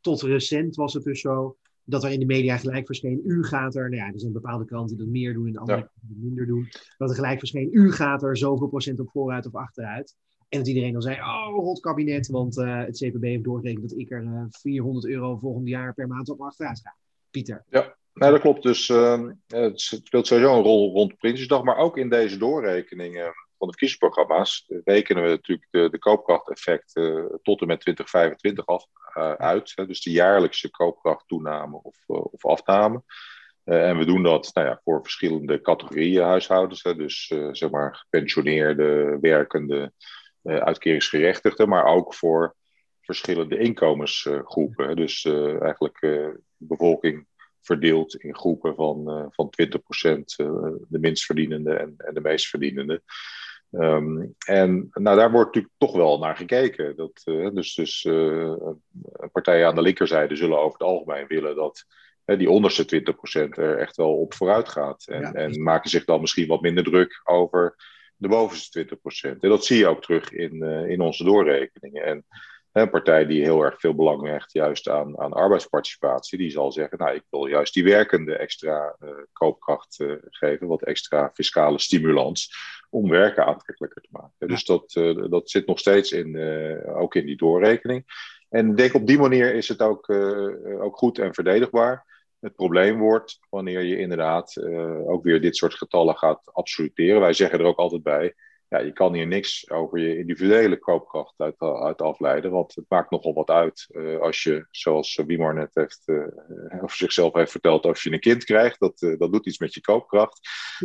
tot 0.00 0.22
recent 0.22 0.76
was 0.76 0.94
het 0.94 1.04
dus 1.04 1.20
zo 1.20 1.56
dat 1.84 2.04
er 2.04 2.10
in 2.10 2.20
de 2.20 2.26
media 2.26 2.56
gelijk 2.56 2.86
verscheen, 2.86 3.20
u 3.24 3.44
gaat 3.44 3.74
er, 3.74 3.90
nou 3.90 4.02
ja, 4.02 4.12
er 4.12 4.20
zijn 4.20 4.32
bepaalde 4.32 4.64
kranten 4.64 4.96
die 4.96 5.04
dat 5.04 5.14
meer 5.14 5.32
doen 5.34 5.46
en 5.46 5.56
andere 5.56 5.78
ja. 5.78 5.90
die 6.00 6.16
minder 6.20 6.46
doen. 6.46 6.68
Dat 6.98 7.08
er 7.08 7.14
gelijk 7.14 7.38
verscheen, 7.38 7.68
u 7.72 7.92
gaat 7.92 8.22
er 8.22 8.36
zoveel 8.36 8.68
procent 8.68 9.00
op 9.00 9.10
vooruit 9.10 9.46
of 9.46 9.54
achteruit. 9.54 10.16
En 10.48 10.58
dat 10.58 10.68
iedereen 10.68 10.92
dan 10.92 11.02
zei, 11.02 11.16
oh, 11.16 11.54
rot 11.54 11.80
kabinet, 11.80 12.28
want 12.28 12.58
uh, 12.58 12.84
het 12.84 12.98
CPB 12.98 13.22
heeft 13.22 13.44
doorgerekend 13.44 13.90
dat 13.90 13.98
ik 13.98 14.10
er 14.10 14.22
uh, 14.22 14.40
eh, 14.40 14.44
400 14.50 15.06
euro 15.06 15.36
volgend 15.36 15.68
jaar 15.68 15.94
per 15.94 16.08
maand 16.08 16.28
op 16.28 16.40
achteruit 16.40 16.80
ga. 16.80 16.96
Pieter. 17.30 17.64
Ja, 17.68 17.96
nou, 18.14 18.32
dat 18.32 18.40
klopt. 18.40 18.62
Dus 18.62 18.88
uh, 18.88 19.28
het 19.46 19.80
speelt 19.80 20.26
sowieso 20.26 20.56
een 20.56 20.62
rol 20.62 20.92
rond 20.92 21.16
Prinsjesdag, 21.16 21.62
maar 21.62 21.76
ook 21.76 21.96
in 21.96 22.08
deze 22.08 22.38
doorrekeningen 22.38 23.32
van 23.62 23.70
de 23.70 23.78
verkiezingsprogramma's 23.78 24.64
rekenen 24.84 25.22
we 25.22 25.28
natuurlijk 25.28 25.68
de, 25.70 25.90
de 25.90 25.98
koopkrachteffecten 25.98 27.38
tot 27.42 27.60
en 27.60 27.66
met 27.66 27.80
2025 27.80 28.66
af, 28.66 28.86
uit. 29.38 29.72
Hè, 29.74 29.86
dus 29.86 30.02
de 30.02 30.10
jaarlijkse 30.10 30.70
koopkrachttoename 30.70 31.80
of, 31.82 31.96
of 32.06 32.44
afname. 32.44 33.02
en 33.64 33.98
we 33.98 34.04
doen 34.04 34.22
dat 34.22 34.50
nou 34.52 34.66
ja, 34.66 34.80
voor 34.84 35.02
verschillende 35.02 35.60
categorieën 35.60 36.22
huishoudens. 36.22 36.82
Hè, 36.82 36.96
dus 36.96 37.26
zeg 37.50 37.70
maar 37.70 37.94
gepensioneerde, 37.96 39.18
werkende, 39.20 39.92
uh, 40.42 40.56
uitkeringsgerechtigden, 40.56 41.68
maar 41.68 41.84
ook 41.84 42.14
voor 42.14 42.56
verschillende 43.00 43.58
inkomensgroepen. 43.58 44.96
dus 44.96 45.24
uh, 45.24 45.62
eigenlijk 45.62 46.02
uh, 46.02 46.28
bevolking 46.56 47.26
verdeeld 47.60 48.14
in 48.14 48.36
groepen 48.36 48.74
van, 48.74 49.30
van 49.32 49.52
20%, 49.62 50.24
de 50.36 50.98
minstverdienende 51.00 51.74
en, 51.74 51.94
en 51.96 52.14
de 52.14 52.20
meestverdienende. 52.20 53.02
Um, 53.72 54.34
en 54.46 54.88
nou, 54.92 55.16
daar 55.16 55.30
wordt 55.30 55.46
natuurlijk 55.46 55.74
toch 55.78 55.92
wel 55.92 56.18
naar 56.18 56.36
gekeken. 56.36 56.96
Dat, 56.96 57.22
dus 57.54 57.74
dus 57.74 58.02
partijen 59.32 59.66
aan 59.66 59.74
de 59.74 59.82
linkerzijde 59.82 60.36
zullen 60.36 60.58
over 60.58 60.78
het 60.78 60.88
algemeen 60.88 61.26
willen 61.26 61.56
dat 61.56 61.84
die 62.24 62.50
onderste 62.50 63.04
20% 63.46 63.48
er 63.48 63.78
echt 63.78 63.96
wel 63.96 64.16
op 64.20 64.34
vooruit 64.34 64.68
gaat. 64.68 65.06
En, 65.06 65.20
ja. 65.20 65.32
en 65.32 65.62
maken 65.62 65.90
zich 65.90 66.04
dan 66.04 66.20
misschien 66.20 66.46
wat 66.46 66.60
minder 66.60 66.84
druk 66.84 67.20
over 67.24 67.76
de 68.16 68.28
bovenste 68.28 68.98
20%. 69.26 69.40
En 69.40 69.48
dat 69.48 69.64
zie 69.64 69.78
je 69.78 69.86
ook 69.86 70.02
terug 70.02 70.32
in, 70.32 70.54
uh, 70.54 70.88
in 70.88 71.00
onze 71.00 71.24
doorrekeningen. 71.24 72.04
En 72.04 72.24
een 72.72 72.90
partij 72.90 73.26
die 73.26 73.42
heel 73.42 73.62
erg 73.62 73.80
veel 73.80 73.94
belang 73.94 74.26
hecht 74.26 74.52
juist 74.52 74.88
aan, 74.88 75.18
aan 75.18 75.32
arbeidsparticipatie, 75.32 76.38
die 76.38 76.50
zal 76.50 76.72
zeggen, 76.72 76.98
nou 76.98 77.14
ik 77.14 77.24
wil 77.30 77.46
juist 77.46 77.74
die 77.74 77.84
werkende 77.84 78.36
extra 78.36 78.96
uh, 79.00 79.10
koopkracht 79.32 79.98
uh, 80.00 80.12
geven, 80.28 80.66
wat 80.66 80.82
extra 80.82 81.30
fiscale 81.34 81.78
stimulans 81.78 82.54
om 82.90 83.08
werken 83.08 83.46
aantrekkelijker 83.46 84.02
te 84.02 84.08
maken. 84.10 84.34
Ja. 84.38 84.46
Dus 84.46 84.64
dat, 84.64 84.92
dat 85.30 85.50
zit 85.50 85.66
nog 85.66 85.78
steeds 85.78 86.12
in, 86.12 86.38
ook 86.86 87.14
in 87.14 87.26
die 87.26 87.36
doorrekening. 87.36 88.04
En 88.48 88.70
ik 88.70 88.76
denk 88.76 88.94
op 88.94 89.06
die 89.06 89.18
manier 89.18 89.54
is 89.54 89.68
het 89.68 89.82
ook, 89.82 90.10
ook 90.80 90.96
goed 90.96 91.18
en 91.18 91.34
verdedigbaar 91.34 92.06
het 92.40 92.56
probleem 92.56 92.98
wordt 92.98 93.38
wanneer 93.50 93.82
je 93.82 93.98
inderdaad 93.98 94.62
ook 95.06 95.24
weer 95.24 95.40
dit 95.40 95.56
soort 95.56 95.74
getallen 95.74 96.16
gaat 96.16 96.50
absoluteren. 96.52 97.20
Wij 97.20 97.32
zeggen 97.32 97.58
er 97.58 97.64
ook 97.64 97.78
altijd 97.78 98.02
bij, 98.02 98.34
ja, 98.72 98.78
je 98.78 98.92
kan 98.92 99.14
hier 99.14 99.26
niks 99.26 99.70
over 99.70 99.98
je 99.98 100.18
individuele 100.18 100.78
koopkracht 100.78 101.34
uit, 101.36 101.60
uit 101.60 102.02
afleiden, 102.02 102.50
want 102.50 102.74
het 102.74 102.84
maakt 102.88 103.10
nogal 103.10 103.34
wat 103.34 103.50
uit 103.50 103.86
uh, 103.90 104.18
als 104.18 104.42
je, 104.42 104.66
zoals 104.70 105.20
Bimar 105.26 105.54
net 105.54 105.70
heeft, 105.72 106.02
uh, 106.06 106.82
of 106.82 106.94
zichzelf 106.94 107.32
heeft 107.32 107.50
verteld, 107.50 107.86
als 107.86 108.02
je 108.02 108.12
een 108.12 108.20
kind 108.20 108.44
krijgt, 108.44 108.80
dat, 108.80 108.98
dat 109.18 109.32
doet 109.32 109.46
iets 109.46 109.58
met 109.58 109.74
je 109.74 109.80
koopkracht. 109.80 110.40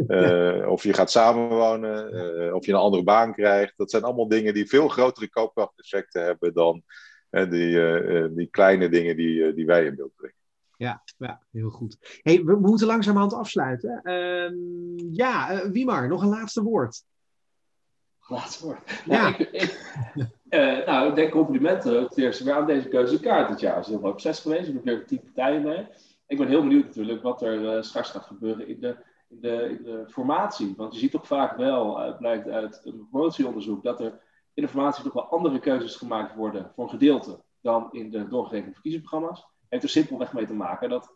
of 0.75 0.83
je 0.83 0.93
gaat 0.93 1.11
samenwonen, 1.11 2.53
of 2.55 2.65
je 2.65 2.71
een 2.71 2.77
andere 2.77 3.03
baan 3.03 3.33
krijgt. 3.33 3.73
Dat 3.77 3.91
zijn 3.91 4.03
allemaal 4.03 4.27
dingen 4.27 4.53
die 4.53 4.67
veel 4.67 4.87
grotere 4.87 5.29
koopkrachteffecten 5.29 6.23
hebben 6.23 6.53
dan 6.53 6.83
die, 7.29 8.33
die 8.33 8.47
kleine 8.47 8.89
dingen 8.89 9.15
die, 9.15 9.53
die 9.53 9.65
wij 9.65 9.85
in 9.85 9.95
beeld 9.95 10.15
brengen 10.15 10.35
ja, 10.77 11.03
ja, 11.17 11.41
heel 11.51 11.69
goed. 11.69 12.19
Hey, 12.21 12.43
we, 12.43 12.55
moeten 12.55 12.87
langzamerhand 12.87 13.33
afsluiten. 13.33 14.01
Uh, 14.03 14.51
ja, 15.11 15.69
Wiemar, 15.71 16.07
nog 16.07 16.21
een 16.21 16.29
laatste 16.29 16.63
woord. 16.63 17.03
Laatste 18.27 18.65
woord. 18.65 19.01
Ja. 19.05 19.29
Nou, 19.29 19.43
ik, 19.51 19.85
uh, 20.49 20.85
nou, 20.85 21.09
ik 21.09 21.15
denk 21.15 21.31
complimenten 21.31 22.01
het 22.03 22.17
eerste 22.17 22.43
weer 22.43 22.53
aan 22.53 22.65
deze 22.65 22.87
keuzekaart 22.87 23.47
dit 23.47 23.59
jaar. 23.59 23.75
Het 23.75 23.85
is 23.85 23.91
heel 23.91 24.01
hoop 24.01 24.19
zes 24.19 24.39
geweest, 24.39 24.67
er 24.67 24.73
doen 24.73 24.83
weer 24.83 25.05
tien 25.05 25.21
partijen 25.21 25.63
mee. 25.63 25.87
Ik 26.27 26.37
ben 26.37 26.47
heel 26.47 26.61
benieuwd 26.61 26.85
natuurlijk 26.85 27.23
wat 27.23 27.41
er 27.41 27.75
uh, 27.75 27.81
straks 27.81 28.09
gaat 28.09 28.25
gebeuren 28.25 28.67
in 28.67 28.79
de, 28.79 28.95
in, 29.29 29.39
de, 29.41 29.75
in 29.77 29.83
de 29.83 30.03
formatie. 30.07 30.73
Want 30.77 30.93
je 30.93 30.99
ziet 30.99 31.11
toch 31.11 31.27
vaak 31.27 31.57
wel, 31.57 31.99
het 31.99 32.17
blijkt 32.17 32.47
uit 32.49 32.81
een 32.83 33.07
promotieonderzoek, 33.11 33.83
dat 33.83 33.99
er 33.99 34.19
in 34.53 34.63
de 34.63 34.69
formatie 34.69 35.03
toch 35.03 35.13
wel 35.13 35.29
andere 35.29 35.59
keuzes 35.59 35.95
gemaakt 35.95 36.35
worden 36.35 36.71
voor 36.75 36.83
een 36.83 36.89
gedeelte 36.89 37.39
dan 37.61 37.87
in 37.91 38.09
de 38.09 38.27
doorgerekende 38.27 38.73
verkiezingsprogramma's 38.73 39.45
heeft 39.69 39.83
er 39.83 39.89
simpelweg 39.89 40.33
mee 40.33 40.45
te 40.45 40.53
maken 40.53 40.89
dat 40.89 41.13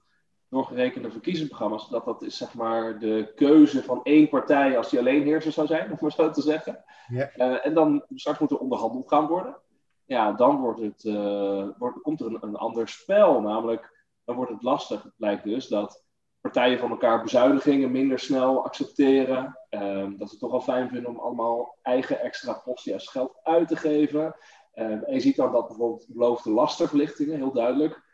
doorgerekende 0.51 1.11
verkiezingsprogramma's, 1.11 1.89
dat 1.89 2.05
dat 2.05 2.21
is 2.21 2.37
zeg 2.37 2.53
maar 2.53 2.99
de 2.99 3.31
keuze 3.35 3.83
van 3.83 3.99
één 4.03 4.29
partij 4.29 4.77
als 4.77 4.89
die 4.89 4.99
alleen 4.99 5.23
heerser 5.23 5.51
zou 5.51 5.67
zijn, 5.67 5.89
om 5.91 5.97
maar 5.99 6.11
zo 6.11 6.29
te 6.29 6.41
zeggen. 6.41 6.83
Ja. 7.07 7.31
Uh, 7.35 7.65
en 7.65 7.73
dan 7.73 8.03
straks 8.15 8.39
moet 8.39 8.51
er 8.51 8.57
onderhandeld 8.57 9.07
gaan 9.07 9.27
worden. 9.27 9.57
Ja, 10.05 10.31
dan 10.31 10.59
wordt 10.59 10.79
het, 10.81 11.03
uh, 11.03 11.67
wordt, 11.77 12.01
komt 12.01 12.19
er 12.19 12.25
een, 12.25 12.37
een 12.41 12.55
ander 12.55 12.87
spel, 12.87 13.41
namelijk 13.41 14.05
dan 14.25 14.35
wordt 14.35 14.51
het 14.51 14.63
lastig. 14.63 15.03
Het 15.03 15.13
blijkt 15.17 15.43
dus 15.43 15.67
dat 15.67 16.03
partijen 16.41 16.79
van 16.79 16.89
elkaar 16.89 17.21
bezuinigingen 17.23 17.91
minder 17.91 18.19
snel 18.19 18.63
accepteren. 18.63 19.59
Uh, 19.69 20.07
dat 20.17 20.27
ze 20.27 20.31
het 20.31 20.39
toch 20.39 20.51
wel 20.51 20.61
fijn 20.61 20.89
vinden 20.89 21.09
om 21.09 21.19
allemaal 21.19 21.77
eigen 21.81 22.19
extra 22.19 22.53
posten 22.53 22.91
juist 22.91 23.09
geld 23.09 23.39
uit 23.43 23.67
te 23.67 23.75
geven. 23.75 24.35
en 24.73 25.03
je 25.07 25.19
ziet 25.19 25.35
dan 25.35 25.51
dat 25.51 25.67
bijvoorbeeld 25.67 26.05
beloofde 26.07 26.49
lastenverlichtingen, 26.49 27.35
heel 27.35 27.53
duidelijk, 27.53 28.10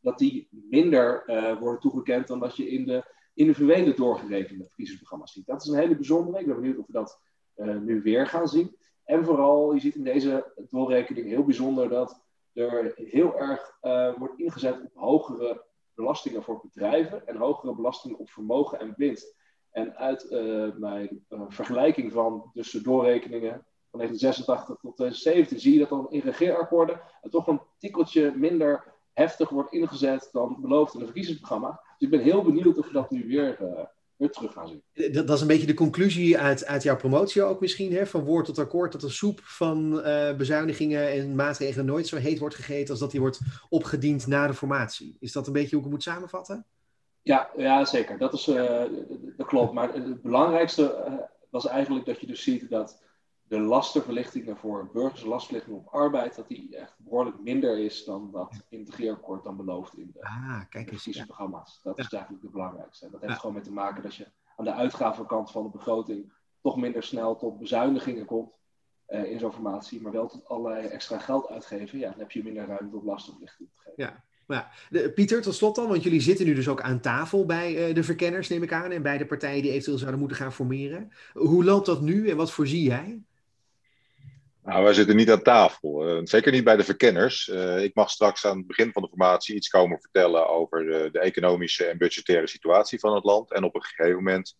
dat 0.00 0.18
die 0.18 0.48
minder 0.50 1.24
uh, 1.26 1.58
worden 1.58 1.80
toegekend 1.80 2.26
dan 2.26 2.40
dat 2.40 2.56
je 2.56 2.68
in 2.68 2.84
de 2.84 3.04
individuele 3.34 3.94
doorgerekende 3.94 4.64
verkiezingsprogramma's 4.64 5.32
ziet. 5.32 5.46
Dat 5.46 5.62
is 5.62 5.68
een 5.68 5.78
hele 5.78 5.94
bijzondere. 5.94 6.38
Ik 6.40 6.46
ben 6.46 6.54
benieuwd 6.54 6.78
of 6.78 6.86
we 6.86 6.92
dat 6.92 7.20
uh, 7.56 7.78
nu 7.78 8.02
weer 8.02 8.26
gaan 8.26 8.48
zien. 8.48 8.76
En 9.04 9.24
vooral, 9.24 9.74
je 9.74 9.80
ziet 9.80 9.94
in 9.94 10.04
deze 10.04 10.52
doorrekening 10.68 11.26
heel 11.26 11.44
bijzonder 11.44 11.88
dat 11.88 12.20
er 12.52 12.92
heel 12.96 13.38
erg 13.38 13.76
wordt 14.18 14.38
ingezet 14.38 14.80
op 14.80 14.90
hogere 14.94 15.64
belastingen 15.94 16.42
voor 16.42 16.60
bedrijven 16.60 17.26
en 17.26 17.36
hogere 17.36 17.74
belastingen 17.74 18.18
op 18.18 18.30
vermogen 18.30 18.80
en 18.80 18.94
winst. 18.96 19.36
En 19.70 19.96
uit 19.96 20.26
mijn 20.78 21.24
vergelijking 21.48 22.12
van 22.12 22.50
tussen 22.52 22.82
doorrekeningen 22.82 23.66
van 23.90 24.00
1986 24.00 24.80
tot 24.80 24.96
2017 24.96 25.60
zie 25.60 25.72
je 25.72 25.78
dat 25.78 25.88
dan 25.88 26.10
in 26.10 26.20
regeerakkoorden 26.20 27.00
toch 27.30 27.46
een 27.46 27.60
tikkeltje 27.78 28.32
minder 28.36 28.91
heftiger 29.12 29.54
wordt 29.54 29.72
ingezet 29.72 30.28
dan 30.32 30.56
beloofd 30.60 30.94
in 30.94 31.00
het 31.00 31.08
verkiezingsprogramma. 31.08 31.70
Dus 31.70 32.08
ik 32.08 32.10
ben 32.10 32.20
heel 32.20 32.42
benieuwd 32.42 32.78
of 32.78 32.86
we 32.86 32.92
dat 32.92 33.10
nu 33.10 33.26
weer, 33.26 33.58
uh, 33.60 33.84
weer 34.16 34.30
terug 34.30 34.52
gaan 34.52 34.68
zien. 34.68 35.12
Dat, 35.12 35.26
dat, 35.26 35.36
is 35.36 35.40
een 35.40 35.46
beetje 35.46 35.66
de 35.66 35.74
conclusie 35.74 36.38
uit, 36.38 36.66
uit 36.66 36.82
jouw 36.82 36.96
promotie 36.96 37.42
ook 37.42 37.60
misschien, 37.60 37.92
hè? 37.92 38.06
van 38.06 38.24
woord 38.24 38.46
tot 38.46 38.58
akkoord, 38.58 38.92
dat 38.92 39.00
de 39.00 39.08
soep 39.08 39.40
van 39.42 40.06
uh, 40.06 40.36
bezuinigingen 40.36 41.10
en 41.10 41.34
maatregelen 41.34 41.86
nooit 41.86 42.06
zo 42.06 42.16
heet 42.16 42.38
wordt 42.38 42.54
gegeten 42.54 42.90
als 42.90 43.00
dat 43.00 43.10
die 43.10 43.20
wordt 43.20 43.40
opgediend 43.68 44.26
na 44.26 44.46
de 44.46 44.54
formatie. 44.54 45.16
Is 45.20 45.32
dat 45.32 45.46
een 45.46 45.52
beetje 45.52 45.76
hoe 45.76 45.78
ik 45.78 45.84
het 45.84 45.92
moet 45.92 46.02
samenvatten? 46.02 46.66
Ja, 47.22 47.50
ja 47.56 47.84
zeker. 47.84 48.18
Dat, 48.18 48.32
is, 48.32 48.48
uh, 48.48 48.82
dat 49.36 49.46
klopt. 49.46 49.72
Maar 49.72 49.92
het 49.94 50.22
belangrijkste 50.22 51.28
was 51.50 51.66
eigenlijk 51.66 52.06
dat 52.06 52.20
je 52.20 52.26
dus 52.26 52.42
ziet 52.42 52.70
dat 52.70 53.02
de 53.52 53.58
lastenverlichtingen 53.58 54.56
voor 54.56 54.90
burgers, 54.92 55.24
lastverlichting 55.24 55.76
op 55.76 55.86
arbeid, 55.86 56.36
dat 56.36 56.48
die 56.48 56.76
echt 56.76 56.94
behoorlijk 56.96 57.40
minder 57.40 57.78
is 57.78 58.04
dan 58.04 58.30
dat 58.30 58.64
integreerakkoord 58.68 59.44
dan 59.44 59.56
beloofd 59.56 59.98
in 59.98 60.10
de 60.12 60.22
ah, 60.22 60.60
kijk 60.68 60.90
eens, 60.90 61.22
programma's. 61.24 61.80
Dat 61.82 61.98
is 61.98 62.12
eigenlijk 62.12 62.42
het 62.42 62.52
belangrijkste. 62.52 63.04
En 63.06 63.12
dat 63.12 63.20
heeft 63.20 63.38
gewoon 63.38 63.54
mee 63.54 63.64
te 63.64 63.72
maken 63.72 64.02
dat 64.02 64.14
je 64.14 64.26
aan 64.56 64.64
de 64.64 64.72
uitgavenkant 64.72 65.50
van 65.50 65.62
de 65.62 65.68
begroting 65.68 66.32
toch 66.60 66.76
minder 66.76 67.02
snel 67.02 67.36
tot 67.36 67.58
bezuinigingen 67.58 68.24
komt 68.24 68.52
uh, 69.08 69.30
in 69.30 69.38
zo'n 69.38 69.52
formatie, 69.52 70.00
maar 70.00 70.12
wel 70.12 70.28
tot 70.28 70.48
allerlei 70.48 70.86
extra 70.86 71.18
geld 71.18 71.48
uitgeven. 71.48 71.98
Ja, 71.98 72.10
dan 72.10 72.18
heb 72.18 72.30
je 72.30 72.42
minder 72.42 72.66
ruimte 72.66 72.96
om 72.96 73.04
lastenverlichting 73.04 73.68
te 73.68 73.78
geven. 73.78 74.04
Ja. 74.04 74.24
Ja. 74.46 74.70
De, 74.90 75.12
Pieter, 75.12 75.42
tot 75.42 75.54
slot 75.54 75.74
dan, 75.74 75.88
want 75.88 76.02
jullie 76.02 76.20
zitten 76.20 76.46
nu 76.46 76.54
dus 76.54 76.68
ook 76.68 76.80
aan 76.80 77.00
tafel 77.00 77.46
bij 77.46 77.88
uh, 77.88 77.94
de 77.94 78.02
verkenners, 78.02 78.48
neem 78.48 78.62
ik 78.62 78.72
aan, 78.72 78.90
en 78.90 79.02
bij 79.02 79.18
de 79.18 79.26
partijen 79.26 79.62
die 79.62 79.70
eventueel 79.70 79.98
zouden 79.98 80.20
moeten 80.20 80.36
gaan 80.36 80.52
formeren. 80.52 81.12
Hoe 81.32 81.64
loopt 81.64 81.86
dat 81.86 82.00
nu 82.00 82.28
en 82.28 82.36
wat 82.36 82.52
voorzie 82.52 82.82
jij? 82.82 83.22
Nou, 84.64 84.84
wij 84.84 84.94
zitten 84.94 85.16
niet 85.16 85.30
aan 85.30 85.42
tafel. 85.42 86.08
Uh, 86.08 86.20
zeker 86.24 86.52
niet 86.52 86.64
bij 86.64 86.76
de 86.76 86.84
verkenners. 86.84 87.48
Uh, 87.48 87.82
ik 87.82 87.94
mag 87.94 88.10
straks 88.10 88.46
aan 88.46 88.56
het 88.56 88.66
begin 88.66 88.92
van 88.92 89.02
de 89.02 89.08
formatie 89.08 89.54
iets 89.54 89.68
komen 89.68 90.00
vertellen 90.00 90.48
over 90.48 90.84
uh, 90.84 91.12
de 91.12 91.18
economische 91.18 91.84
en 91.84 91.98
budgettaire 91.98 92.46
situatie 92.46 92.98
van 92.98 93.14
het 93.14 93.24
land. 93.24 93.52
En 93.52 93.64
op 93.64 93.74
een 93.74 93.82
gegeven 93.82 94.16
moment 94.16 94.54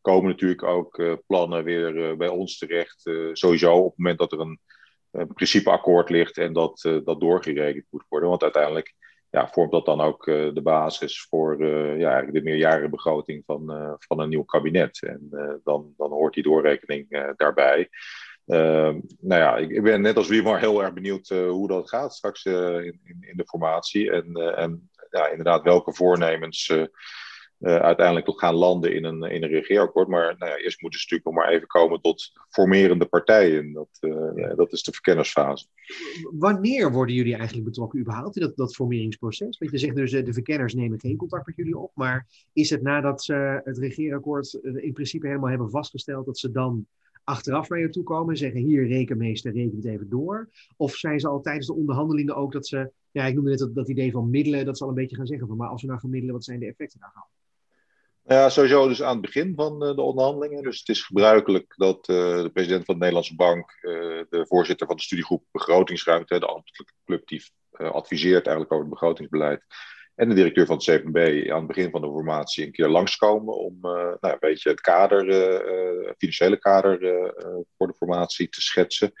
komen 0.00 0.30
natuurlijk 0.30 0.62
ook 0.62 1.18
plannen 1.26 1.64
weer 1.64 2.16
bij 2.16 2.28
ons 2.28 2.58
terecht. 2.58 3.10
sowieso 3.32 3.74
op 3.76 3.88
het 3.88 3.98
moment 3.98 4.18
dat 4.18 4.32
er 4.32 4.40
een, 4.40 4.60
principeakkoord 5.34 6.10
ligt 6.10 6.38
en 6.38 6.52
dat, 6.52 6.80
dat 7.04 7.20
doorgerekend 7.20 7.86
moet 7.90 8.04
worden. 8.08 8.28
Want 8.28 8.42
uiteindelijk 8.42 8.94
ja, 9.30 9.48
vormt 9.48 9.72
dat 9.72 9.86
dan 9.86 10.00
ook 10.00 10.24
de 10.24 10.60
basis 10.62 11.26
voor 11.28 11.66
ja, 11.98 12.22
de 12.22 12.42
meerjarenbegroting 12.42 13.42
van, 13.46 13.96
van 13.98 14.20
een 14.20 14.28
nieuw 14.28 14.44
kabinet. 14.44 15.02
En 15.02 15.28
dan, 15.64 15.94
dan 15.96 16.10
hoort 16.10 16.34
die 16.34 16.42
doorrekening 16.42 17.32
daarbij. 17.36 17.88
Uh, 18.46 18.94
nou 19.20 19.40
ja, 19.40 19.56
ik, 19.56 19.70
ik, 19.70 19.82
ben 19.82 20.00
net 20.00 20.16
als 20.16 20.42
maar 20.42 20.60
heel 20.60 20.82
erg 20.82 20.92
benieuwd 20.92 21.30
uh, 21.30 21.50
hoe 21.50 21.68
dat 21.68 21.88
gaat 21.88 22.14
straks 22.14 22.44
uh, 22.44 22.84
in, 22.84 23.00
in, 23.04 23.16
in, 23.20 23.36
de 23.36 23.46
formatie. 23.46 24.10
En, 24.10 24.38
uh, 24.38 24.58
en 24.58 24.90
ja, 25.10 25.28
inderdaad, 25.28 25.62
welke 25.62 25.94
voornemens 25.94 26.72
uiteindelijk 27.58 28.26
toch 28.26 28.38
gaan 28.38 28.54
landen 28.54 28.94
in 28.94 29.04
een, 29.04 29.22
in 29.22 29.42
een 29.42 29.48
regeerakkoord. 29.48 30.08
Maar 30.08 30.34
nou 30.38 30.50
ja, 30.50 30.56
eerst 30.56 30.80
moeten 30.80 31.00
ze 31.00 31.06
natuurlijk 31.06 31.24
nog 31.24 31.34
maar 31.34 31.54
even 31.54 31.66
komen 31.66 32.00
tot 32.00 32.32
formerende 32.48 33.06
partijen. 33.06 33.72
Dat, 33.72 33.88
dat 34.56 34.72
is 34.72 34.82
de 34.82 34.92
verkennersfase. 34.92 35.66
Wanneer 36.32 36.92
worden 36.92 37.14
jullie 37.14 37.34
eigenlijk 37.34 37.64
betrokken 37.64 38.00
überhaupt 38.00 38.36
in 38.36 38.42
dat, 38.42 38.56
dat 38.56 38.74
formeringsproces? 38.74 39.58
Want 39.58 39.70
je 39.70 39.78
zegt 39.78 39.96
dus, 39.96 40.10
de 40.10 40.32
verkenners 40.32 40.74
nemen 40.74 41.00
geen 41.00 41.16
contact 41.16 41.46
met 41.46 41.56
jullie 41.56 41.78
op. 41.78 41.90
Maar 41.94 42.26
is 42.52 42.70
het 42.70 42.82
nadat 42.82 43.22
ze 43.22 43.60
het 43.64 43.78
regeerakkoord 43.78 44.52
in 44.62 44.92
principe 44.92 45.26
helemaal 45.26 45.50
hebben 45.50 45.70
vastgesteld, 45.70 46.26
dat 46.26 46.38
ze 46.38 46.50
dan 46.50 46.86
achteraf 47.24 47.68
naar 47.68 47.78
je 47.78 47.88
toe 47.88 48.04
komen 48.04 48.30
en 48.30 48.38
zeggen: 48.38 48.60
Hier, 48.60 48.86
rekenmeester, 48.86 49.52
reken 49.52 49.76
het 49.76 49.86
even 49.86 50.08
door? 50.08 50.48
Of 50.76 50.94
zijn 50.94 51.20
ze 51.20 51.28
al 51.28 51.40
tijdens 51.40 51.66
de 51.66 51.74
onderhandelingen 51.74 52.36
ook 52.36 52.52
dat 52.52 52.66
ze, 52.66 52.92
ja, 53.10 53.24
ik 53.24 53.34
noemde 53.34 53.50
net 53.50 53.58
dat, 53.58 53.74
dat 53.74 53.88
idee 53.88 54.10
van 54.10 54.30
middelen, 54.30 54.64
dat 54.64 54.76
ze 54.76 54.82
al 54.82 54.88
een 54.88 54.94
beetje 54.94 55.16
gaan 55.16 55.26
zeggen 55.26 55.46
van: 55.46 55.56
Maar 55.56 55.68
als 55.68 55.82
we 55.82 55.88
nou 55.88 56.00
gaan 56.00 56.10
middelen, 56.10 56.34
wat 56.34 56.44
zijn 56.44 56.60
de 56.60 56.66
effecten 56.66 57.00
daarvan? 57.00 57.24
Ja, 58.26 58.48
sowieso 58.48 58.88
dus 58.88 59.02
aan 59.02 59.12
het 59.12 59.20
begin 59.20 59.54
van 59.54 59.84
eh, 59.84 59.94
de 59.94 60.02
onderhandelingen. 60.02 60.62
Dus 60.62 60.78
het 60.78 60.88
is 60.88 61.02
gebruikelijk 61.02 61.74
dat 61.76 62.08
uh, 62.08 62.42
de 62.42 62.50
president 62.52 62.84
van 62.84 62.94
de 62.94 63.00
Nederlandse 63.00 63.34
Bank, 63.34 63.78
uh, 63.82 63.92
de 64.28 64.44
voorzitter 64.48 64.86
van 64.86 64.96
de 64.96 65.02
studiegroep 65.02 65.44
Begrotingsruimte, 65.50 66.38
de 66.38 66.46
ambtelijke 66.46 66.94
club 67.04 67.28
die 67.28 67.42
adviseert 67.70 68.46
eigenlijk 68.46 68.72
over 68.72 68.84
het 68.84 68.94
begrotingsbeleid, 68.94 69.64
en 70.14 70.28
de 70.28 70.34
directeur 70.34 70.66
van 70.66 70.76
het 70.76 70.84
CFB 70.84 71.50
aan 71.50 71.58
het 71.58 71.66
begin 71.66 71.90
van 71.90 72.00
de 72.00 72.06
formatie 72.06 72.66
een 72.66 72.72
keer 72.72 72.88
langskomen 72.88 73.56
om 73.56 73.74
uh, 73.82 73.92
nou, 73.92 74.16
een 74.20 74.36
beetje 74.40 74.70
het 74.70 74.80
kader, 74.80 75.28
uh, 75.28 76.10
financiële 76.18 76.58
kader 76.58 76.98
voor 77.76 77.86
de 77.86 77.94
formatie 77.94 78.48
te 78.48 78.60
schetsen. 78.60 79.12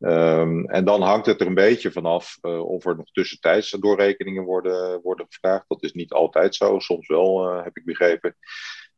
Um, 0.00 0.68
en 0.68 0.84
dan 0.84 1.02
hangt 1.02 1.26
het 1.26 1.40
er 1.40 1.46
een 1.46 1.54
beetje 1.54 1.92
vanaf 1.92 2.38
of 2.42 2.84
er 2.84 2.96
nog 2.96 3.10
tussentijds 3.10 3.70
doorrekeningen 3.70 4.44
worden, 4.44 5.00
worden 5.00 5.26
gevraagd. 5.28 5.64
Dat 5.68 5.82
is 5.82 5.92
niet 5.92 6.12
altijd 6.12 6.54
zo, 6.54 6.78
soms 6.78 7.08
wel, 7.08 7.54
heb 7.54 7.76
ik 7.76 7.84
begrepen. 7.84 8.36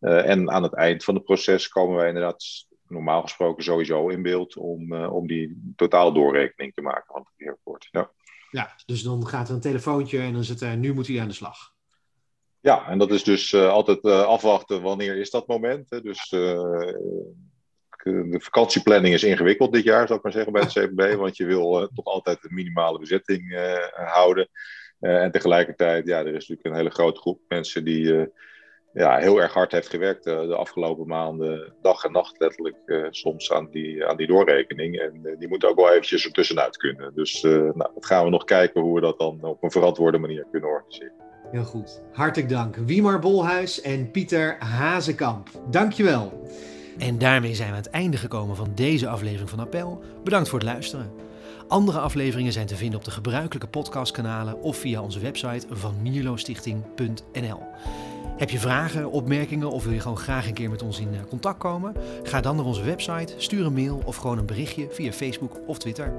en 0.01 0.51
aan 0.51 0.63
het 0.63 0.75
eind 0.75 1.05
van 1.05 1.15
het 1.15 1.25
proces 1.25 1.69
komen 1.69 1.97
wij 1.97 2.09
inderdaad 2.09 2.45
normaal 2.87 3.23
gesproken 3.23 3.65
sowieso 3.65 4.09
in 4.09 4.23
beeld 4.23 4.57
om, 4.57 5.05
om 5.05 5.27
die 5.27 5.73
totaal 5.77 6.13
doorrekening 6.13 6.75
te 6.75 6.83
maken 6.83 7.07
van 7.07 7.21
het 7.21 7.33
beheerkort. 7.37 7.89
Ja. 7.91 8.11
Ja, 8.51 8.75
dus 8.87 9.03
dan 9.03 9.27
gaat 9.27 9.49
er 9.49 9.55
een 9.55 9.61
telefoontje 9.61 10.19
en 10.21 10.33
dan 10.33 10.45
zit 10.45 10.61
er, 10.61 10.77
nu 10.77 10.95
moet 10.95 11.07
hij 11.07 11.21
aan 11.21 11.29
de 11.29 11.35
slag. 11.35 11.73
Ja, 12.61 12.89
en 12.89 12.99
dat 12.99 13.11
is 13.11 13.25
dus 13.25 13.53
uh, 13.53 13.69
altijd 13.69 14.05
uh, 14.05 14.23
afwachten 14.23 14.83
wanneer 14.83 15.17
is 15.17 15.31
dat 15.31 15.47
moment. 15.47 15.91
Hè? 15.91 16.01
Dus 16.01 16.33
uh, 16.33 16.41
de 18.03 18.41
vakantieplanning 18.41 19.15
is 19.15 19.23
ingewikkeld 19.23 19.73
dit 19.73 19.85
jaar, 19.85 20.07
zou 20.07 20.19
ik 20.19 20.25
maar 20.25 20.33
zeggen, 20.33 20.53
bij 20.53 20.63
het 20.63 20.73
CPB. 20.79 21.15
Want 21.17 21.37
je 21.37 21.45
wil 21.45 21.91
toch 21.95 22.05
altijd 22.05 22.45
een 22.45 22.55
minimale 22.55 22.99
bezetting 22.99 23.59
houden. 23.95 24.49
en 25.01 25.31
tegelijkertijd, 25.31 26.07
ja, 26.07 26.19
er 26.19 26.27
is 26.27 26.33
natuurlijk 26.33 26.67
een 26.67 26.75
hele 26.75 26.91
grote 26.91 27.21
groep 27.21 27.41
mensen 27.49 27.85
die 27.85 28.29
ja, 28.93 29.17
heel 29.17 29.41
erg 29.41 29.53
hard 29.53 29.73
heeft 29.73 29.89
gewerkt 29.89 30.27
uh, 30.27 30.41
de 30.41 30.57
afgelopen 30.57 31.07
maanden, 31.07 31.73
dag 31.83 32.05
en 32.05 32.13
nacht 32.13 32.39
letterlijk, 32.39 32.77
uh, 32.87 33.07
soms 33.11 33.53
aan 33.53 33.69
die, 33.71 34.07
aan 34.07 34.17
die 34.17 34.27
doorrekening. 34.27 34.99
En 34.99 35.21
uh, 35.23 35.39
die 35.39 35.49
moet 35.49 35.65
ook 35.65 35.77
wel 35.77 35.91
eventjes 35.91 36.27
ertussenuit 36.27 36.77
kunnen. 36.77 37.15
Dus 37.15 37.43
nou, 37.43 37.75
dat 37.95 38.07
gaan 38.07 38.25
we 38.25 38.31
nog 38.31 38.45
kijken 38.45 38.81
hoe 38.81 38.95
we 38.95 39.01
dat 39.01 39.19
dan 39.19 39.39
op 39.43 39.63
een 39.63 39.71
verantwoorde 39.71 40.19
manier 40.19 40.47
kunnen 40.51 40.71
organiseren. 40.71 41.13
Heel 41.51 41.65
goed. 41.65 42.03
Hartelijk 42.13 42.49
dank. 42.49 42.77
Wiemar 42.77 43.19
Bolhuis 43.19 43.81
en 43.81 44.11
Pieter 44.11 44.57
Hazekamp. 44.59 45.49
Dankjewel. 45.71 46.49
En 46.99 47.19
daarmee 47.19 47.55
zijn 47.55 47.69
we 47.69 47.75
aan 47.75 47.83
het 47.83 47.91
einde 47.91 48.17
gekomen 48.17 48.57
van 48.57 48.73
deze 48.75 49.09
aflevering 49.09 49.51
van 49.51 49.61
Appel. 49.61 50.03
Bedankt 50.25 50.49
voor 50.49 50.59
het 50.59 50.69
luisteren. 50.69 51.13
Andere 51.69 51.99
afleveringen 51.99 52.53
zijn 52.53 52.67
te 52.67 52.77
vinden 52.77 52.99
op 52.99 53.05
de 53.05 53.11
gebruikelijke 53.11 53.69
podcastkanalen 53.69 54.61
of 54.61 54.77
via 54.77 55.03
onze 55.03 55.21
website 55.21 55.67
van 55.71 56.03
mierlostichting.nl. 56.03 57.63
Heb 58.41 58.51
je 58.51 58.59
vragen, 58.59 59.11
opmerkingen 59.11 59.71
of 59.71 59.85
wil 59.85 59.93
je 59.93 60.01
gewoon 60.01 60.17
graag 60.17 60.47
een 60.47 60.55
keer 60.55 60.71
met 60.71 60.83
ons 60.83 61.01
in 61.01 61.15
eh, 61.15 61.21
contact 61.29 61.59
komen? 61.59 61.95
Ga 62.23 62.41
dan 62.41 62.57
naar 62.57 62.65
onze 62.65 62.83
website, 62.83 63.35
stuur 63.37 63.67
een 63.67 63.73
mail 63.73 64.03
of 64.05 64.17
gewoon 64.17 64.39
een 64.39 64.47
berichtje 64.47 64.89
via 64.91 65.13
Facebook 65.13 65.61
of 65.67 65.79
Twitter. 65.79 66.13